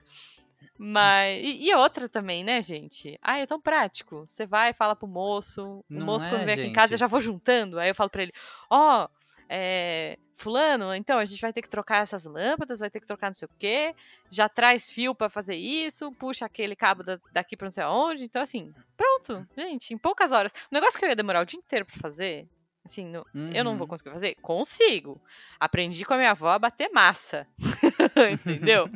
Mas. 0.77 1.43
E, 1.43 1.67
e 1.69 1.75
outra 1.75 2.09
também, 2.09 2.43
né, 2.43 2.61
gente? 2.61 3.17
Ah, 3.21 3.39
é 3.39 3.45
tão 3.45 3.59
prático. 3.61 4.25
Você 4.27 4.45
vai, 4.45 4.73
fala 4.73 4.95
pro 4.95 5.07
moço. 5.07 5.79
O 5.79 5.85
Não 5.89 6.05
moço, 6.05 6.27
quando 6.27 6.41
é, 6.41 6.45
vem 6.45 6.53
aqui 6.55 6.63
em 6.63 6.73
casa, 6.73 6.93
eu 6.93 6.97
gente. 6.97 6.99
já 7.01 7.07
vou 7.07 7.21
juntando. 7.21 7.79
Aí 7.79 7.89
eu 7.89 7.95
falo 7.95 8.09
pra 8.09 8.23
ele: 8.23 8.33
Ó, 8.69 9.07
é, 9.47 10.17
Fulano, 10.43 10.93
então 10.93 11.17
a 11.17 11.25
gente 11.25 11.41
vai 11.41 11.53
ter 11.53 11.61
que 11.61 11.69
trocar 11.69 12.03
essas 12.03 12.25
lâmpadas, 12.25 12.79
vai 12.81 12.89
ter 12.89 12.99
que 12.99 13.07
trocar 13.07 13.27
não 13.27 13.33
sei 13.33 13.45
o 13.45 13.51
quê. 13.57 13.95
Já 14.29 14.49
traz 14.49 14.91
fio 14.91 15.15
pra 15.15 15.29
fazer 15.29 15.55
isso, 15.55 16.11
puxa 16.13 16.45
aquele 16.45 16.75
cabo 16.75 17.01
da- 17.03 17.19
daqui 17.31 17.55
pra 17.55 17.65
não 17.65 17.71
sei 17.71 17.83
aonde. 17.83 18.23
Então, 18.23 18.41
assim, 18.41 18.73
pronto, 18.97 19.47
gente, 19.57 19.93
em 19.93 19.97
poucas 19.97 20.31
horas. 20.31 20.51
O 20.71 20.73
negócio 20.73 20.99
que 20.99 21.05
eu 21.05 21.09
ia 21.09 21.15
demorar 21.15 21.41
o 21.41 21.45
dia 21.45 21.57
inteiro 21.59 21.85
pra 21.85 21.95
fazer. 21.97 22.47
Assim, 22.85 23.05
no- 23.05 23.25
eu 23.53 23.63
não 23.63 23.77
vou 23.77 23.85
Uhum. 23.85 23.89
conseguir 23.91 24.09
fazer? 24.11 24.35
Consigo. 24.41 25.21
Aprendi 25.59 26.03
com 26.03 26.13
a 26.13 26.17
minha 26.17 26.31
avó 26.31 26.49
a 26.49 26.59
bater 26.59 26.89
massa. 26.91 27.47
Entendeu? 28.43 28.89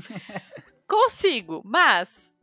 Consigo, 0.87 1.61
mas 1.65 2.35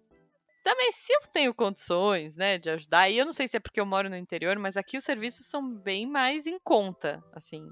também 0.63 0.91
se 0.93 1.13
eu 1.13 1.21
tenho 1.33 1.53
condições, 1.55 2.37
né, 2.37 2.57
de 2.59 2.71
ajudar, 2.71 3.09
e 3.11 3.19
eu 3.19 3.25
não 3.27 3.33
sei 3.33 3.47
se 3.47 3.57
é 3.57 3.61
porque 3.61 3.79
eu 3.81 3.85
moro 3.87 4.09
no 4.09 4.17
interior, 4.17 4.59
mas 4.59 4.77
aqui 4.77 4.97
os 4.97 5.05
serviços 5.05 5.47
são 5.47 5.67
bem 5.75 6.07
mais 6.07 6.47
em 6.47 6.59
conta, 6.59 7.23
assim, 7.33 7.71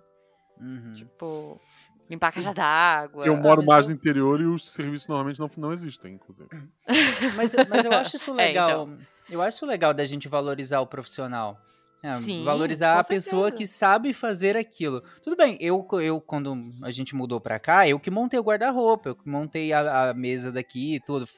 Uhum. 0.62 0.92
tipo, 0.94 1.60
limpar 2.08 2.28
a 2.28 2.32
caixa 2.32 2.54
d'água. 2.54 3.26
Eu 3.26 3.36
moro 3.36 3.64
mais 3.64 3.86
eu- 3.86 3.90
no 3.90 3.96
interior 3.96 4.40
e 4.40 4.46
os 4.46 4.70
serviços 4.70 5.08
normalmente 5.08 5.40
não, 5.40 5.50
não 5.58 5.72
existem, 5.72 6.14
inclusive. 6.14 6.48
Mas, 7.36 7.52
mas 7.68 7.84
eu 7.84 7.92
acho 7.92 8.16
isso 8.16 8.30
É, 8.32 8.46
legal. 8.48 8.88
Eu 9.28 9.40
acho 9.42 9.56
isso 9.56 9.66
legal 9.66 9.92
da 9.94 10.04
gente 10.04 10.28
valorizar 10.28 10.80
o 10.80 10.86
profissional. 10.86 11.58
É, 12.04 12.12
Sim, 12.14 12.44
valorizar 12.44 12.98
a 12.98 13.04
pessoa 13.04 13.52
que 13.52 13.64
sabe 13.64 14.12
fazer 14.12 14.56
aquilo. 14.56 15.02
Tudo 15.22 15.36
bem, 15.36 15.56
eu, 15.60 15.86
eu 16.00 16.20
quando 16.20 16.52
a 16.82 16.90
gente 16.90 17.14
mudou 17.14 17.40
pra 17.40 17.60
cá, 17.60 17.88
eu 17.88 18.00
que 18.00 18.10
montei 18.10 18.40
o 18.40 18.42
guarda-roupa, 18.42 19.10
eu 19.10 19.14
que 19.14 19.28
montei 19.28 19.72
a, 19.72 20.10
a 20.10 20.14
mesa 20.14 20.50
daqui 20.50 20.96
e 20.96 21.00
tudo. 21.00 21.28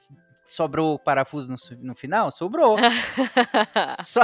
Sobrou 0.44 0.98
parafuso 0.98 1.50
no, 1.50 1.56
no 1.80 1.94
final? 1.94 2.30
Sobrou. 2.30 2.76
Só, 4.04 4.20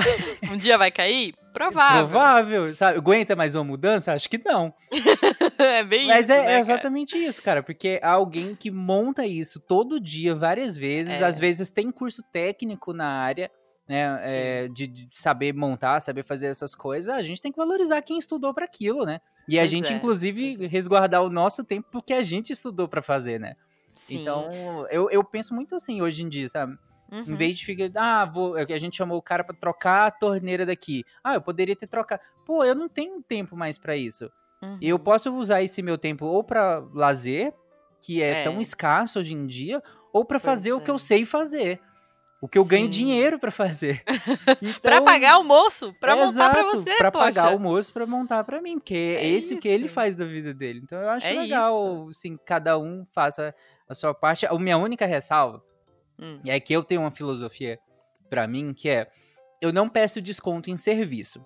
um 0.50 0.56
dia 0.56 0.76
vai 0.76 0.90
cair? 0.90 1.35
Provável. 1.52 2.06
provável, 2.06 2.74
sabe? 2.74 2.98
Aguenta 2.98 3.35
mais 3.35 3.54
uma 3.54 3.64
mudança? 3.64 4.12
Acho 4.12 4.28
que 4.28 4.38
não. 4.44 4.72
é 5.59 5.83
bem 5.83 6.06
Mas 6.06 6.26
isso, 6.26 6.33
é, 6.33 6.44
né, 6.46 6.54
é 6.54 6.59
exatamente 6.61 7.16
isso, 7.16 7.42
cara, 7.42 7.62
porque 7.62 7.98
é 8.02 8.06
alguém 8.06 8.54
que 8.54 8.70
monta 8.70 9.26
isso 9.26 9.59
todo 9.61 9.98
dia, 9.98 10.35
várias 10.35 10.76
vezes, 10.76 11.20
É. 11.20 11.24
às 11.24 11.38
vezes 11.38 11.68
tem 11.68 11.90
curso 11.90 12.22
técnico 12.33 12.92
na 12.92 13.06
área, 13.06 13.50
né, 13.88 14.20
é, 14.22 14.68
de, 14.68 14.87
de 14.87 15.09
saber 15.11 15.52
montar, 15.52 16.00
saber 16.00 16.24
fazer 16.24 16.46
essas 16.46 16.74
coisas, 16.74 17.12
a 17.12 17.22
gente 17.22 17.40
tem 17.42 17.50
que 17.50 17.59
valorizar 17.59 18.00
quem 18.02 18.18
estudou 18.18 18.54
para 18.54 18.64
aquilo, 18.64 19.04
né? 19.04 19.20
E 19.48 19.59
a 19.59 19.62
Pois 19.62 19.70
gente, 19.72 19.92
é, 19.92 19.96
inclusive, 19.96 20.64
é. 20.64 20.66
resguardar 20.68 21.24
o 21.24 21.30
nosso 21.30 21.64
tempo 21.64 21.88
porque 21.90 22.12
a 22.12 22.22
gente 22.22 22.52
estudou 22.52 22.87
para 22.87 23.02
fazer, 23.02 23.40
né? 23.40 23.56
Sim. 24.11 24.20
Então, 24.20 24.87
eu, 24.90 25.11
eu 25.11 25.23
penso 25.25 25.55
muito 25.55 25.75
assim 25.75 26.03
hoje 26.03 26.23
em 26.23 26.29
dia, 26.29 26.49
sabe? 26.49 26.77
Em 27.12 27.31
Uhum. 27.33 27.37
vez 27.37 27.59
de 27.59 27.64
ficar, 27.66 27.90
ah, 27.96 28.25
vou, 28.25 28.55
a 28.57 28.79
gente 28.79 28.96
chamou 28.96 29.18
o 29.18 29.23
cara 29.23 29.42
pra 29.42 29.55
trocar 29.55 30.07
a 30.07 30.11
torneira 30.12 30.64
daqui. 30.64 31.05
Ah, 31.25 31.35
eu 31.35 31.40
poderia 31.42 31.75
ter 31.75 31.88
trocado. 31.88 32.23
Pô, 32.46 32.62
eu 32.64 32.75
não 32.75 32.88
tenho 32.88 33.20
tempo 33.23 33.57
mais 33.57 33.79
pra 33.79 33.96
isso. 33.96 34.31
Eu 34.81 34.96
Uhum. 34.96 35.03
posso 35.03 35.35
usar 35.35 35.61
esse 35.62 35.83
meu 35.83 35.99
tempo 35.99 36.25
ou 36.27 36.44
pra 36.44 36.79
lazer, 36.94 37.53
que 38.01 38.23
é, 38.23 38.42
É. 38.42 38.44
tão 38.44 38.61
escasso 38.61 39.18
hoje 39.18 39.35
em 39.35 39.46
dia, 39.46 39.83
ou 40.12 40.25
pra 40.25 40.38
Pois 40.38 40.44
fazer 40.44 40.73
o 40.73 40.81
que 40.81 40.90
é. 40.90 40.94
eu 40.94 40.99
sei 40.99 41.25
fazer. 41.25 41.81
O 42.42 42.49
que 42.49 42.57
eu 42.57 42.64
ganho 42.64 42.85
Sim. 42.85 42.90
dinheiro 42.90 43.38
pra 43.38 43.51
fazer. 43.51 44.03
Pra 44.83 44.96
Então, 44.96 45.05
pagar 45.05 45.38
o 45.38 45.44
moço, 45.44 45.92
pra 46.01 46.16
montar 46.16 46.51
pra 46.51 46.61
exato, 46.62 46.79
você, 46.85 46.96
pra 46.96 47.11
poxa. 47.12 47.25
pagar 47.35 47.55
o 47.55 47.59
moço 47.59 47.92
pra 47.92 48.07
montar 48.07 48.44
pra 48.44 48.62
mim, 48.62 48.79
porque 48.79 48.94
é, 49.18 49.25
É 49.25 49.29
esse 49.29 49.57
que 49.59 49.68
ele 49.68 49.87
isso. 49.87 49.94
faz 49.94 50.14
da 50.16 50.25
vida 50.25 50.55
dele. 50.55 50.81
Então 50.83 50.99
eu 51.03 51.11
acho 51.11 51.27
É 51.27 51.33
legal, 51.35 52.09
assim, 52.09 52.38
cada 52.46 52.79
um 52.79 53.05
faça 53.12 53.55
a 53.90 53.94
sua 53.94 54.14
parte. 54.14 54.46
A 54.46 54.55
minha 54.59 54.79
única 54.79 55.05
ressalva 55.05 55.62
Hum, 56.18 56.40
é 56.46 56.59
que 56.61 56.72
eu 56.72 56.85
tenho 56.85 57.00
uma 57.03 57.11
filosofia 57.11 57.79
pra 58.29 58.46
mim 58.46 58.72
que 58.72 58.88
é 58.88 59.11
eu 59.61 59.72
não 59.72 59.88
peço 59.88 60.22
desconto 60.22 60.70
em 60.70 60.76
serviço. 60.76 61.44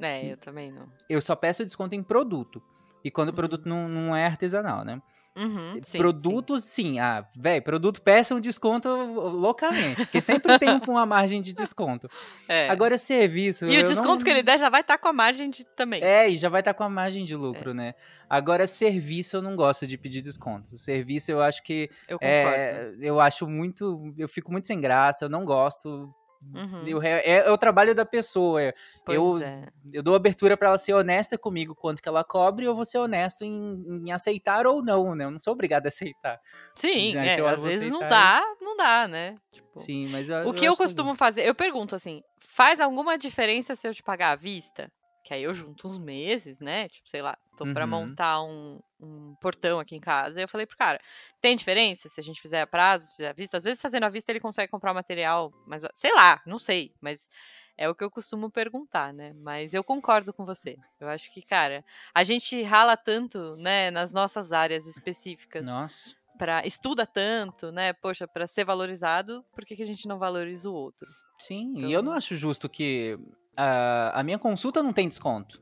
É, 0.00 0.32
eu 0.32 0.36
também 0.36 0.72
não. 0.72 0.88
Eu 1.08 1.20
só 1.20 1.36
peço 1.36 1.64
desconto 1.64 1.94
em 1.94 2.02
produto. 2.02 2.60
E 3.04 3.10
quando 3.10 3.28
o 3.28 3.30
Uhum. 3.32 3.36
produto 3.36 3.68
não, 3.68 3.88
não 3.88 4.16
é 4.16 4.24
artesanal, 4.26 4.84
né? 4.84 5.00
Uhum, 5.34 5.80
sim, 5.86 5.98
Produtos, 5.98 6.64
sim. 6.64 6.98
Ah, 6.98 7.26
velho, 7.34 7.62
produto 7.62 8.02
peça 8.02 8.34
um 8.34 8.40
desconto 8.40 8.88
loucamente. 8.88 9.96
Porque 10.04 10.20
sempre 10.20 10.58
tem 10.58 10.78
uma 10.86 11.06
margem 11.06 11.40
de 11.40 11.52
desconto. 11.52 12.08
sim. 12.10 12.42
É. 12.52 12.68
Agora, 12.68 12.98
serviço. 12.98 13.66
E 13.66 13.78
o 13.78 13.82
desconto 13.84 14.08
não- 14.08 14.18
que 14.18 14.28
ele 14.30 14.42
der 14.42 14.58
já 14.58 14.68
vai 14.68 14.82
estar 14.82 14.98
com 14.98 15.08
a 15.08 15.12
margem 15.12 15.48
de 15.48 15.64
também. 15.64 16.02
É, 16.02 16.28
e 16.28 16.36
já 16.36 16.50
vai 16.50 16.60
estar 16.60 16.74
com 16.74 16.84
a 16.84 16.88
margem 16.90 17.24
de 17.24 17.34
lucro, 17.34 17.72
né? 17.72 17.94
Agora, 18.28 18.66
serviço 18.66 19.36
eu 19.36 19.42
não 19.42 19.56
gosto 19.56 19.86
de 19.86 19.96
pedir 19.96 20.20
desconto. 20.20 20.76
Serviço 20.76 21.30
eu 21.32 21.40
acho 21.40 21.62
que. 21.62 21.88
eu 22.06 22.18
concordo. 22.18 22.28
É, 22.56 22.92
eu 23.00 23.18
acho 23.20 23.46
muito. 23.46 24.12
Eu 24.18 24.28
fico 24.28 24.52
muito 24.52 24.66
sem 24.66 24.78
graça, 24.80 25.24
eu 25.24 25.28
não 25.30 25.44
gosto. 25.46 26.12
Uhum, 26.54 26.86
Eu, 26.88 27.02
é, 27.02 27.22
é 27.46 27.50
o 27.50 27.56
trabalho 27.58 27.94
da 27.94 28.04
pessoa. 28.04 28.62
é- 28.62 28.74
eu- 29.08 29.38
é. 29.42 29.72
Eu 29.92 30.02
dou 30.02 30.14
abertura 30.14 30.56
pra 30.56 30.68
ela 30.68 30.78
ser 30.78 30.94
honesta 30.94 31.36
comigo 31.36 31.74
quanto 31.74 32.00
que 32.00 32.08
ela 32.08 32.22
cobre, 32.24 32.64
eu 32.66 32.74
vou 32.74 32.84
ser 32.84 32.98
honesto 32.98 33.42
em, 33.44 34.06
em 34.06 34.12
aceitar 34.12 34.66
ou 34.66 34.82
não, 34.82 35.14
né? 35.14 35.24
Eu 35.24 35.30
não 35.30 35.38
sou 35.38 35.52
obrigado 35.52 35.86
a 35.86 35.88
aceitar. 35.88 36.40
Sim, 36.76 37.12
Já, 37.12 37.24
é, 37.24 37.40
eu 37.40 37.48
às 37.48 37.62
vezes 37.62 37.90
não 37.90 38.06
dá, 38.06 38.40
não 38.60 38.76
dá, 38.76 39.06
né? 39.08 39.34
Tipo, 39.52 39.80
Sim, 39.80 40.08
mas 40.08 40.28
eu, 40.28 40.36
o 40.42 40.52
que 40.54 40.64
eu 40.64 40.72
legal. 40.72 40.76
costumo 40.76 41.14
fazer, 41.14 41.46
eu 41.46 41.54
pergunto 41.54 41.94
assim, 41.94 42.22
faz 42.40 42.80
alguma 42.80 43.18
diferença 43.18 43.74
se 43.76 43.86
eu 43.88 43.94
te 43.94 44.02
pagar 44.02 44.32
à 44.32 44.36
vista? 44.36 44.90
Que 45.24 45.34
aí 45.34 45.42
eu 45.42 45.54
junto 45.54 45.86
uns 45.86 45.98
meses, 45.98 46.60
né? 46.60 46.88
Tipo, 46.88 47.08
sei 47.08 47.22
lá, 47.22 47.36
pra 47.72 47.84
Uhum. 47.84 47.90
montar 47.90 48.42
um, 48.42 48.80
um 49.00 49.34
portão 49.40 49.78
aqui 49.78 49.94
em 49.96 50.00
casa. 50.00 50.40
E 50.40 50.44
eu 50.44 50.48
falei 50.48 50.66
pro 50.66 50.76
cara, 50.76 51.00
tem 51.40 51.54
diferença 51.56 52.08
se 52.08 52.18
a 52.20 52.22
gente 52.22 52.40
fizer 52.40 52.62
a 52.62 52.66
prazo, 52.66 53.06
se 53.06 53.16
fizer 53.16 53.28
à 53.28 53.32
vista? 53.32 53.56
Às 53.56 53.64
vezes 53.64 53.80
fazendo 53.82 54.04
à 54.04 54.08
vista 54.08 54.32
ele 54.32 54.40
consegue 54.40 54.70
comprar 54.70 54.92
o 54.92 54.94
material, 54.94 55.52
mas 55.66 55.82
sei 55.94 56.12
lá, 56.14 56.40
não 56.46 56.58
sei. 56.58 56.92
Mas 57.00 57.28
é 57.76 57.88
o 57.88 57.94
que 57.94 58.04
eu 58.04 58.10
costumo 58.10 58.50
perguntar, 58.50 59.12
né? 59.12 59.32
Mas 59.34 59.74
eu 59.74 59.82
concordo 59.82 60.32
com 60.32 60.44
você. 60.44 60.76
Eu 61.00 61.08
acho 61.08 61.32
que, 61.32 61.42
cara, 61.42 61.84
a 62.14 62.22
gente 62.22 62.62
rala 62.62 62.96
tanto, 62.96 63.56
né, 63.56 63.90
nas 63.90 64.12
nossas 64.12 64.52
áreas 64.52 64.86
específicas 64.86 65.64
Nossa. 65.64 66.14
para 66.38 66.66
estuda 66.66 67.06
tanto, 67.06 67.72
né? 67.72 67.92
Poxa, 67.94 68.28
para 68.28 68.46
ser 68.46 68.64
valorizado, 68.64 69.44
por 69.54 69.64
que, 69.64 69.74
que 69.76 69.82
a 69.82 69.86
gente 69.86 70.06
não 70.06 70.18
valoriza 70.18 70.68
o 70.70 70.74
outro? 70.74 71.08
Sim, 71.38 71.72
Então- 71.76 71.88
e 71.88 71.92
eu 71.92 72.02
não 72.02 72.12
acho 72.12 72.36
justo 72.36 72.68
que 72.68 73.18
a, 73.56 74.20
a 74.20 74.22
minha 74.22 74.38
consulta 74.38 74.82
não 74.82 74.92
tem 74.92 75.08
desconto. 75.08 75.60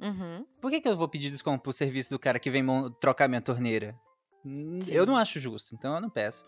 Uhum. 0.00 0.46
Por 0.60 0.70
que, 0.70 0.80
que 0.80 0.88
eu 0.88 0.96
vou 0.96 1.08
pedir 1.08 1.30
desconto 1.30 1.62
pro 1.62 1.72
serviço 1.72 2.10
do 2.10 2.18
cara 2.18 2.38
que 2.38 2.50
vem 2.50 2.64
trocar 3.00 3.28
minha 3.28 3.40
torneira? 3.42 3.94
Hum, 4.44 4.78
Eu 4.88 5.04
Sim. 5.04 5.10
não 5.10 5.16
acho 5.16 5.38
justo, 5.38 5.74
então 5.74 5.94
eu 5.94 6.00
não 6.00 6.08
peço. 6.10 6.44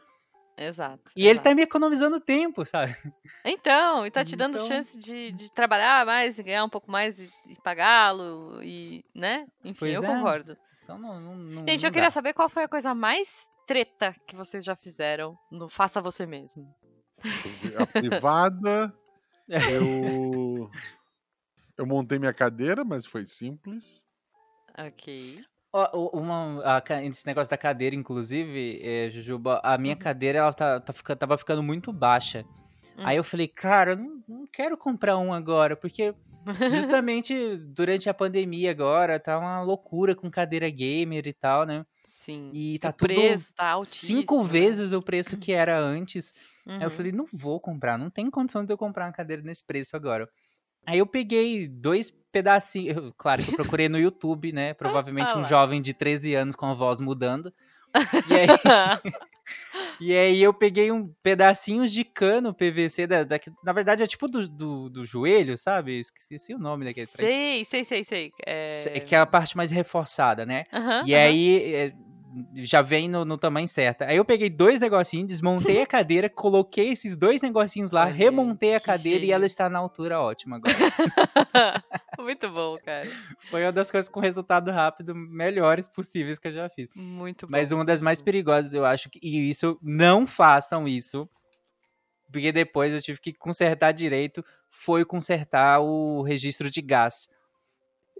Exato. 0.57 1.11
E 1.17 1.23
ele 1.23 1.33
exato. 1.33 1.49
tá 1.49 1.55
me 1.55 1.63
economizando 1.63 2.21
tempo, 2.21 2.65
sabe? 2.65 2.95
Então, 3.45 4.07
e 4.07 4.11
tá 4.11 4.23
te 4.25 4.37
dando 4.37 4.57
Então- 4.57 4.67
chance 4.67 4.99
de, 4.99 5.33
de 5.33 5.51
trabalhar 5.53 6.05
mais 6.07 6.39
e 6.39 6.43
ganhar 6.43 6.65
um 6.65 6.69
pouco 6.69 6.91
mais 6.91 7.19
e, 7.19 7.31
e 7.49 7.57
pagá-lo 7.63 8.63
e, 8.63 9.03
né? 9.15 9.47
Enfim, 9.65 9.79
Pois 9.81 9.95
eu 9.95 10.05
é. 10.05 10.07
concordo. 10.07 10.57
Então 10.85 10.99
não. 10.99 11.21
não, 11.21 11.35
não 11.37 11.65
Gente, 11.67 11.83
não 11.83 11.89
eu 11.89 11.93
queria 11.93 12.11
saber 12.11 12.35
qual 12.35 12.49
foi 12.51 12.65
a 12.65 12.69
coisa 12.69 12.95
mais 12.95 13.47
treta 13.67 14.15
que 14.27 14.37
vocês 14.37 14.63
já 14.65 14.77
fizeram 14.77 15.39
no 15.51 15.69
Faça 15.69 16.01
Você 16.03 16.27
Mesmo. 16.27 16.69
Eu. 17.63 17.83
A 17.83 17.87
privada, 17.87 18.93
eu. 19.49 20.71
Eu 21.83 21.87
montei 21.87 22.17
minha 22.17 22.33
cadeira, 22.33 22.85
mas 22.85 23.05
foi 23.05 23.27
simples. 23.27 24.01
Ok. 24.79 25.43
O- 25.73 26.17
uma, 26.19 26.63
a 26.65 27.05
esse 27.05 27.27
negócio 27.27 27.51
da 27.51 27.57
cadeira, 27.57 27.97
inclusive, 27.97 28.79
é, 28.83 29.11
Jujuba, 29.11 29.61
a 29.65 29.77
minha 29.77 29.95
Uhum. 29.95 29.99
cadeira 30.01 30.39
ela 30.39 30.53
tá, 30.53 30.79
tá 30.79 30.93
fica- 30.93 31.17
tava 31.17 31.37
ficando 31.37 31.61
muito 31.63 31.93
baixa. 31.93 32.45
Hum. 32.97 33.03
Aí 33.05 33.17
eu 33.17 33.25
falei, 33.25 33.49
cara, 33.49 33.93
eu 33.93 33.97
não, 33.97 34.23
não 34.29 34.47
quero 34.47 34.77
comprar 34.77 35.19
um 35.19 35.33
agora, 35.33 35.75
porque 35.75 36.15
justamente 36.71 37.57
durante 37.57 38.09
a 38.09 38.15
pandemia 38.15 38.71
agora 38.71 39.19
tá 39.19 39.37
uma 39.39 39.61
loucura 39.63 40.15
com 40.15 40.31
cadeira 40.31 40.69
gamer 40.71 41.27
e 41.27 41.33
tal, 41.33 41.65
né? 41.67 41.85
Sim. 42.05 42.51
E 42.53 42.77
o 42.77 42.79
tá 42.79 42.93
tudo 42.93 43.09
preço 43.09 43.55
tá 43.55 43.71
altíssimo. 43.71 44.21
cinco 44.21 44.43
né? 44.45 44.49
vezes 44.51 44.93
o 44.93 45.03
preço 45.03 45.37
que 45.37 45.51
era 45.53 45.77
antes. 45.81 46.33
Aí 46.67 46.77
eu 46.83 46.85
Uhum. 46.85 46.91
falei, 46.91 47.11
não 47.13 47.27
vou 47.33 47.59
comprar, 47.59 47.99
não 47.99 48.09
tem 48.11 48.31
condição 48.31 48.65
de 48.65 48.73
eu 48.73 48.79
comprar 48.79 49.07
uma 49.07 49.13
cadeira 49.13 49.43
nesse 49.43 49.65
preço 49.65 49.97
agora. 49.97 50.29
Aí 50.87 50.99
eu 50.99 51.07
peguei 51.07 51.69
dois 51.69 52.11
pedacinhos, 52.33 53.13
claro 53.17 53.43
que 53.43 53.51
eu 53.51 53.55
procurei 53.57 53.89
no 53.89 53.99
YouTube, 53.99 54.53
né? 54.53 54.75
Provavelmente 54.75 55.31
Ah 55.33 55.39
um 55.39 55.43
lá. 55.43 55.49
jovem 55.49 55.81
de 55.83 55.93
13 55.95 56.35
anos 56.35 56.57
com 56.57 56.67
a 56.67 56.75
voz 56.75 57.01
mudando. 57.01 57.53
E 58.27 58.39
aí, 58.39 58.49
e 60.01 60.15
aí 60.17 60.43
eu 60.43 60.53
peguei 60.55 60.91
um 60.91 61.09
pedacinhos 61.23 61.93
de 61.93 62.05
cano 62.05 62.55
PVC, 62.55 63.07
da, 63.07 63.23
da- 63.25 63.39
na 63.63 63.73
verdade 63.73 64.03
é 64.03 64.07
tipo 64.07 64.27
do, 64.29 64.49
do, 64.49 64.89
do 64.89 65.07
joelho, 65.07 65.57
sabe? 65.57 66.01
Esqueci 66.01 66.55
o 66.55 66.59
nome 66.59 66.85
daquele 66.85 67.07
trem. 67.07 67.29
sei, 67.29 67.65
sei, 67.65 67.85
sei, 67.85 68.05
sei. 68.05 68.33
É... 68.47 69.01
Que 69.01 69.15
é 69.15 69.19
a 69.19 69.27
parte 69.27 69.57
mais 69.57 69.71
reforçada, 69.71 70.47
né? 70.47 70.65
Aham, 70.73 71.03
E 71.07 71.15
aham. 71.15 71.25
aí, 71.25 71.75
é, 71.75 71.93
já 72.55 72.83
vem 72.83 73.09
no, 73.09 73.25
no 73.25 73.37
tamanho 73.37 73.69
certo. 73.69 74.03
Aí 74.03 74.17
eu 74.17 74.25
peguei 74.25 74.49
dois 74.49 74.81
negocinhos, 74.81 75.29
desmontei 75.29 75.83
a 75.83 75.87
cadeira, 75.87 76.29
coloquei 76.29 76.91
esses 76.91 77.17
dois 77.17 77.41
negocinhos 77.41 77.91
lá, 77.91 78.05
Olha, 78.05 78.13
remontei 78.13 78.75
a 78.75 78.81
cadeira 78.81 79.19
e 79.19 79.21
gênio. 79.23 79.35
ela 79.35 79.47
está 79.47 79.69
na 79.69 79.79
altura 79.79 80.21
ótima 80.21 80.57
agora. 80.57 80.75
Muito 82.19 82.49
bom, 82.51 82.79
cara. 82.85 83.09
Foi 83.51 83.63
uma 83.63 83.73
das 83.73 83.91
coisas 83.91 84.09
com 84.09 84.21
resultado 84.21 84.71
rápido 84.71 85.15
melhores 85.15 85.89
possíveis 85.89 86.39
que 86.39 86.49
eu 86.49 86.53
já 86.53 86.69
fiz. 86.69 86.89
Muito 86.95 87.47
bom. 87.47 87.51
Mas 87.51 87.73
uma 87.73 87.85
das 87.85 88.01
mais 88.01 88.21
perigosas, 88.21 88.73
eu 88.73 88.85
acho 88.85 89.11
que. 89.11 89.19
E 89.23 89.51
isso, 89.51 89.79
não 89.83 90.27
façam 90.27 90.87
isso. 90.87 91.29
Porque 92.31 92.51
depois 92.51 92.95
eu 92.95 93.03
tive 93.03 93.21
que 93.21 93.33
consertar 93.33 93.93
direito. 93.93 94.45
Foi 94.71 95.05
consertar 95.05 95.81
o 95.81 96.23
registro 96.23 96.71
de 96.71 96.81
gás. 96.81 97.29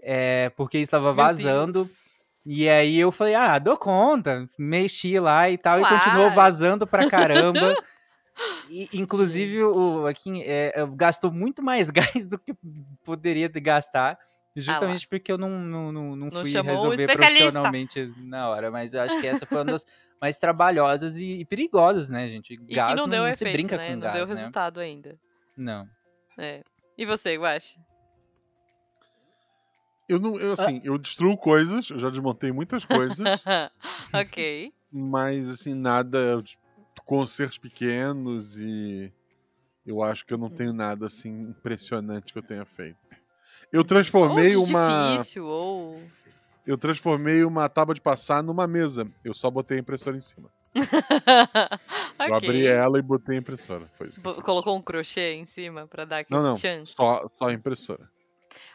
É, 0.01 0.49
porque 0.51 0.77
estava 0.77 1.13
vazando. 1.13 1.83
Deus. 1.85 2.12
E 2.45 2.67
aí 2.69 2.99
eu 2.99 3.11
falei, 3.11 3.35
ah, 3.35 3.57
dou 3.57 3.77
conta. 3.77 4.49
Mexi 4.57 5.19
lá 5.19 5.49
e 5.49 5.57
tal. 5.57 5.79
E 5.79 5.83
continuou 5.83 6.25
Claro. 6.25 6.35
vazando 6.35 6.87
pra 6.87 7.09
caramba. 7.09 7.59
E, 8.67 8.89
inclusive, 8.93 9.63
o, 9.63 10.07
aqui 10.07 10.41
é, 10.43 10.73
gastou 10.95 11.31
muito 11.31 11.61
mais 11.61 11.91
gás 12.17 12.25
do 12.25 12.39
que 12.39 12.55
poderia 13.03 13.47
de 13.47 13.59
gastar. 13.59 14.17
Justamente 14.55 15.07
porque 15.07 15.31
eu 15.31 15.37
não, 15.37 15.49
não, 15.49 15.91
não, 15.91 16.15
não 16.15 16.29
Não 16.29 16.41
fui 16.41 16.51
resolver 16.51 17.05
profissionalmente 17.05 18.11
na 18.17 18.49
hora. 18.49 18.71
Mas 18.71 18.95
eu 18.95 19.01
acho 19.01 19.21
que 19.21 19.27
essa 19.27 19.45
foi 19.45 19.59
uma 19.59 19.65
das 19.65 19.85
mais 20.19 20.37
trabalhosas 20.39 21.17
e, 21.17 21.41
e 21.41 21.45
perigosas, 21.45 22.09
né, 22.09 22.27
gente? 22.27 22.53
E 22.53 22.75
Gás 22.75 22.93
que 22.93 22.99
não 22.99 23.07
deu 23.07 23.23
se 23.33 23.43
efeito, 23.43 23.53
brinca 23.53 23.77
né? 23.77 23.87
com 23.87 23.93
não 23.93 23.99
gás, 23.99 24.15
deu 24.15 24.25
né? 24.25 24.33
resultado 24.33 24.79
ainda. 24.79 25.19
Não. 25.55 25.87
É. 26.37 26.61
E 26.97 27.05
você, 27.05 27.35
Guache? 27.37 27.75
Eu 30.07 30.19
não, 30.19 30.37
eu, 30.37 30.53
assim, 30.53 30.81
eu 30.83 30.97
destruo 30.97 31.37
coisas, 31.37 31.89
eu 31.89 31.97
já 31.97 32.09
desmontei 32.09 32.51
muitas 32.51 32.83
coisas, 32.83 33.17
ok. 34.13 34.73
mas 34.91 35.49
assim, 35.49 35.73
nada 35.73 36.41
de 36.41 36.57
concertos 37.05 37.57
pequenos 37.57 38.57
e 38.59 39.11
eu 39.85 40.03
acho 40.03 40.25
que 40.25 40.33
eu 40.33 40.37
não 40.37 40.49
tenho 40.49 40.73
nada 40.73 41.07
assim 41.07 41.29
impressionante 41.29 42.33
que 42.33 42.39
eu 42.39 42.43
tenha 42.43 42.65
feito. 42.65 42.97
Eu 43.71 43.83
transformei 43.83 44.55
ou 44.55 44.65
uma 44.65 45.15
difícil, 45.15 45.45
ou... 45.45 46.01
eu 46.67 46.77
transformei 46.77 47.43
uma 47.43 47.67
tábua 47.69 47.95
de 47.95 48.01
passar 48.01 48.43
numa 48.43 48.67
mesa. 48.67 49.07
Eu 49.23 49.33
só 49.33 49.49
botei 49.49 49.77
a 49.77 49.81
impressora 49.81 50.17
em 50.17 50.21
cima. 50.21 50.49
Eu 52.19 52.33
abri 52.33 52.65
ela 52.65 52.97
e 52.97 53.01
botei 53.01 53.35
a 53.35 53.39
impressora. 53.39 53.91
Foi 53.97 54.07
isso. 54.07 54.21
Colocou 54.21 54.75
um 54.75 54.81
crochê 54.81 55.33
em 55.33 55.45
cima 55.45 55.87
pra 55.87 56.05
dar 56.05 56.19
aquele 56.19 56.39
Não, 56.39 56.49
não. 56.49 56.57
chance? 56.57 56.93
Só, 56.93 57.25
só 57.27 57.49
a 57.49 57.53
impressora. 57.53 58.09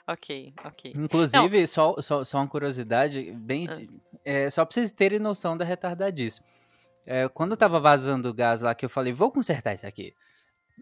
Ok, 0.08 0.54
ok. 0.64 0.92
Inclusive, 0.96 1.66
só, 1.66 1.94
só, 2.00 2.24
só 2.24 2.38
uma 2.38 2.48
curiosidade, 2.48 3.30
bem, 3.32 3.68
Ah. 3.68 3.82
é, 4.24 4.50
só 4.50 4.64
pra 4.64 4.72
vocês 4.72 4.90
terem 4.90 5.18
noção 5.18 5.56
da 5.56 5.64
retardadice. 5.66 6.40
É, 7.06 7.28
quando 7.28 7.56
tava 7.56 7.78
vazando 7.78 8.28
o 8.30 8.34
gás 8.34 8.62
lá, 8.62 8.74
que 8.74 8.84
eu 8.86 8.88
falei, 8.90 9.12
vou 9.12 9.30
consertar 9.30 9.74
isso 9.74 9.86
aqui. 9.86 10.14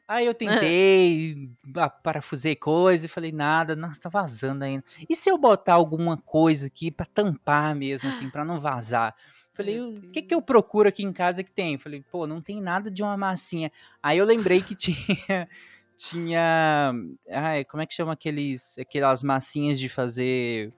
Aí 0.06 0.26
eu 0.26 0.34
tentei, 0.68 1.50
ah, 1.76 1.88
parafusei 1.90 2.54
coisa 2.54 3.06
e 3.06 3.08
falei, 3.08 3.32
nada, 3.32 3.74
nossa, 3.74 4.00
tá 4.02 4.08
vazando 4.08 4.62
ainda. 4.64 4.84
E 5.08 5.16
se 5.16 5.28
eu 5.28 5.36
botar 5.36 5.74
alguma 5.74 6.16
coisa 6.16 6.66
aqui 6.68 6.90
pra 6.92 7.04
tampar 7.06 7.74
mesmo, 7.74 8.08
assim, 8.08 8.30
pra 8.30 8.44
não 8.44 8.60
vazar? 8.60 9.14
Falei, 9.54 9.80
o 9.80 9.94
que 10.12 10.20
que 10.20 10.34
eu 10.34 10.42
procuro 10.42 10.88
aqui 10.88 11.02
em 11.02 11.12
casa 11.12 11.42
que 11.42 11.50
tem? 11.50 11.78
Falei, 11.78 12.04
pô, 12.12 12.26
não 12.26 12.40
tem 12.42 12.60
nada 12.60 12.90
de 12.90 13.02
uma 13.02 13.16
massinha. 13.16 13.72
Aí 14.02 14.18
eu 14.18 14.24
lembrei 14.26 14.60
que 14.60 14.74
tinha, 14.76 15.48
tinha, 15.96 16.92
ai, 17.30 17.64
como 17.64 17.82
é 17.82 17.86
que 17.86 17.94
chama 17.94 18.12
aqueles, 18.12 18.76
aquelas 18.78 19.22
massinhas 19.22 19.78
de 19.78 19.88
fazer, 19.88 20.72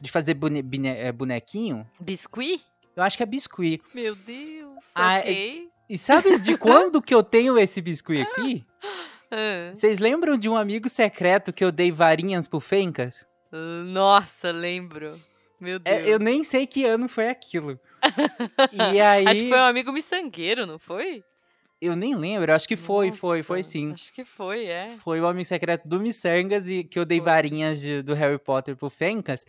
de 0.00 0.10
fazer 0.10 0.34
bone- 0.34 0.62
bine- 0.62 0.88
é, 0.96 1.10
bonequinho? 1.12 1.86
Biscuit? 2.00 2.62
Eu 2.96 3.02
acho 3.02 3.16
que 3.16 3.22
é 3.22 3.26
biscuit. 3.26 3.82
Meu 3.94 4.14
Deus, 4.14 4.84
Ah, 4.94 5.18
ok. 5.18 5.68
E 5.88 5.98
sabe 5.98 6.38
de 6.38 6.56
quando 6.58 7.02
que 7.02 7.14
eu 7.14 7.22
tenho 7.22 7.58
esse 7.58 7.80
biscuit 7.80 8.22
aqui? 8.22 8.64
Ah, 9.30 9.70
Vocês 9.70 9.98
lembram 9.98 10.36
de 10.38 10.48
um 10.48 10.56
amigo 10.56 10.88
secreto 10.88 11.52
que 11.52 11.64
eu 11.64 11.72
dei 11.72 11.90
varinhas 11.90 12.46
pro 12.48 12.60
Fencas? 12.60 13.26
Nossa, 13.86 14.50
lembro. 14.50 15.18
Meu 15.60 15.78
Deus. 15.78 15.96
É, 16.04 16.08
eu 16.08 16.18
nem 16.18 16.42
sei 16.44 16.66
que 16.66 16.84
ano 16.84 17.08
foi 17.08 17.28
aquilo. 17.28 17.78
E 18.72 19.00
aí, 19.00 19.26
Acho 19.26 19.40
que 19.42 19.48
foi 19.48 19.58
um 19.58 19.62
amigo 19.64 19.92
miçangueiro, 19.92 20.66
não 20.66 20.78
foi? 20.78 21.22
Eu 21.84 21.96
nem 21.96 22.14
lembro, 22.14 22.52
acho 22.54 22.66
que 22.68 22.76
foi, 22.76 23.12
foi, 23.12 23.42
foi 23.42 23.58
Nossa, 23.58 23.70
sim. 23.70 23.92
Acho 23.92 24.12
que 24.12 24.24
foi, 24.24 24.66
é. 24.66 24.90
Foi 25.02 25.20
o 25.20 25.26
amigo 25.26 25.44
secreto 25.46 25.86
do 25.88 26.00
Missangas 26.00 26.68
e 26.68 26.84
que 26.84 26.98
eu 26.98 27.04
dei 27.04 27.18
Foi. 27.18 27.24
varinhas 27.26 27.80
de- 27.80 28.02
do 28.02 28.14
Harry 28.14 28.38
Potter 28.38 28.76
pro 28.76 28.88
Fencas. 28.90 29.44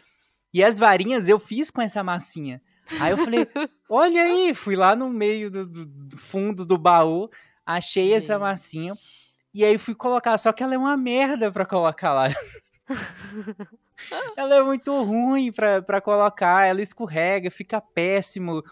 E 0.54 0.64
as 0.64 0.78
varinhas 0.78 1.28
eu 1.28 1.38
fiz 1.40 1.70
com 1.70 1.82
essa 1.82 2.04
massinha. 2.04 2.62
Aí 3.00 3.12
eu 3.12 3.18
falei, 3.18 3.46
olha 3.90 4.22
aí, 4.24 4.54
fui 4.54 4.76
lá 4.76 4.96
no 4.96 5.10
meio 5.10 5.50
do, 5.52 5.66
do- 5.66 5.86
do 5.86 6.18
fundo 6.18 6.64
do 6.66 6.78
baú, 6.78 7.30
achei 7.66 8.14
essa 8.14 8.34
Gente. 8.34 8.42
massinha. 8.42 8.94
E 9.54 9.64
aí 9.66 9.78
fui 9.78 9.96
colocar, 9.96 10.38
só 10.38 10.52
que 10.52 10.62
ela 10.64 10.74
é 10.76 10.78
uma 10.78 10.96
merda 10.98 11.52
pra 11.52 11.66
colocar 11.66 12.14
lá. 12.14 12.30
ela 14.38 14.56
é 14.56 14.62
muito 14.62 15.04
ruim 15.04 15.52
pra, 15.52 15.82
pra 15.82 16.02
colocar, 16.02 16.66
ela 16.66 16.82
escorrega, 16.82 17.50
fica 17.50 17.80
péssimo. 17.80 18.64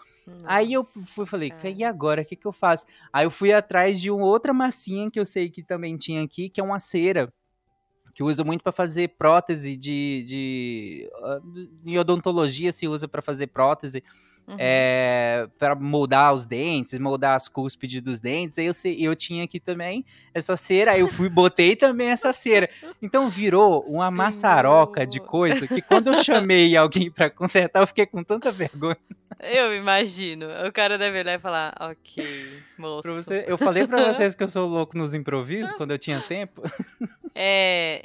Aí 0.44 0.72
eu 0.72 0.84
fui, 0.84 1.26
falei, 1.26 1.50
cara. 1.50 1.70
e 1.70 1.84
agora, 1.84 2.22
o 2.22 2.24
que 2.24 2.36
que 2.36 2.46
eu 2.46 2.52
faço? 2.52 2.86
Aí 3.12 3.24
eu 3.26 3.30
fui 3.30 3.52
atrás 3.52 4.00
de 4.00 4.10
uma 4.10 4.24
outra 4.24 4.52
massinha 4.52 5.10
que 5.10 5.18
eu 5.18 5.26
sei 5.26 5.50
que 5.50 5.62
também 5.62 5.96
tinha 5.96 6.22
aqui, 6.22 6.48
que 6.48 6.60
é 6.60 6.64
uma 6.64 6.78
cera. 6.78 7.32
Que 8.14 8.22
usa 8.22 8.44
muito 8.44 8.62
pra 8.62 8.70
fazer 8.70 9.08
prótese 9.18 9.76
de, 9.76 10.24
de. 10.24 11.10
ah, 11.16 11.40
Em 11.84 11.98
odontologia 11.98 12.70
se 12.70 12.86
usa 12.86 13.08
pra 13.08 13.20
fazer 13.20 13.48
prótese 13.48 14.04
Uhum. 14.46 14.56
é, 14.58 15.48
para 15.58 15.74
moldar 15.74 16.34
os 16.34 16.44
dentes, 16.44 16.98
moldar 16.98 17.34
as 17.34 17.48
cúspides 17.48 18.02
dos 18.02 18.20
dentes. 18.20 18.58
Aí 18.58 18.66
eu, 18.66 18.74
eu 18.98 19.16
tinha 19.16 19.44
aqui 19.44 19.58
também 19.58 20.04
essa 20.34 20.56
cera, 20.56 20.92
aí 20.92 21.00
eu 21.00 21.08
fui 21.08 21.28
botei 21.30 21.74
também 21.74 22.08
essa 22.08 22.32
cera. 22.32 22.68
Então 23.00 23.30
virou 23.30 23.80
uma 23.82 24.08
Senhor. 24.08 24.10
maçaroca 24.10 25.06
de 25.06 25.18
coisa 25.20 25.66
que 25.66 25.80
quando 25.80 26.08
eu 26.08 26.22
chamei 26.22 26.76
alguém 26.76 27.10
pra 27.10 27.30
consertar, 27.30 27.80
eu 27.80 27.86
fiquei 27.86 28.06
com 28.06 28.22
tanta 28.22 28.52
vergonha. 28.52 28.98
Eu 29.40 29.74
imagino. 29.74 30.46
O 30.66 30.72
cara 30.72 30.96
deve 30.96 31.18
olhar 31.18 31.34
e 31.34 31.38
falar, 31.38 31.74
ok, 31.80 32.58
moço. 32.78 33.02
Você, 33.02 33.44
eu 33.46 33.58
falei 33.58 33.86
pra 33.86 34.12
vocês 34.12 34.34
que 34.34 34.42
eu 34.42 34.48
sou 34.48 34.68
louco 34.68 34.96
nos 34.96 35.14
improvisos 35.14 35.72
quando 35.72 35.90
eu 35.90 35.98
tinha 35.98 36.20
tempo. 36.20 36.62
É, 37.34 38.00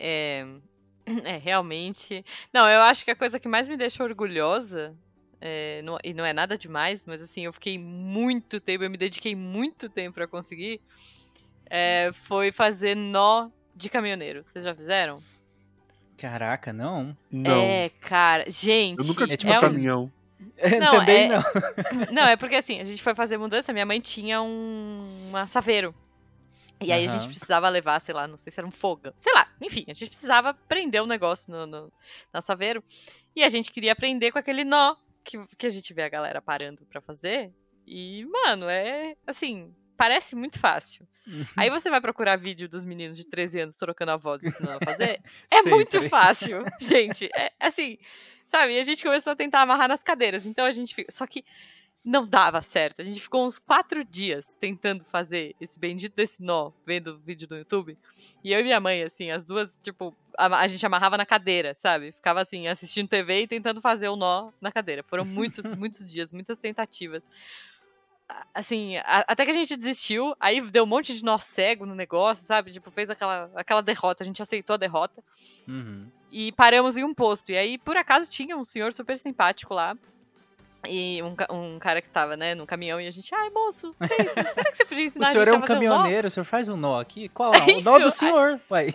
é, 1.05 1.23
é, 1.23 1.37
realmente. 1.37 2.25
Não, 2.51 2.67
eu 2.67 2.81
acho 2.81 3.05
que 3.05 3.11
a 3.11 3.15
coisa 3.15 3.39
que 3.39 3.47
mais 3.47 3.67
me 3.67 3.77
deixa 3.77 4.03
orgulhosa, 4.03 4.95
é, 5.41 5.81
não- 5.83 5.97
e 6.03 6.13
não 6.13 6.25
é 6.25 6.33
nada 6.33 6.57
demais, 6.57 7.05
mas 7.05 7.21
assim, 7.21 7.45
eu 7.45 7.53
fiquei 7.53 7.77
muito 7.77 8.59
tempo, 8.59 8.83
eu 8.83 8.89
me 8.89 8.97
dediquei 8.97 9.35
muito 9.35 9.89
tempo 9.89 10.15
pra 10.15 10.27
conseguir, 10.27 10.81
é, 11.69 12.11
foi 12.13 12.51
fazer 12.51 12.95
nó 12.95 13.49
de 13.75 13.89
caminhoneiro. 13.89 14.43
Vocês 14.43 14.65
já 14.65 14.73
fizeram? 14.75 15.17
Caraca, 16.17 16.73
não. 16.73 17.15
Não. 17.31 17.61
É, 17.61 17.89
cara, 18.01 18.49
gente. 18.51 18.99
eu 18.99 19.05
nunca 19.05 19.25
tive 19.25 19.37
tipo 19.37 19.51
um 19.51 19.55
é 19.55 19.57
um- 19.57 19.61
caminhão. 19.61 20.11
Não, 20.79 20.91
Também 20.91 21.25
é- 21.25 21.27
não. 21.27 21.43
Não, 22.13 22.23
é 22.23 22.35
porque 22.37 22.55
assim, 22.55 22.79
a 22.79 22.85
gente 22.85 23.01
foi 23.03 23.13
fazer 23.13 23.37
mudança, 23.37 23.73
minha 23.73 23.85
mãe 23.85 23.99
tinha 23.99 24.41
um 24.41 25.05
uma 25.29 25.47
saveiro. 25.47 25.93
E 26.81 26.93
aí 26.93 27.03
a 27.05 27.07
gente 27.07 27.27
precisava 27.27 27.67
levar, 27.67 27.99
sei 27.99 28.15
lá, 28.15 28.25
não 28.25 28.37
sei 28.37 28.49
se 28.51 28.57
era 28.59 28.65
um 28.65 28.71
fogão. 28.71 29.13
Sei 29.17 29.33
lá, 29.33 29.49
enfim, 29.61 29.83
a 29.89 29.93
gente 29.93 30.07
precisava 30.09 30.53
prender 30.53 31.03
o 31.03 31.05
negócio 31.05 31.51
no, 31.51 31.65
no, 31.67 31.93
na 32.31 32.41
saveiro. 32.41 32.81
E 33.35 33.43
a 33.43 33.49
gente 33.49 33.69
queria 33.69 33.91
aprender 33.91 34.31
com 34.31 34.39
aquele 34.39 34.63
nó 34.63 34.95
que, 35.29 35.37
que 35.57 35.67
a 35.67 35.69
gente 35.69 35.93
vê 35.93 36.01
a 36.01 36.09
galera 36.09 36.41
parando 36.41 36.83
pra 36.87 36.99
fazer. 36.99 37.53
E, 37.85 38.25
mano, 38.25 38.67
é 38.67 39.15
assim, 39.27 39.73
parece 39.95 40.35
muito 40.35 40.57
fácil. 40.57 41.07
Aí 41.55 41.69
você 41.69 41.91
vai 41.91 42.01
procurar 42.01 42.35
vídeo 42.35 42.67
dos 42.67 42.83
meninos 42.83 43.15
de 43.15 43.23
13 43.23 43.59
anos 43.59 43.77
trocando 43.77 44.11
a 44.11 44.17
voz 44.17 44.43
e 44.43 44.47
ensinando 44.47 44.79
a 44.81 44.85
fazer. 44.85 45.21
É 45.53 45.61
muito 45.61 46.01
fácil, 46.09 46.63
gente. 46.81 47.29
É 47.35 47.51
assim, 47.59 47.99
sabe? 48.47 48.73
E 48.73 48.79
a 48.79 48.83
gente 48.83 49.03
começou 49.03 49.33
a 49.33 49.35
tentar 49.35 49.61
amarrar 49.61 49.87
nas 49.87 50.01
cadeiras. 50.01 50.47
Então 50.47 50.65
a 50.65 50.71
gente 50.71 50.95
fica. 50.95 51.11
Só 51.11 51.27
que 51.27 51.45
não 52.09 52.25
dava 52.27 52.61
certo. 52.61 53.01
A 53.01 53.05
gente 53.05 53.21
ficou 53.21 53.45
uns 53.45 53.59
quatro 53.59 54.03
dias 54.03 54.55
tentando 54.59 55.03
fazer 55.03 55.55
esse 55.61 55.77
bendito 55.79 56.15
desse 56.15 56.41
nó, 56.41 56.71
vendo 56.85 57.19
vídeo 57.19 57.47
no 57.49 57.57
YouTube. 57.57 57.97
E 58.43 58.51
eu 58.51 58.59
e 58.59 58.63
minha 58.63 58.79
mãe, 58.79 59.03
assim, 59.03 59.29
as 59.29 59.45
duas, 59.45 59.77
tipo, 59.81 60.15
a, 60.37 60.47
a 60.47 60.67
gente 60.67 60.85
amarrava 60.85 61.17
na 61.17 61.25
cadeira, 61.25 61.73
sabe? 61.75 62.11
Ficava 62.11 62.41
assim, 62.41 62.67
assistindo 62.67 63.07
TV 63.07 63.43
e 63.43 63.47
tentando 63.47 63.79
fazer 63.79 64.09
o 64.09 64.15
nó 64.15 64.51
na 64.59 64.71
cadeira. 64.71 65.03
Foram 65.03 65.23
muitos, 65.23 65.69
muitos 65.77 66.09
dias, 66.09 66.33
muitas 66.33 66.57
tentativas. 66.57 67.29
Assim, 68.53 68.97
a- 68.97 69.25
até 69.27 69.43
que 69.43 69.51
a 69.51 69.55
gente 69.55 69.75
desistiu, 69.75 70.35
aí 70.39 70.61
deu 70.61 70.83
um 70.83 70.87
monte 70.87 71.15
de 71.15 71.23
nó 71.23 71.37
cego 71.39 71.85
no 71.85 71.95
negócio, 71.95 72.45
sabe? 72.45 72.71
Tipo, 72.71 72.91
fez 72.91 73.09
aquela, 73.09 73.49
aquela 73.55 73.81
derrota, 73.81 74.23
a 74.23 74.25
gente 74.25 74.41
aceitou 74.41 74.75
a 74.75 74.77
derrota 74.77 75.23
Uhum. 75.67 76.07
e 76.31 76.51
paramos 76.51 76.95
em 76.95 77.03
um 77.03 77.13
posto. 77.13 77.51
E 77.51 77.57
aí, 77.57 77.77
por 77.79 77.97
acaso, 77.97 78.29
tinha 78.29 78.55
um 78.55 78.63
senhor 78.65 78.93
super 78.93 79.17
simpático 79.17 79.73
lá. 79.73 79.97
E 80.87 81.21
um, 81.21 81.35
um 81.55 81.79
cara 81.79 82.01
que 82.01 82.09
tava, 82.09 82.37
né, 82.37 82.55
no 82.55 82.65
caminhão, 82.65 83.01
e 83.01 83.07
a 83.07 83.11
gente, 83.11 83.33
ai, 83.35 83.49
moço, 83.49 83.93
sei, 83.99 84.07
será 84.53 84.71
que 84.71 84.77
você 84.77 84.85
podia 84.85 85.03
O 85.03 85.07
ensinar 85.07 85.31
senhor 85.31 85.47
a 85.47 85.51
é 85.51 85.53
um 85.53 85.57
a 85.57 85.59
fazer 85.59 85.73
um 85.73 85.75
nó?" 85.75 85.95
caminhoneiro, 85.95 86.27
o 86.27 86.31
senhor 86.31 86.45
faz 86.45 86.69
um 86.69 86.77
nó 86.77 86.99
aqui? 86.99 87.27
Qual 87.29 87.53
É 87.53 87.57
é? 87.71 87.77
O 87.77 87.81
nó 87.81 87.99
do 87.99 88.09
senhor. 88.11 88.59
Ué. 88.71 88.93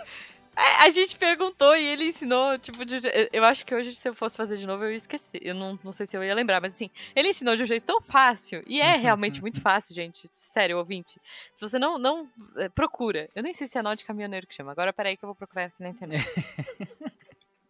É, 0.56 0.84
a 0.84 0.88
gente 0.88 1.16
perguntou 1.16 1.76
e 1.76 1.84
ele 1.84 2.04
ensinou, 2.04 2.56
tipo, 2.58 2.84
de, 2.84 3.00
eu 3.32 3.44
acho 3.44 3.66
que 3.66 3.74
hoje, 3.74 3.92
se 3.94 4.08
eu 4.08 4.14
fosse 4.14 4.36
fazer 4.36 4.56
de 4.56 4.66
novo, 4.66 4.84
eu 4.84 4.92
ia 4.92 4.96
esquecer. 4.96 5.40
Eu 5.42 5.54
não, 5.54 5.78
não 5.82 5.90
sei 5.90 6.06
se 6.06 6.16
eu 6.16 6.22
ia 6.22 6.34
lembrar, 6.34 6.60
mas 6.60 6.74
assim, 6.74 6.88
ele 7.14 7.28
ensinou 7.30 7.56
de 7.56 7.64
um 7.64 7.66
jeito 7.66 7.84
tão 7.84 8.00
fácil. 8.00 8.62
E 8.66 8.80
é 8.80 8.96
realmente 8.96 9.40
muito 9.40 9.60
fácil, 9.60 9.94
gente. 9.94 10.28
Sério, 10.30 10.78
ouvinte. 10.78 11.20
Se 11.54 11.68
você 11.68 11.76
não, 11.78 11.98
não 11.98 12.28
é, 12.56 12.68
procura. 12.68 13.28
Eu 13.34 13.42
nem 13.42 13.52
sei 13.52 13.66
se 13.66 13.76
é 13.76 13.82
nó 13.82 13.94
de 13.94 14.04
caminhoneiro 14.04 14.46
que 14.46 14.54
chama. 14.54 14.70
Agora, 14.70 14.92
peraí 14.92 15.16
que 15.16 15.24
eu 15.24 15.26
vou 15.26 15.34
procurar 15.34 15.64
aqui 15.64 15.82
na 15.82 15.88
internet. 15.88 16.24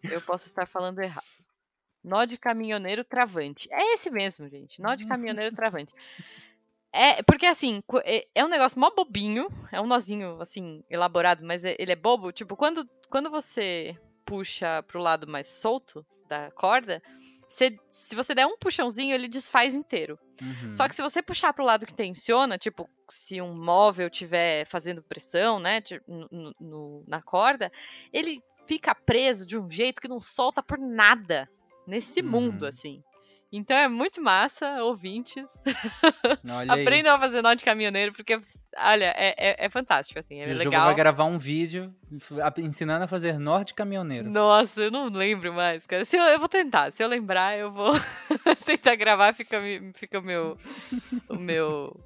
eu 0.04 0.20
posso 0.20 0.46
estar 0.46 0.66
falando 0.66 1.00
errado. 1.00 1.24
Nó 2.04 2.24
de 2.26 2.36
caminhoneiro 2.36 3.02
travante. 3.02 3.68
É 3.72 3.94
esse 3.94 4.10
mesmo, 4.10 4.48
gente. 4.48 4.80
Nó 4.82 4.94
de 4.94 5.06
caminhoneiro 5.06 5.54
travante. 5.56 5.94
É, 6.92 7.22
porque 7.24 7.46
assim, 7.46 7.82
é, 8.04 8.26
é 8.34 8.44
um 8.44 8.48
negócio 8.48 8.78
mó 8.78 8.90
bobinho, 8.90 9.48
é 9.72 9.80
um 9.80 9.86
nozinho, 9.86 10.40
assim, 10.40 10.84
elaborado, 10.88 11.44
mas 11.44 11.64
é, 11.64 11.74
ele 11.78 11.90
é 11.90 11.96
bobo. 11.96 12.30
Tipo, 12.30 12.56
quando, 12.56 12.88
quando 13.10 13.30
você 13.30 13.98
puxa 14.24 14.82
pro 14.84 15.00
lado 15.00 15.26
mais 15.26 15.48
solto 15.48 16.06
da 16.28 16.50
corda, 16.52 17.02
você, 17.48 17.76
se 17.90 18.14
você 18.14 18.34
der 18.34 18.46
um 18.46 18.56
puxãozinho, 18.56 19.14
ele 19.14 19.28
desfaz 19.28 19.74
inteiro. 19.74 20.18
Uhum. 20.40 20.72
Só 20.72 20.88
que 20.88 20.94
se 20.94 21.02
você 21.02 21.22
puxar 21.22 21.52
pro 21.52 21.64
lado 21.64 21.86
que 21.86 21.94
tensiona, 21.94 22.58
tipo, 22.58 22.88
se 23.08 23.40
um 23.40 23.54
móvel 23.54 24.10
tiver 24.10 24.66
fazendo 24.66 25.02
pressão, 25.02 25.58
né, 25.58 25.82
no, 26.06 26.54
no, 26.60 27.04
na 27.06 27.22
corda, 27.22 27.72
ele 28.12 28.42
fica 28.66 28.94
preso 28.94 29.46
de 29.46 29.58
um 29.58 29.70
jeito 29.70 30.00
que 30.00 30.08
não 30.08 30.20
solta 30.20 30.62
por 30.62 30.78
nada 30.78 31.48
nesse 31.86 32.20
uhum. 32.20 32.30
mundo, 32.30 32.66
assim. 32.66 33.02
Então 33.56 33.76
é 33.76 33.86
muito 33.86 34.20
massa, 34.20 34.82
ouvintes. 34.82 35.62
Aprendam 36.68 37.14
a 37.14 37.18
fazer 37.20 37.40
nó 37.40 37.54
de 37.54 37.64
caminhoneiro, 37.64 38.12
porque, 38.12 38.40
olha, 38.76 39.14
é, 39.16 39.34
é, 39.38 39.66
é 39.66 39.68
fantástico, 39.68 40.18
assim, 40.18 40.40
é 40.40 40.46
o 40.46 40.48
legal. 40.48 40.72
Jogo 40.72 40.84
vai 40.86 40.94
gravar 40.96 41.24
um 41.24 41.38
vídeo 41.38 41.94
ensinando 42.58 43.04
a 43.04 43.06
fazer 43.06 43.38
nó 43.38 43.62
de 43.62 43.72
caminhoneiro. 43.72 44.28
Nossa, 44.28 44.80
eu 44.80 44.90
não 44.90 45.08
lembro 45.08 45.52
mais, 45.52 45.86
cara. 45.86 46.04
Se 46.04 46.16
eu, 46.16 46.24
eu 46.24 46.38
vou 46.40 46.48
tentar, 46.48 46.90
se 46.90 47.00
eu 47.00 47.06
lembrar, 47.06 47.56
eu 47.56 47.70
vou 47.70 47.92
tentar 48.66 48.96
gravar, 48.96 49.32
fica, 49.34 49.60
fica 49.94 50.18
o 50.18 50.22
meu, 50.22 50.58
o 51.28 51.36
meu, 51.36 51.96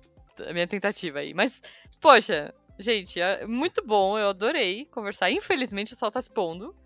a 0.46 0.52
minha 0.52 0.66
tentativa 0.66 1.20
aí. 1.20 1.32
Mas, 1.32 1.62
poxa, 1.98 2.54
gente, 2.78 3.18
é 3.18 3.46
muito 3.46 3.82
bom, 3.82 4.18
eu 4.18 4.28
adorei 4.28 4.84
conversar. 4.90 5.30
Infelizmente 5.30 5.94
o 5.94 5.96
sol 5.96 6.10
tá 6.10 6.20
expondo. 6.20 6.76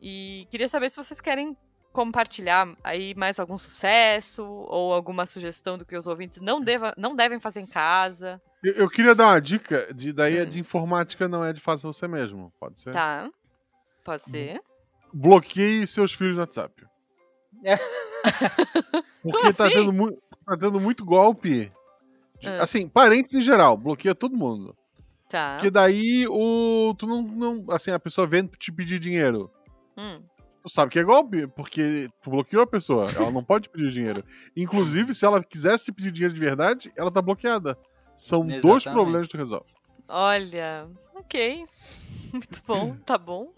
E 0.00 0.46
queria 0.48 0.68
saber 0.68 0.90
se 0.90 0.96
vocês 0.96 1.20
querem 1.20 1.56
compartilhar 1.92 2.76
aí 2.84 3.14
mais 3.14 3.38
algum 3.38 3.58
sucesso 3.58 4.44
ou 4.44 4.92
alguma 4.92 5.26
sugestão 5.26 5.76
do 5.76 5.84
que 5.84 5.96
os 5.96 6.06
ouvintes 6.06 6.40
não, 6.40 6.60
deva, 6.60 6.94
não 6.96 7.14
devem 7.14 7.40
fazer 7.40 7.60
em 7.60 7.66
casa. 7.66 8.40
Eu, 8.62 8.74
eu 8.74 8.90
queria 8.90 9.14
dar 9.14 9.28
uma 9.28 9.40
dica, 9.40 9.92
de, 9.92 10.12
daí 10.12 10.42
hum. 10.42 10.46
de 10.46 10.60
informática 10.60 11.28
não 11.28 11.44
é 11.44 11.52
de 11.52 11.60
fazer 11.60 11.86
você 11.86 12.06
mesmo, 12.06 12.52
pode 12.60 12.80
ser? 12.80 12.92
Tá, 12.92 13.28
pode 14.04 14.22
ser. 14.24 14.60
Bloqueie 15.12 15.86
seus 15.86 16.12
filhos 16.12 16.36
no 16.36 16.42
WhatsApp. 16.42 16.86
Porque 19.22 19.52
tá, 19.52 19.66
assim? 19.66 19.74
tendo 19.74 19.92
muito, 19.92 20.22
tá 20.46 20.56
tendo 20.56 20.80
muito 20.80 21.04
golpe. 21.04 21.72
De, 22.40 22.48
hum. 22.48 22.60
Assim, 22.60 22.88
parentes 22.88 23.34
em 23.34 23.40
geral, 23.40 23.76
bloqueia 23.76 24.14
todo 24.14 24.36
mundo. 24.36 24.76
Tá. 25.28 25.56
Que 25.58 25.70
daí 25.70 26.26
o. 26.28 26.94
Tu 26.98 27.06
não, 27.06 27.22
não. 27.22 27.64
Assim, 27.68 27.92
a 27.92 28.00
pessoa 28.00 28.26
vem 28.26 28.46
te 28.46 28.72
pedir 28.72 28.98
dinheiro. 28.98 29.50
Hum. 29.96 30.20
Sabe 30.70 30.92
que 30.92 30.98
é 31.00 31.02
golpe, 31.02 31.48
porque 31.48 32.08
tu 32.22 32.30
bloqueou 32.30 32.62
a 32.62 32.66
pessoa. 32.66 33.10
Ela 33.10 33.30
não 33.30 33.42
pode 33.42 33.68
pedir 33.68 33.90
dinheiro. 33.90 34.24
Inclusive, 34.56 35.12
se 35.12 35.26
ela 35.26 35.42
quisesse 35.42 35.90
pedir 35.90 36.12
dinheiro 36.12 36.32
de 36.32 36.38
verdade, 36.38 36.92
ela 36.96 37.10
tá 37.10 37.20
bloqueada. 37.20 37.76
São 38.14 38.40
Exatamente. 38.40 38.62
dois 38.62 38.84
problemas 38.84 39.26
que 39.26 39.32
tu 39.32 39.38
resolve. 39.38 39.66
Olha, 40.08 40.86
ok. 41.14 41.66
Muito 42.32 42.62
bom, 42.64 42.96
tá 43.04 43.18
bom. 43.18 43.52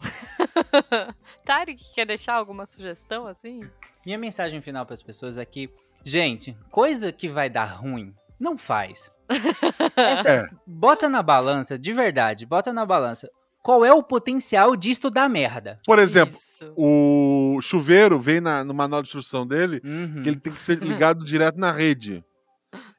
Tarek, 1.45 1.83
quer 1.95 2.07
deixar 2.07 2.35
alguma 2.35 2.65
sugestão 2.65 3.27
assim? 3.27 3.61
Minha 4.07 4.17
mensagem 4.17 4.63
final 4.63 4.87
para 4.87 4.95
as 4.95 5.03
pessoas 5.03 5.37
é 5.37 5.45
que, 5.45 5.69
gente, 6.03 6.57
coisa 6.71 7.13
que 7.13 7.29
vai 7.29 7.51
dar 7.51 7.67
ruim, 7.67 8.15
não 8.41 8.57
faz. 8.57 9.11
Essa, 9.95 10.31
é. 10.31 10.49
Bota 10.67 11.11
na 11.11 11.23
balança, 11.23 11.79
de 11.79 11.93
verdade, 11.93 12.47
bota 12.47 12.73
na 12.73 12.87
balança 12.87 13.31
qual 13.63 13.85
é 13.85 13.93
o 13.93 14.03
potencial 14.03 14.75
disto 14.75 15.09
dar 15.09 15.29
merda. 15.31 15.79
Por 15.87 15.99
exemplo, 15.99 16.37
Isso. 16.37 16.73
o 16.77 17.59
chuveiro 17.63 18.19
vem 18.19 18.41
na, 18.41 18.65
no 18.65 18.75
manual 18.75 19.03
de 19.03 19.09
instrução 19.09 19.47
dele 19.47 19.81
uhum. 19.85 20.23
que 20.23 20.29
ele 20.29 20.41
tem 20.41 20.53
que 20.53 20.61
ser 20.61 20.79
ligado 20.79 21.25
direto 21.25 21.59
na 21.59 21.71
rede. 21.71 22.25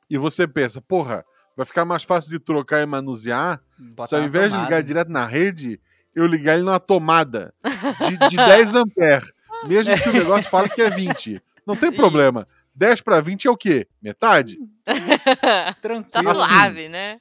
E 0.10 0.18
você 0.18 0.48
pensa, 0.48 0.82
porra, 0.82 1.26
vai 1.56 1.66
ficar 1.66 1.84
mais 1.84 2.04
fácil 2.04 2.32
de 2.32 2.40
trocar 2.40 2.82
e 2.82 2.86
manusear 2.86 3.62
Bota 3.78 4.08
se 4.08 4.16
ao 4.16 4.24
invés 4.24 4.50
tomada. 4.50 4.66
de 4.66 4.72
ligar 4.72 4.84
direto 4.84 5.12
na 5.12 5.26
rede, 5.26 5.80
eu 6.16 6.26
ligar 6.26 6.54
ele 6.54 6.64
numa 6.64 6.80
tomada 6.80 7.54
de, 8.08 8.30
de 8.30 8.38
10 8.38 8.76
amperes. 8.76 9.32
Mesmo 9.66 9.96
que 9.98 10.10
o 10.10 10.14
negócio 10.14 10.50
fale 10.50 10.70
que 10.70 10.82
é 10.82 10.90
20. 10.90 11.42
Não 11.66 11.76
tem 11.76 11.92
problema. 11.92 12.46
10 12.76 13.02
para 13.02 13.22
20 13.22 13.48
é 13.48 13.52
o 13.52 13.58
quê? 13.58 13.88
Metade? 14.02 14.58
Tranquilo. 15.82 16.12
Tá 16.12 16.36
suave, 16.36 16.82
assim, 16.82 16.90
né? 16.90 17.20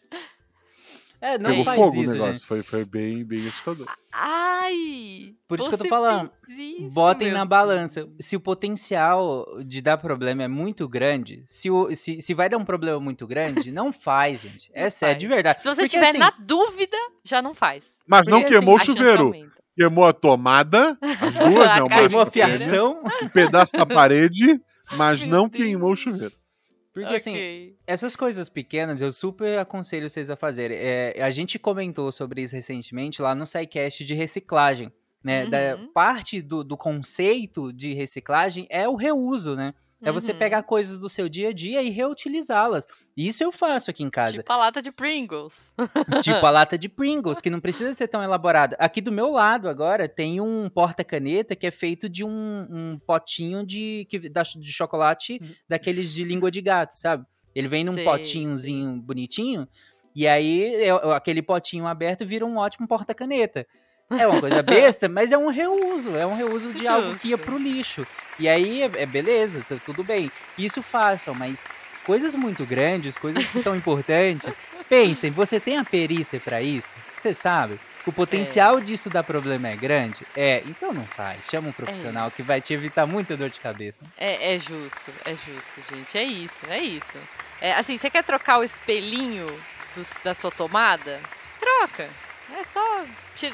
É, 1.22 1.38
não 1.38 1.50
Pegou 1.50 1.64
faz 1.64 1.78
fogo 1.78 2.00
isso, 2.00 2.10
o 2.10 2.14
negócio. 2.14 2.46
Foi, 2.48 2.62
foi 2.64 2.84
bem, 2.84 3.24
bem 3.24 3.46
assustador. 3.46 3.86
Ai! 4.10 5.36
Por 5.46 5.60
isso 5.60 5.68
que 5.68 5.74
eu 5.76 5.78
tô 5.78 5.84
falando. 5.84 6.32
Isso, 6.48 6.90
botem 6.90 7.30
na 7.30 7.44
balança. 7.44 8.08
Se 8.18 8.34
o 8.34 8.40
potencial 8.40 9.46
de 9.64 9.80
dar 9.80 9.98
problema 9.98 10.42
é 10.42 10.48
muito 10.48 10.88
grande, 10.88 11.44
se, 11.46 11.70
o, 11.70 11.94
se, 11.94 12.20
se 12.20 12.34
vai 12.34 12.48
dar 12.48 12.58
um 12.58 12.64
problema 12.64 12.98
muito 12.98 13.24
grande, 13.24 13.70
não 13.70 13.92
faz, 13.94 14.40
gente. 14.40 14.68
Essa 14.74 15.06
é 15.06 15.14
de 15.14 15.28
verdade. 15.28 15.62
Se 15.62 15.68
você 15.68 15.84
estiver 15.84 16.08
assim, 16.08 16.18
na 16.18 16.32
dúvida, 16.40 16.96
já 17.22 17.40
não 17.40 17.54
faz. 17.54 17.98
Mas 18.04 18.26
não 18.26 18.42
queimou 18.42 18.74
assim, 18.74 18.90
o 18.90 18.96
chuveiro. 18.96 19.32
Queimou 19.78 20.04
a 20.04 20.12
tomada, 20.12 20.98
as 21.00 21.38
duas, 21.38 21.70
não. 21.78 21.88
Queimou 21.88 22.20
a 22.20 22.26
fiação. 22.26 23.00
Um 23.22 23.28
pedaço 23.28 23.76
da 23.76 23.86
parede, 23.86 24.60
mas 24.96 25.22
não 25.22 25.48
queimou 25.48 25.92
o 25.92 25.96
chuveiro. 25.96 26.34
Porque 26.92 27.14
assim, 27.14 27.30
okay. 27.30 27.66
assim, 27.68 27.76
essas 27.86 28.14
coisas 28.14 28.48
pequenas 28.48 29.00
eu 29.00 29.10
super 29.12 29.58
aconselho 29.58 30.10
vocês 30.10 30.28
a 30.28 30.36
fazerem. 30.36 30.76
É, 30.78 31.22
a 31.22 31.30
gente 31.30 31.58
comentou 31.58 32.12
sobre 32.12 32.42
isso 32.42 32.54
recentemente 32.54 33.22
lá 33.22 33.34
no 33.34 33.46
SciCast 33.46 34.04
de 34.04 34.14
reciclagem. 34.14 34.92
Né? 35.24 35.44
Uhum. 35.44 35.50
Da, 35.50 35.78
parte 35.94 36.42
do, 36.42 36.62
do 36.62 36.76
conceito 36.76 37.72
de 37.72 37.94
reciclagem 37.94 38.66
é 38.68 38.88
o 38.88 38.96
reuso, 38.96 39.54
né? 39.54 39.72
É 40.02 40.10
você 40.10 40.32
uhum. 40.32 40.38
pegar 40.38 40.62
coisas 40.64 40.98
do 40.98 41.08
seu 41.08 41.28
dia 41.28 41.50
a 41.50 41.52
dia 41.52 41.82
e 41.82 41.90
reutilizá-las. 41.90 42.86
Isso 43.16 43.42
eu 43.42 43.52
faço 43.52 43.90
aqui 43.90 44.02
em 44.02 44.10
casa. 44.10 44.38
Tipo 44.38 44.52
a 44.52 44.56
lata 44.56 44.82
de 44.82 44.90
Pringles. 44.90 45.72
tipo 46.22 46.44
a 46.44 46.50
lata 46.50 46.76
de 46.76 46.88
Pringles, 46.88 47.40
que 47.40 47.50
não 47.50 47.60
precisa 47.60 47.92
ser 47.92 48.08
tão 48.08 48.22
elaborada. 48.22 48.76
Aqui 48.78 49.00
do 49.00 49.12
meu 49.12 49.30
lado 49.30 49.68
agora 49.68 50.08
tem 50.08 50.40
um 50.40 50.68
porta-caneta 50.68 51.54
que 51.54 51.66
é 51.66 51.70
feito 51.70 52.08
de 52.08 52.24
um, 52.24 52.66
um 52.68 52.98
potinho 53.06 53.64
de, 53.64 54.06
que, 54.08 54.18
de 54.18 54.72
chocolate 54.72 55.38
uhum. 55.40 55.54
daqueles 55.68 56.12
de 56.12 56.24
língua 56.24 56.50
de 56.50 56.60
gato, 56.60 56.98
sabe? 56.98 57.24
Ele 57.54 57.68
vem 57.68 57.84
num 57.84 57.94
sei, 57.94 58.04
potinhozinho 58.04 58.92
sei. 58.92 59.00
bonitinho. 59.00 59.68
E 60.14 60.28
aí, 60.28 60.90
aquele 61.14 61.42
potinho 61.42 61.86
aberto 61.86 62.26
vira 62.26 62.44
um 62.44 62.56
ótimo 62.56 62.86
porta-caneta. 62.86 63.66
É 64.18 64.26
uma 64.26 64.40
coisa 64.40 64.62
besta, 64.64 65.08
mas 65.08 65.32
é 65.32 65.38
um 65.38 65.48
reuso. 65.48 66.16
É 66.16 66.26
um 66.26 66.34
reuso 66.34 66.72
de 66.72 66.78
Justo. 66.78 66.90
algo 66.90 67.14
que 67.16 67.28
ia 67.28 67.38
pro 67.38 67.58
lixo. 67.58 68.06
E 68.38 68.48
aí 68.48 68.82
é, 68.82 68.90
é 68.94 69.06
beleza, 69.06 69.64
tá 69.68 69.76
tudo 69.84 70.02
bem. 70.02 70.30
Isso 70.58 70.82
façam, 70.82 71.34
mas 71.34 71.66
coisas 72.04 72.34
muito 72.34 72.64
grandes, 72.64 73.16
coisas 73.16 73.46
que 73.46 73.60
são 73.60 73.74
importantes. 73.76 74.52
Pensem, 74.88 75.30
você 75.30 75.58
tem 75.58 75.78
a 75.78 75.84
perícia 75.84 76.40
para 76.40 76.60
isso? 76.60 76.92
Você 77.18 77.32
sabe? 77.32 77.78
O 78.04 78.12
potencial 78.12 78.78
é. 78.78 78.80
disso 78.80 79.08
dar 79.08 79.22
problema 79.22 79.68
é 79.68 79.76
grande? 79.76 80.26
É, 80.36 80.62
então 80.66 80.92
não 80.92 81.06
faz. 81.06 81.46
Chama 81.48 81.68
um 81.68 81.72
profissional 81.72 82.28
é 82.28 82.30
que 82.30 82.42
vai 82.42 82.60
te 82.60 82.74
evitar 82.74 83.06
muita 83.06 83.36
dor 83.36 83.48
de 83.48 83.60
cabeça. 83.60 84.02
É, 84.18 84.54
é 84.54 84.58
justo, 84.58 85.12
é 85.24 85.30
justo, 85.30 85.94
gente. 85.94 86.18
É 86.18 86.24
isso, 86.24 86.62
é 86.68 86.78
isso. 86.80 87.16
É, 87.60 87.72
assim, 87.74 87.96
você 87.96 88.10
quer 88.10 88.24
trocar 88.24 88.58
o 88.58 88.64
espelhinho 88.64 89.46
do, 89.94 90.04
da 90.24 90.34
sua 90.34 90.50
tomada? 90.50 91.20
Troca. 91.60 92.08
É 92.58 92.64
só 92.64 93.04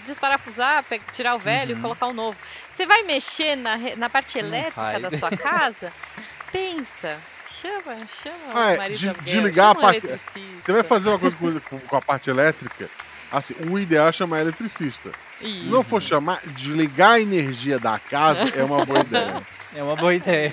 desparafusar, 0.07 0.85
tirar 1.13 1.35
o 1.35 1.39
velho 1.39 1.73
uhum. 1.73 1.79
e 1.79 1.83
colocar 1.83 2.07
o 2.07 2.13
novo. 2.13 2.37
Você 2.71 2.87
vai 2.87 3.03
mexer 3.03 3.57
na, 3.57 3.77
na 3.97 4.09
parte 4.09 4.39
elétrica 4.39 5.01
da 5.01 5.17
sua 5.19 5.31
casa? 5.37 5.93
Pensa. 6.53 7.19
Chama, 7.61 7.99
chama 8.23 8.37
ah, 8.55 8.73
é, 8.73 8.89
de, 8.91 9.13
desligar 9.25 9.71
a 9.71 9.75
parte. 9.75 10.07
Você 10.57 10.73
vai 10.73 10.85
fazer 10.85 11.09
uma 11.09 11.19
coisa 11.19 11.61
com, 11.61 11.79
com, 11.81 11.97
a 11.97 12.01
parte 12.01 12.31
elétrica. 12.31 12.89
Assim, 13.33 13.55
o 13.69 13.79
ideal 13.79 14.09
é 14.09 14.13
chamar 14.13 14.41
eletricista. 14.41 15.11
Isso. 15.41 15.65
Se 15.65 15.69
não 15.69 15.83
for 15.83 16.01
chamar, 16.01 16.41
desligar 16.47 17.13
a 17.13 17.21
energia 17.21 17.79
da 17.79 17.99
casa 17.99 18.49
é 18.55 18.63
uma 18.63 18.85
boa 18.85 19.01
ideia. 19.03 19.45
É 19.75 19.83
uma 19.83 19.97
boa 19.97 20.15
ideia. 20.15 20.53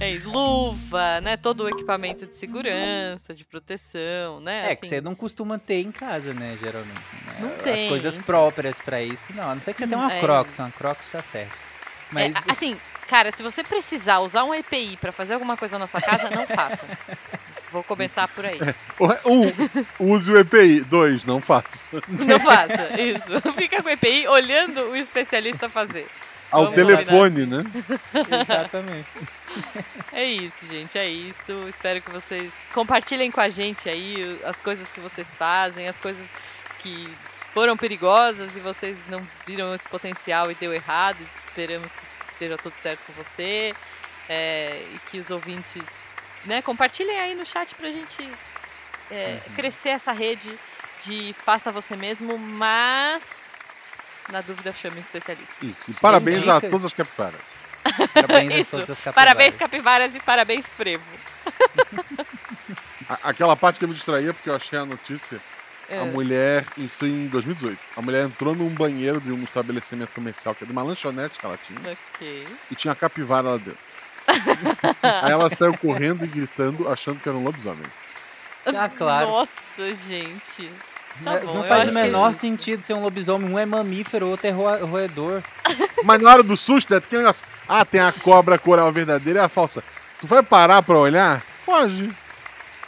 É, 0.00 0.18
luva, 0.24 1.20
né? 1.20 1.36
Todo 1.36 1.64
o 1.64 1.68
equipamento 1.68 2.26
de 2.26 2.36
segurança, 2.36 3.32
de 3.32 3.44
proteção, 3.44 4.40
né? 4.40 4.58
É 4.58 4.72
assim... 4.72 4.80
que 4.80 4.86
você 4.88 5.00
não 5.00 5.14
costuma 5.14 5.58
ter 5.58 5.80
em 5.80 5.92
casa, 5.92 6.34
né? 6.34 6.58
Geralmente. 6.60 7.00
Né? 7.26 7.36
Não 7.40 7.50
tem. 7.58 7.84
As 7.84 7.88
coisas 7.88 8.16
próprias 8.16 8.78
para 8.80 9.02
isso, 9.02 9.32
não. 9.32 9.50
A 9.50 9.54
não 9.54 9.62
ser 9.62 9.72
que 9.72 9.78
você 9.78 9.86
tenha 9.86 9.98
uma 9.98 10.12
é 10.12 10.20
Crocs, 10.20 10.58
uma 10.58 10.70
Crocs 10.70 11.10
já 11.10 11.22
serve. 11.22 11.52
Mas... 12.10 12.34
É, 12.34 12.50
assim, 12.50 12.76
cara, 13.08 13.30
se 13.32 13.42
você 13.42 13.62
precisar 13.62 14.18
usar 14.18 14.44
um 14.44 14.54
EPI 14.54 14.96
para 15.00 15.12
fazer 15.12 15.34
alguma 15.34 15.56
coisa 15.56 15.78
na 15.78 15.86
sua 15.86 16.00
casa, 16.00 16.28
não 16.30 16.46
faça. 16.46 16.84
Vou 17.70 17.82
começar 17.82 18.28
por 18.28 18.44
aí. 18.44 18.58
Um, 19.24 20.12
use 20.12 20.30
o 20.30 20.38
EPI. 20.38 20.82
Dois, 20.82 21.24
não 21.24 21.40
faça. 21.40 21.84
Não 22.08 22.38
faça, 22.38 23.00
isso. 23.00 23.52
Fica 23.56 23.82
com 23.82 23.88
o 23.88 23.92
EPI 23.92 24.28
olhando 24.28 24.80
o 24.90 24.96
especialista 24.96 25.68
fazer. 25.68 26.06
Ao 26.52 26.64
Vamos 26.64 26.74
telefone, 26.74 27.46
né? 27.46 27.64
Exatamente. 28.42 29.08
É 30.12 30.24
isso, 30.24 30.66
gente, 30.70 30.98
é 30.98 31.08
isso. 31.08 31.52
Espero 31.68 32.00
que 32.00 32.10
vocês 32.10 32.52
compartilhem 32.72 33.30
com 33.30 33.40
a 33.40 33.48
gente 33.48 33.88
aí 33.88 34.38
as 34.44 34.60
coisas 34.60 34.88
que 34.90 35.00
vocês 35.00 35.34
fazem, 35.34 35.88
as 35.88 35.98
coisas 35.98 36.28
que 36.80 37.08
foram 37.52 37.76
perigosas 37.76 38.54
e 38.56 38.60
vocês 38.60 38.98
não 39.08 39.26
viram 39.46 39.74
esse 39.74 39.86
potencial 39.88 40.50
e 40.50 40.54
deu 40.54 40.72
errado. 40.72 41.18
Esperamos 41.36 41.92
que 41.94 42.30
esteja 42.30 42.56
tudo 42.58 42.74
certo 42.76 43.00
com 43.06 43.12
você 43.14 43.74
é, 44.28 44.82
e 44.94 44.98
que 45.10 45.18
os 45.18 45.30
ouvintes 45.30 45.82
né, 46.44 46.60
compartilhem 46.62 47.18
aí 47.18 47.34
no 47.34 47.46
chat 47.46 47.74
pra 47.74 47.90
gente 47.90 48.28
é, 49.10 49.40
Uhum. 49.46 49.54
crescer 49.54 49.90
essa 49.90 50.12
rede 50.12 50.48
de 51.04 51.34
faça 51.44 51.70
você 51.70 51.96
mesmo, 51.96 52.38
mas 52.38 53.41
na 54.30 54.40
dúvida 54.40 54.72
chame 54.72 54.96
um 54.98 55.00
especialista. 55.00 55.54
Isso. 55.62 55.90
E 55.90 55.94
parabéns 55.94 56.46
a 56.48 56.60
todas 56.60 56.84
as 56.86 56.92
capivaras. 56.92 57.40
Parabéns 58.14 58.52
a 58.52 58.58
Isso. 58.58 58.70
todas 58.72 58.90
as 58.90 59.00
capivaras. 59.00 59.14
Parabéns, 59.32 59.56
capivaras, 59.56 60.14
e 60.16 60.20
parabéns, 60.20 60.66
frevo. 60.66 61.02
A- 63.08 63.18
Aquela 63.30 63.56
parte 63.56 63.78
que 63.78 63.84
eu 63.84 63.88
me 63.88 63.94
distraía 63.94 64.32
porque 64.32 64.48
eu 64.50 64.54
achei 64.54 64.78
a 64.78 64.84
notícia. 64.84 65.40
A 65.90 65.94
É. 65.94 66.04
mulher, 66.04 66.64
isso 66.78 67.04
em 67.04 67.26
2018. 67.26 67.78
A 67.96 68.00
mulher 68.02 68.24
entrou 68.24 68.54
num 68.54 68.68
banheiro 68.70 69.20
de 69.20 69.30
um 69.32 69.42
estabelecimento 69.42 70.10
comercial, 70.14 70.54
que 70.54 70.64
é 70.64 70.66
de 70.66 70.72
uma 70.72 70.82
lanchonete 70.82 71.38
que 71.38 71.44
ela 71.44 71.58
tinha, 71.58 71.78
Ok. 72.14 72.46
e 72.70 72.74
tinha 72.74 72.94
capivara 72.94 73.50
lá 73.50 73.56
dentro. 73.56 73.78
Aí 75.22 75.32
ela 75.32 75.50
saiu 75.50 75.76
correndo 75.76 76.24
e 76.24 76.28
gritando, 76.28 76.88
achando 76.88 77.18
que 77.20 77.28
era 77.28 77.36
um 77.36 77.42
lobisomem. 77.44 77.84
Ah, 78.64 78.88
claro. 78.88 79.26
Nossa, 79.26 79.50
gente. 80.08 80.70
Tá 81.24 81.32
Não- 81.34 81.40
bom, 81.46 81.54
não 81.54 81.64
faz 81.64 81.88
o 81.88 81.92
que 81.92 81.98
é 81.98 82.02
menor 82.02 82.28
justo. 82.28 82.40
sentido 82.40 82.82
ser 82.82 82.94
um 82.94 83.02
lobisomem. 83.02 83.50
Um 83.52 83.58
é 83.58 83.66
mamífero, 83.66 84.26
o 84.26 84.30
outro 84.30 84.46
é 84.46 84.50
roa- 84.50 84.78
roedor. 84.84 85.42
Mas 86.04 86.20
na 86.20 86.30
hora 86.30 86.42
do 86.42 86.56
susto, 86.56 86.94
é 86.94 86.96
aquele 86.98 87.22
negócio. 87.22 87.44
Ah, 87.68 87.84
tem 87.84 88.00
a 88.00 88.10
cobra 88.12 88.58
coral 88.58 88.90
verdadeira 88.90 89.40
e 89.40 89.42
a 89.44 89.48
falsa. 89.48 89.82
Tu 90.20 90.26
vai 90.26 90.42
parar 90.42 90.82
pra 90.82 90.96
olhar? 90.98 91.40
Foge. 91.64 92.10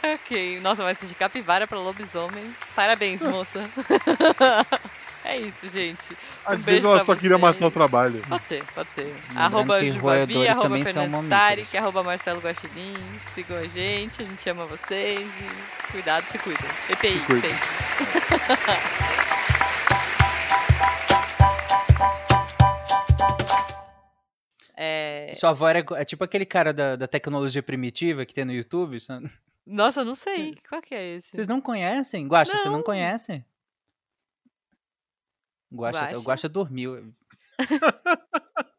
Ok. 0.03 0.59
Nossa, 0.61 0.83
mas 0.83 0.97
de 1.01 1.15
capivara 1.15 1.65
pra 1.65 1.79
lobisomem. 1.79 2.55
Parabéns, 2.75 3.21
moça. 3.23 3.63
é 5.25 5.37
isso, 5.39 5.67
gente. 5.67 5.99
Às 6.45 6.53
Um 6.53 6.55
vezes 6.57 6.65
beijo 6.65 6.87
ela 6.87 6.99
só 6.99 7.15
queria 7.15 7.37
matar 7.37 7.65
o 7.65 7.71
trabalho. 7.71 8.21
Pode 8.27 8.45
ser, 8.45 8.63
pode 8.73 8.89
ser. 8.91 9.03
Lembrando 9.03 9.37
arroba 9.37 9.79
que 9.79 9.91
Jubavi, 9.91 10.47
arroba 10.47 10.69
Fernandes 10.69 10.95
mamíferos. 11.11 11.29
Tarek, 11.29 11.77
arroba 11.77 12.03
Marcelo 12.03 12.39
Guaxinim. 12.41 12.93
Sigam 13.33 13.57
a 13.57 13.67
gente, 13.67 14.21
a 14.21 14.25
gente 14.25 14.49
ama 14.49 14.65
vocês 14.65 15.27
e 15.39 15.91
cuidado, 15.91 16.23
se 16.29 16.37
cuidem. 16.37 16.69
EPI, 16.89 17.13
Se 17.19 17.41
sempre. 17.41 17.57
É... 24.77 25.33
Sua 25.35 25.51
avó 25.51 25.67
era 25.69 25.83
é 25.95 26.05
tipo 26.05 26.23
aquele 26.23 26.45
cara 26.45 26.73
da, 26.73 26.95
da 26.95 27.07
tecnologia 27.07 27.63
primitiva 27.63 28.25
que 28.25 28.33
tem 28.33 28.45
no 28.45 28.51
YouTube. 28.53 28.99
sabe? 28.99 29.29
Nossa, 29.65 30.01
eu 30.01 30.05
não 30.05 30.15
sei. 30.15 30.53
Qual 30.67 30.81
que 30.81 30.93
é 30.93 31.15
esse? 31.15 31.29
Vocês 31.31 31.47
não 31.47 31.61
conhecem? 31.61 32.27
Guaxa, 32.27 32.57
você 32.57 32.65
Não. 32.65 32.73
não 32.73 32.83
conhece? 32.83 33.43
Guaxa, 35.75 35.99
Guaxa? 35.99 36.17
o 36.17 36.21
Guaxa 36.21 36.49
dormiu. 36.49 37.13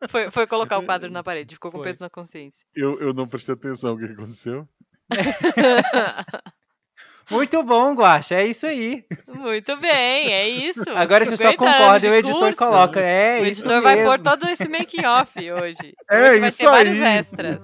Foi, 0.08 0.30
foi 0.30 0.46
colocar 0.50 0.78
o 0.78 0.82
quadro 0.84 1.10
na 1.10 1.22
parede, 1.22 1.54
ficou 1.54 1.72
com 1.72 1.78
Foi. 1.78 1.86
peso 1.88 2.02
na 2.02 2.10
consciência. 2.10 2.62
Eu, 2.74 3.00
eu 3.00 3.14
não 3.14 3.26
prestei 3.26 3.54
atenção 3.54 3.94
o 3.94 3.98
que 3.98 4.04
aconteceu. 4.04 4.68
Muito 7.28 7.60
bom, 7.64 7.92
Guaxa, 7.94 8.36
é 8.36 8.46
isso 8.46 8.64
aí. 8.66 9.04
Muito 9.26 9.76
bem, 9.78 10.32
é 10.32 10.48
isso. 10.48 10.84
Agora 10.94 11.24
você 11.24 11.36
só 11.36 11.50
50 11.50 11.64
anos 11.64 11.76
concorda 11.78 12.06
e 12.06 12.10
o 12.10 12.14
editor 12.14 12.38
curso. 12.38 12.56
coloca. 12.56 13.00
É, 13.00 13.40
o 13.40 13.46
isso 13.46 13.62
editor 13.62 13.82
vai 13.82 14.04
pôr 14.04 14.20
todo 14.20 14.48
esse 14.48 14.68
making 14.68 15.04
off 15.04 15.32
hoje. 15.52 15.92
É 16.08 16.30
Hoje 16.30 16.38
vai 16.40 16.48
isso 16.50 16.58
ter 16.58 16.66
vários 16.66 17.02
aí. 17.02 17.18
extras. 17.18 17.56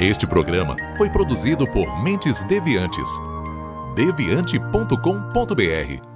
Este 0.00 0.26
programa 0.26 0.74
foi 0.96 1.10
produzido 1.10 1.70
por 1.70 2.02
Mentes 2.02 2.42
Deviantes. 2.44 3.10
deviante.com.br 3.94 6.15